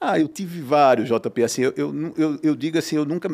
Ah, 0.00 0.18
eu 0.18 0.28
tive 0.28 0.60
vários, 0.60 1.08
JP. 1.08 1.42
Assim, 1.42 1.62
eu, 1.62 1.72
eu, 1.76 2.14
eu, 2.16 2.38
eu 2.42 2.54
digo 2.54 2.76
assim, 2.76 2.96
eu 2.96 3.06
nunca 3.06 3.28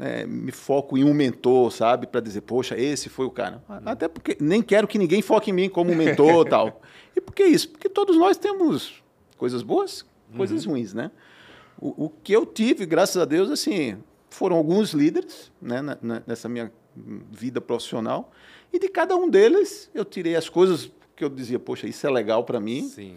é, 0.00 0.26
me 0.26 0.52
foco 0.52 0.96
em 0.96 1.04
um 1.04 1.12
mentor, 1.12 1.70
sabe? 1.70 2.06
Para 2.06 2.20
dizer, 2.20 2.42
poxa, 2.42 2.78
esse 2.78 3.08
foi 3.08 3.26
o 3.26 3.30
cara. 3.30 3.62
Até 3.84 4.08
porque 4.08 4.36
nem 4.40 4.62
quero 4.62 4.86
que 4.86 4.98
ninguém 4.98 5.22
foque 5.22 5.50
em 5.50 5.54
mim 5.54 5.68
como 5.68 5.94
mentor 5.94 6.44
tal. 6.48 6.80
E 7.16 7.20
por 7.20 7.34
que 7.34 7.44
isso? 7.44 7.68
Porque 7.70 7.88
todos 7.88 8.16
nós 8.16 8.36
temos 8.36 9.02
coisas 9.36 9.62
boas, 9.62 10.04
coisas 10.36 10.64
uhum. 10.64 10.72
ruins, 10.72 10.94
né? 10.94 11.10
O, 11.80 12.06
o, 12.06 12.08
que 12.08 12.32
eu 12.32 12.46
tive, 12.46 12.86
graças 12.86 13.20
a 13.20 13.24
Deus, 13.24 13.50
assim, 13.50 13.98
foram 14.30 14.56
alguns 14.56 14.92
líderes 14.92 15.50
né, 15.60 15.80
nessa 16.26 16.48
minha 16.48 16.72
vida 17.30 17.60
profissional. 17.60 18.30
E 18.72 18.78
de 18.78 18.88
cada 18.88 19.16
um 19.16 19.28
deles 19.28 19.90
eu 19.92 20.04
tirei 20.04 20.36
as 20.36 20.48
coisas 20.48 20.90
que 21.16 21.24
eu 21.24 21.28
dizia, 21.28 21.58
poxa, 21.58 21.86
isso 21.86 22.06
é 22.06 22.10
legal 22.10 22.44
para 22.44 22.60
mim. 22.60 22.88
Sim. 22.88 23.16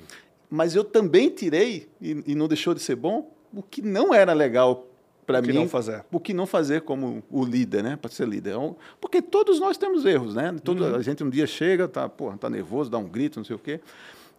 Mas 0.49 0.75
eu 0.75 0.83
também 0.83 1.29
tirei, 1.29 1.89
e, 2.01 2.23
e 2.27 2.35
não 2.35 2.47
deixou 2.47 2.73
de 2.73 2.79
ser 2.79 2.95
bom, 2.95 3.31
o 3.53 3.63
que 3.63 3.81
não 3.81 4.13
era 4.13 4.33
legal 4.33 4.87
para 5.25 5.41
mim, 5.41 5.53
não 5.53 5.67
fazer? 5.67 6.05
o 6.11 6.19
que 6.19 6.33
não 6.33 6.45
fazer 6.45 6.81
como 6.81 7.23
o 7.29 7.43
líder, 7.43 7.83
né? 7.83 7.95
Para 7.95 8.11
ser 8.11 8.27
líder. 8.27 8.55
É 8.55 8.75
porque 9.01 9.21
todos 9.21 9.59
nós 9.59 9.77
temos 9.77 10.05
erros, 10.05 10.35
né? 10.35 10.55
Todo, 10.63 10.83
uhum. 10.83 10.95
A 10.95 11.01
gente 11.01 11.23
um 11.23 11.29
dia 11.29 11.47
chega, 11.47 11.87
tá, 11.87 12.07
porra, 12.07 12.37
tá 12.37 12.49
nervoso, 12.49 12.89
dá 12.89 12.97
um 12.97 13.07
grito, 13.07 13.39
não 13.39 13.45
sei 13.45 13.55
o 13.55 13.59
quê. 13.59 13.79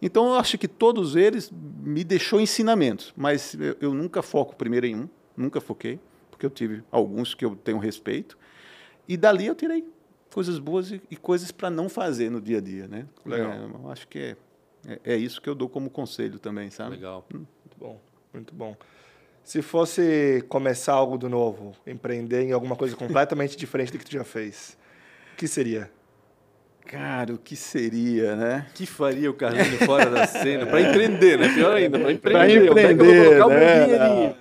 Então, 0.01 0.27
eu 0.27 0.35
acho 0.35 0.57
que 0.57 0.67
todos 0.67 1.15
eles 1.15 1.51
me 1.81 2.03
deixou 2.03 2.39
ensinamentos, 2.39 3.13
mas 3.17 3.55
eu, 3.55 3.75
eu 3.81 3.93
nunca 3.93 4.21
foco 4.21 4.55
primeiro 4.55 4.85
em 4.85 4.95
um, 4.95 5.09
nunca 5.35 5.59
foquei, 5.59 5.99
porque 6.29 6.45
eu 6.45 6.49
tive 6.49 6.83
alguns 6.91 7.33
que 7.33 7.43
eu 7.43 7.55
tenho 7.55 7.79
respeito. 7.79 8.37
E 9.07 9.17
dali 9.17 9.47
eu 9.47 9.55
tirei 9.55 9.83
coisas 10.31 10.59
boas 10.59 10.91
e, 10.91 11.01
e 11.09 11.15
coisas 11.15 11.51
para 11.51 11.69
não 11.69 11.89
fazer 11.89 12.29
no 12.29 12.39
dia 12.39 12.59
a 12.59 12.61
dia, 12.61 12.87
né? 12.87 13.07
Legal. 13.25 13.51
É, 13.51 13.57
eu 13.57 13.91
acho 13.91 14.07
que 14.07 14.19
é, 14.19 14.37
é, 14.87 14.99
é, 15.13 15.17
isso 15.17 15.41
que 15.41 15.49
eu 15.49 15.55
dou 15.55 15.67
como 15.67 15.89
conselho 15.89 16.37
também, 16.37 16.69
sabe? 16.69 16.91
Legal. 16.91 17.25
Hum. 17.33 17.37
Muito 17.37 17.77
bom, 17.79 18.01
muito 18.33 18.53
bom. 18.53 18.77
Se 19.47 19.61
fosse 19.61 20.43
começar 20.49 20.91
algo 20.91 21.17
do 21.17 21.29
novo, 21.29 21.73
empreender 21.87 22.41
em 22.41 22.51
alguma 22.51 22.75
coisa 22.75 22.97
completamente 22.97 23.55
diferente 23.55 23.93
do 23.93 23.97
que 23.97 24.03
tu 24.03 24.11
já 24.11 24.25
fez, 24.25 24.77
o 25.33 25.37
que 25.37 25.47
seria? 25.47 25.89
Cara, 26.85 27.33
o 27.33 27.37
que 27.37 27.55
seria, 27.55 28.35
né? 28.35 28.67
O 28.69 28.73
que 28.73 28.85
faria 28.85 29.31
o 29.31 29.33
Carlinho 29.33 29.77
fora 29.85 30.09
da 30.09 30.27
cena? 30.27 30.65
Para 30.65 30.81
empreender, 30.81 31.39
né? 31.39 31.53
Pior 31.53 31.77
ainda, 31.77 31.97
para 31.97 32.11
empreender. 32.11 32.73
Para 32.73 32.91
empreender, 32.91 33.99
né? 33.99 34.35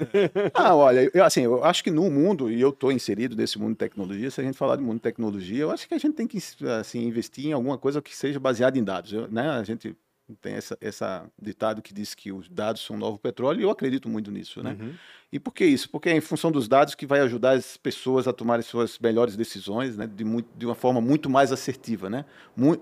ah, 0.53 0.75
olha, 0.75 1.09
eu, 1.15 1.23
assim, 1.23 1.43
eu 1.43 1.63
acho 1.63 1.85
que 1.85 1.91
no 1.93 2.11
mundo, 2.11 2.51
e 2.51 2.61
eu 2.61 2.71
estou 2.71 2.91
inserido 2.91 3.37
nesse 3.37 3.61
mundo 3.61 3.71
de 3.71 3.79
tecnologia, 3.79 4.29
se 4.29 4.41
a 4.41 4.45
gente 4.45 4.59
falar 4.59 4.75
de 4.75 4.83
mundo 4.83 4.97
de 4.97 5.03
tecnologia, 5.03 5.63
eu 5.63 5.71
acho 5.71 5.87
que 5.87 5.95
a 5.95 5.99
gente 5.99 6.15
tem 6.15 6.27
que 6.27 6.39
assim, 6.81 7.07
investir 7.07 7.47
em 7.47 7.53
alguma 7.53 7.79
coisa 7.79 8.03
que 8.03 8.15
seja 8.15 8.41
baseada 8.41 8.77
em 8.77 8.83
dados. 8.83 9.13
Eu, 9.13 9.29
né? 9.29 9.51
A 9.51 9.63
gente 9.63 9.97
tem 10.35 10.55
essa, 10.55 10.77
essa 10.81 11.31
ditado 11.41 11.81
que 11.81 11.95
diz 11.95 12.15
que 12.15 12.33
os 12.33 12.49
dados 12.49 12.85
são 12.85 12.97
o 12.97 12.99
novo 12.99 13.19
petróleo, 13.19 13.61
e 13.61 13.63
eu 13.63 13.71
acredito 13.71 14.09
muito 14.09 14.31
nisso, 14.31 14.63
né? 14.63 14.77
Uhum. 14.81 14.95
E 15.33 15.39
por 15.39 15.53
que 15.53 15.65
isso? 15.65 15.89
Porque 15.91 16.09
é 16.09 16.17
em 16.17 16.21
função 16.21 16.51
dos 16.51 16.67
dados 16.69 16.95
que 16.95 17.07
vai 17.07 17.21
ajudar 17.21 17.53
as 17.53 17.77
pessoas 17.77 18.27
a 18.27 18.33
tomarem 18.33 18.63
suas 18.63 18.99
melhores 18.99 19.37
decisões, 19.37 19.97
né? 19.97 20.07
De, 20.07 20.25
muito, 20.25 20.49
de 20.57 20.67
uma 20.67 20.75
forma 20.75 21.01
muito 21.01 21.31
mais 21.31 21.53
assertiva, 21.53 22.11
né? 22.11 22.25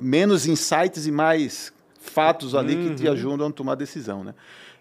menos 0.01 0.47
insights 0.47 1.07
e 1.07 1.13
mais 1.13 1.73
fatos 1.99 2.55
ali 2.55 2.75
uhum. 2.75 2.89
que 2.89 2.95
te 2.97 3.07
uhum. 3.07 3.13
ajudam 3.13 3.49
a 3.49 3.53
tomar 3.53 3.75
decisão, 3.75 4.23
né? 4.25 4.35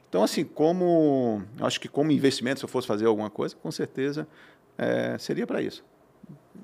Então, 0.09 0.23
assim, 0.23 0.43
como 0.43 1.41
acho 1.59 1.81
que 1.81 1.87
como 1.87 2.11
investimento, 2.11 2.59
se 2.59 2.65
eu 2.65 2.69
fosse 2.69 2.87
fazer 2.87 3.05
alguma 3.05 3.29
coisa, 3.31 3.55
com 3.55 3.71
certeza 3.71 4.27
é, 4.77 5.17
seria 5.17 5.47
para 5.47 5.61
isso. 5.61 5.83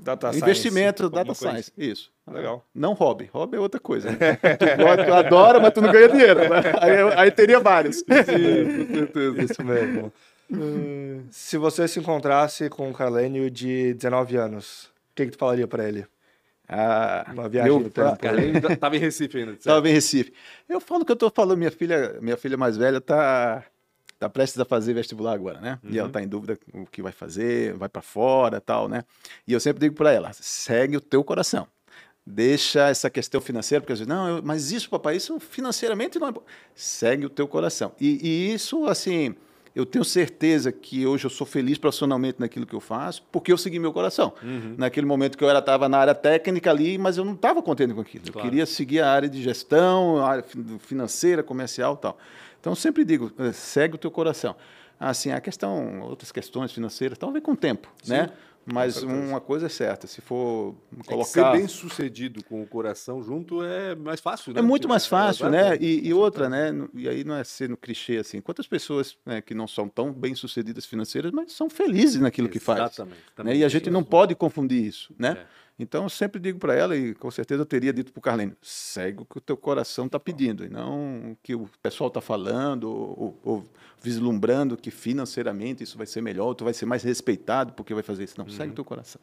Data 0.01 0.35
investimento, 0.35 1.03
science, 1.03 1.13
data 1.13 1.19
alguma 1.19 1.35
coisa. 1.35 1.51
science. 1.51 1.71
Isso. 1.77 2.11
Legal. 2.31 2.65
Não 2.73 2.93
hobby. 2.93 3.29
Hobby 3.33 3.57
é 3.57 3.59
outra 3.59 3.79
coisa. 3.79 4.09
Né? 4.11 4.17
tu, 4.57 4.83
gosta, 4.83 5.05
tu 5.05 5.13
adora, 5.13 5.59
mas 5.59 5.73
tu 5.73 5.81
não 5.81 5.91
ganha 5.91 6.09
dinheiro. 6.09 6.39
né? 6.41 6.61
Aí, 6.79 6.97
aí 7.17 7.31
teria 7.31 7.59
vários. 7.59 8.01
com 8.03 8.13
certeza. 8.13 9.43
Isso 9.43 9.63
mesmo. 9.63 10.11
Se 11.31 11.57
você 11.57 11.87
se 11.87 11.99
encontrasse 11.99 12.69
com 12.69 12.89
um 12.89 12.93
Carlênio 12.93 13.51
de 13.51 13.93
19 13.93 14.35
anos, 14.37 14.85
o 14.85 15.15
que, 15.15 15.25
que 15.25 15.31
tu 15.31 15.37
falaria 15.37 15.67
pra 15.67 15.87
ele? 15.87 16.05
Ah, 16.67 17.25
Uma 17.33 17.49
viagem 17.49 17.83
tempo. 17.89 18.17
Carlinhos 18.19 18.77
tava 18.79 18.95
em 18.95 18.99
Recife 18.99 19.37
ainda. 19.37 19.51
certo? 19.57 19.59
Estava 19.59 19.89
em 19.89 19.93
Recife. 19.93 20.33
Eu 20.67 20.79
falo 20.79 21.03
que 21.03 21.11
eu 21.11 21.15
estou 21.15 21.31
falando, 21.35 21.57
minha 21.57 21.71
filha, 21.71 22.17
minha 22.21 22.37
filha 22.37 22.57
mais 22.57 22.77
velha 22.77 23.01
está 24.19 24.27
tá 24.27 24.29
prestes 24.29 24.59
a 24.59 24.65
fazer 24.65 24.93
vestibular 24.93 25.31
agora, 25.33 25.61
né? 25.61 25.79
E 25.83 25.97
ela 25.97 26.09
está 26.09 26.21
em 26.21 26.27
dúvida 26.27 26.57
o 26.73 26.85
que 26.85 27.01
vai 27.01 27.13
fazer, 27.13 27.73
vai 27.75 27.87
para 27.87 28.01
fora, 28.01 28.59
tal, 28.59 28.89
né? 28.89 29.03
E 29.47 29.53
eu 29.53 29.59
sempre 29.61 29.79
digo 29.79 29.95
para 29.95 30.11
ela, 30.11 30.31
segue 30.33 30.97
o 30.97 31.01
teu 31.01 31.23
coração. 31.23 31.65
Deixa 32.25 32.89
essa 32.89 33.09
questão 33.09 33.41
financeira, 33.41 33.81
porque 33.81 33.93
às 33.93 33.99
vezes, 33.99 34.07
não, 34.13 34.27
eu- 34.37 34.43
mas 34.43 34.71
isso, 34.71 34.89
papai, 34.89 35.15
isso 35.15 35.39
financeiramente 35.39 36.19
não 36.19 36.27
é 36.27 36.31
bom. 36.31 36.43
Segue 36.75 37.25
o 37.25 37.29
teu 37.29 37.47
coração. 37.47 37.93
E, 37.99 38.19
e 38.21 38.53
isso, 38.53 38.85
assim, 38.85 39.33
eu 39.73 39.83
tenho 39.85 40.03
certeza 40.05 40.71
que 40.71 41.07
hoje 41.07 41.25
eu 41.25 41.29
sou 41.29 41.47
feliz 41.47 41.77
profissionalmente 41.79 42.39
naquilo 42.39 42.67
que 42.67 42.75
eu 42.75 42.79
faço, 42.81 43.23
porque 43.31 43.51
eu 43.51 43.57
segui 43.57 43.79
meu 43.79 43.91
coração. 43.93 44.33
Naquele 44.77 45.07
momento 45.07 45.37
que 45.37 45.43
eu 45.43 45.49
era 45.49 45.59
estava 45.59 45.89
na 45.89 45.97
área 45.97 46.13
técnica 46.13 46.69
ali, 46.69 46.97
mas 46.99 47.17
eu 47.17 47.25
não 47.25 47.33
estava 47.33 47.63
contente 47.63 47.93
com 47.95 48.01
aquilo. 48.01 48.25
Claro. 48.25 48.39
Eu 48.47 48.51
queria 48.51 48.65
seguir 48.65 48.99
a 48.99 49.09
área 49.11 49.29
de 49.29 49.41
gestão, 49.41 50.17
a 50.17 50.29
área 50.29 50.43
fin- 50.43 50.77
financeira, 50.79 51.41
comercial, 51.41 51.95
tal. 51.97 52.17
Então 52.59 52.71
eu 52.73 52.75
sempre 52.75 53.03
digo, 53.05 53.31
eh, 53.37 53.51
segue 53.51 53.95
o 53.95 53.97
teu 53.97 54.11
coração. 54.11 54.55
Assim, 54.99 55.31
a 55.31 55.39
questão, 55.39 56.01
outras 56.01 56.31
questões 56.31 56.73
financeiras, 56.73 57.17
talvez 57.17 57.43
com 57.43 57.53
o 57.53 57.55
tempo, 57.57 57.87
né? 58.05 58.29
Mas 58.71 59.01
uma 59.01 59.39
coisa 59.41 59.65
é 59.65 59.69
certa, 59.69 60.05
se 60.05 60.21
for 60.21 60.75
É 60.99 61.03
colocar 61.03 61.25
ser 61.25 61.57
bem 61.57 61.67
sucedido 61.67 62.43
com 62.43 62.61
o 62.61 62.67
coração 62.67 63.23
junto 63.23 63.63
é 63.63 63.95
mais 63.95 64.19
fácil, 64.19 64.53
né? 64.53 64.59
é 64.59 64.61
muito 64.61 64.87
mais 64.87 65.07
fácil, 65.07 65.47
É, 65.47 65.49
né? 65.49 65.77
E, 65.79 66.07
e 66.07 66.13
outra, 66.13 66.47
né? 66.49 66.71
no- 66.71 66.89
E 66.93 67.07
aí 67.09 67.23
não 67.23 67.33
é 67.35 67.43
ser 67.43 67.67
no 67.69 67.77
clichê 67.77 68.17
assim. 68.17 68.41
Quantas 68.41 68.67
pessoas 68.67 69.17
né, 69.25 69.41
que 69.41 69.55
não 69.55 69.67
são 69.67 69.87
tão 69.89 70.11
bem 70.13 70.35
sucedidas 70.35 70.85
financeiras, 70.85 71.31
mas 71.31 71.53
são 71.53 71.67
felizes 71.69 72.21
naquilo 72.21 72.47
que 72.49 72.59
faz. 72.59 72.79
Exatamente. 72.79 73.21
Né? 73.43 73.55
E 73.55 73.63
a 73.63 73.69
gente 73.69 73.89
não 73.89 74.03
pode 74.03 74.35
confundir 74.35 74.83
isso, 74.83 75.15
né? 75.17 75.29
É. 75.39 75.45
Então 75.79 76.03
eu 76.03 76.09
sempre 76.09 76.41
digo 76.41 76.59
para 76.59 76.75
ela, 76.75 76.95
e 76.95 77.13
com 77.15 77.31
certeza 77.31 77.61
eu 77.61 77.65
teria 77.65 77.93
dito 77.93 78.11
para 78.11 78.19
o 78.19 78.21
Carlene, 78.21 78.53
segue 78.61 79.21
o 79.21 79.25
que 79.25 79.37
o 79.37 79.41
teu 79.41 79.55
coração 79.55 80.07
está 80.07 80.19
pedindo, 80.19 80.65
e 80.65 80.69
não 80.69 81.31
o 81.31 81.37
que 81.41 81.55
o 81.55 81.69
pessoal 81.81 82.09
está 82.09 82.19
falando, 82.19 82.83
ou, 82.89 83.39
ou- 83.43 83.65
vislumbrando 84.01 84.75
que 84.77 84.91
financeiramente 84.91 85.83
isso 85.83 85.97
vai 85.97 86.05
ser 86.07 86.21
melhor, 86.21 86.53
tu 86.53 86.63
vai 86.65 86.73
ser 86.73 86.85
mais 86.85 87.03
respeitado 87.03 87.73
porque 87.73 87.93
vai 87.93 88.03
fazer 88.03 88.23
isso. 88.25 88.35
Não, 88.37 88.45
Uhum. 88.45 88.51
segue 88.51 88.71
o 88.71 88.75
teu 88.75 88.85
coração. 88.85 89.21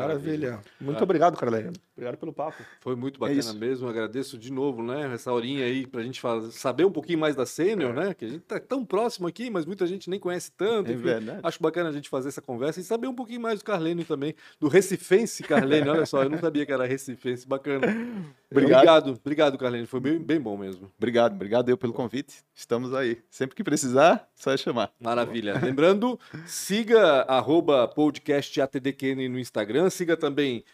Maravilha. 0.00 0.60
Muito 0.80 1.00
Ah. 1.00 1.02
obrigado, 1.02 1.36
Carlênio. 1.36 1.72
Obrigado 1.96 2.16
pelo 2.18 2.32
papo. 2.32 2.62
Foi 2.80 2.96
muito 2.96 3.16
É 3.16 3.20
bacana 3.20 3.38
isso. 3.40 3.56
mesmo. 3.58 3.88
Agradeço 3.88 4.36
de 4.36 4.52
novo, 4.52 4.82
né? 4.82 5.12
Essa 5.14 5.32
horinha 5.32 5.64
aí 5.64 5.86
pra 5.86 6.02
gente 6.02 6.20
fa- 6.20 6.40
saber 6.50 6.84
um 6.84 6.90
pouquinho 6.90 7.18
mais 7.18 7.36
da 7.36 7.46
Sênior, 7.46 7.90
É. 7.96 8.06
né? 8.06 8.14
Que 8.14 8.24
a 8.24 8.28
gente 8.28 8.40
tá 8.40 8.58
tão 8.58 8.84
próximo 8.84 9.26
aqui, 9.28 9.48
mas 9.50 9.64
muita 9.64 9.86
gente 9.86 10.10
nem 10.10 10.18
conhece 10.18 10.50
tanto. 10.52 10.90
É 10.90 10.94
verdade. 10.94 11.40
Acho 11.42 11.62
bacana 11.62 11.88
a 11.88 11.92
gente 11.92 12.08
fazer 12.08 12.28
essa 12.28 12.42
conversa 12.42 12.80
e 12.80 12.82
saber 12.84 13.06
um 13.06 13.14
pouquinho 13.14 13.40
mais 13.40 13.60
do 13.60 13.64
Carlênio 13.64 14.04
também, 14.04 14.34
do 14.58 14.66
Recifense 14.68 15.42
Carlênio. 15.44 15.92
Olha 15.92 16.06
só, 16.06 16.22
eu 16.24 16.30
não 16.30 16.38
sabia 16.38 16.66
que 16.66 16.72
era 16.72 16.84
Recifense. 16.84 17.46
Bacana. 17.46 17.86
Obrigado. 18.58 18.78
Obrigado, 18.78 19.08
obrigado 19.20 19.58
Carlênio. 19.58 19.86
Foi 19.86 20.00
bem, 20.00 20.18
bem 20.18 20.40
bom 20.40 20.56
mesmo. 20.56 20.90
Obrigado, 20.96 21.34
obrigado 21.34 21.68
eu 21.68 21.76
pelo 21.76 21.92
convite. 21.92 22.36
Estamos 22.54 22.94
aí. 22.94 23.18
Sempre 23.30 23.56
que 23.56 23.64
precisar, 23.64 24.28
só 24.34 24.52
é 24.52 24.56
chamar. 24.56 24.92
Maravilha. 25.00 25.58
Lembrando, 25.60 26.18
siga 26.46 27.22
arroba 27.22 27.88
podcast 27.88 28.60
ATDQN 28.60 29.28
no 29.28 29.38
Instagram, 29.38 29.90
siga 29.90 30.16
também 30.16 30.64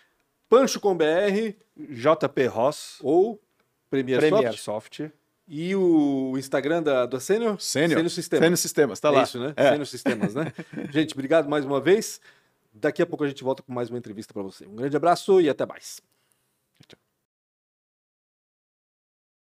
Pancho 0.49 0.81
com 0.81 0.97
BR 0.97 1.55
JP 1.76 2.47
Ross, 2.47 2.99
ou 3.03 3.41
Premier, 3.89 4.18
Premier 4.18 4.53
Soft. 4.53 4.97
Soft. 4.99 5.11
E 5.47 5.74
o 5.74 6.35
Instagram 6.39 6.83
da, 6.83 7.07
da 7.07 7.18
Sênior? 7.18 7.61
Sênior. 7.61 7.99
Sênior 7.99 8.11
Sistemas. 8.11 8.45
Sênior 8.45 8.57
Sistemas, 8.57 9.01
tá 9.01 9.09
é 9.09 9.11
lá. 9.11 9.22
isso, 9.22 9.41
né? 9.41 9.53
É. 9.57 9.70
Sênior 9.70 9.87
Sistemas, 9.87 10.35
né? 10.35 10.53
Gente, 10.93 11.12
obrigado 11.14 11.49
mais 11.49 11.64
uma 11.64 11.81
vez. 11.81 12.20
Daqui 12.72 13.03
a 13.03 13.07
pouco 13.07 13.24
a 13.24 13.28
gente 13.28 13.43
volta 13.43 13.62
com 13.62 13.72
mais 13.72 13.91
uma 13.91 13.99
entrevista 13.99 14.33
para 14.33 14.43
você. 14.43 14.64
Um 14.66 14.76
grande 14.76 14.97
abraço 14.97 15.41
e 15.41 15.49
até 15.49 15.66
mais. 15.66 16.01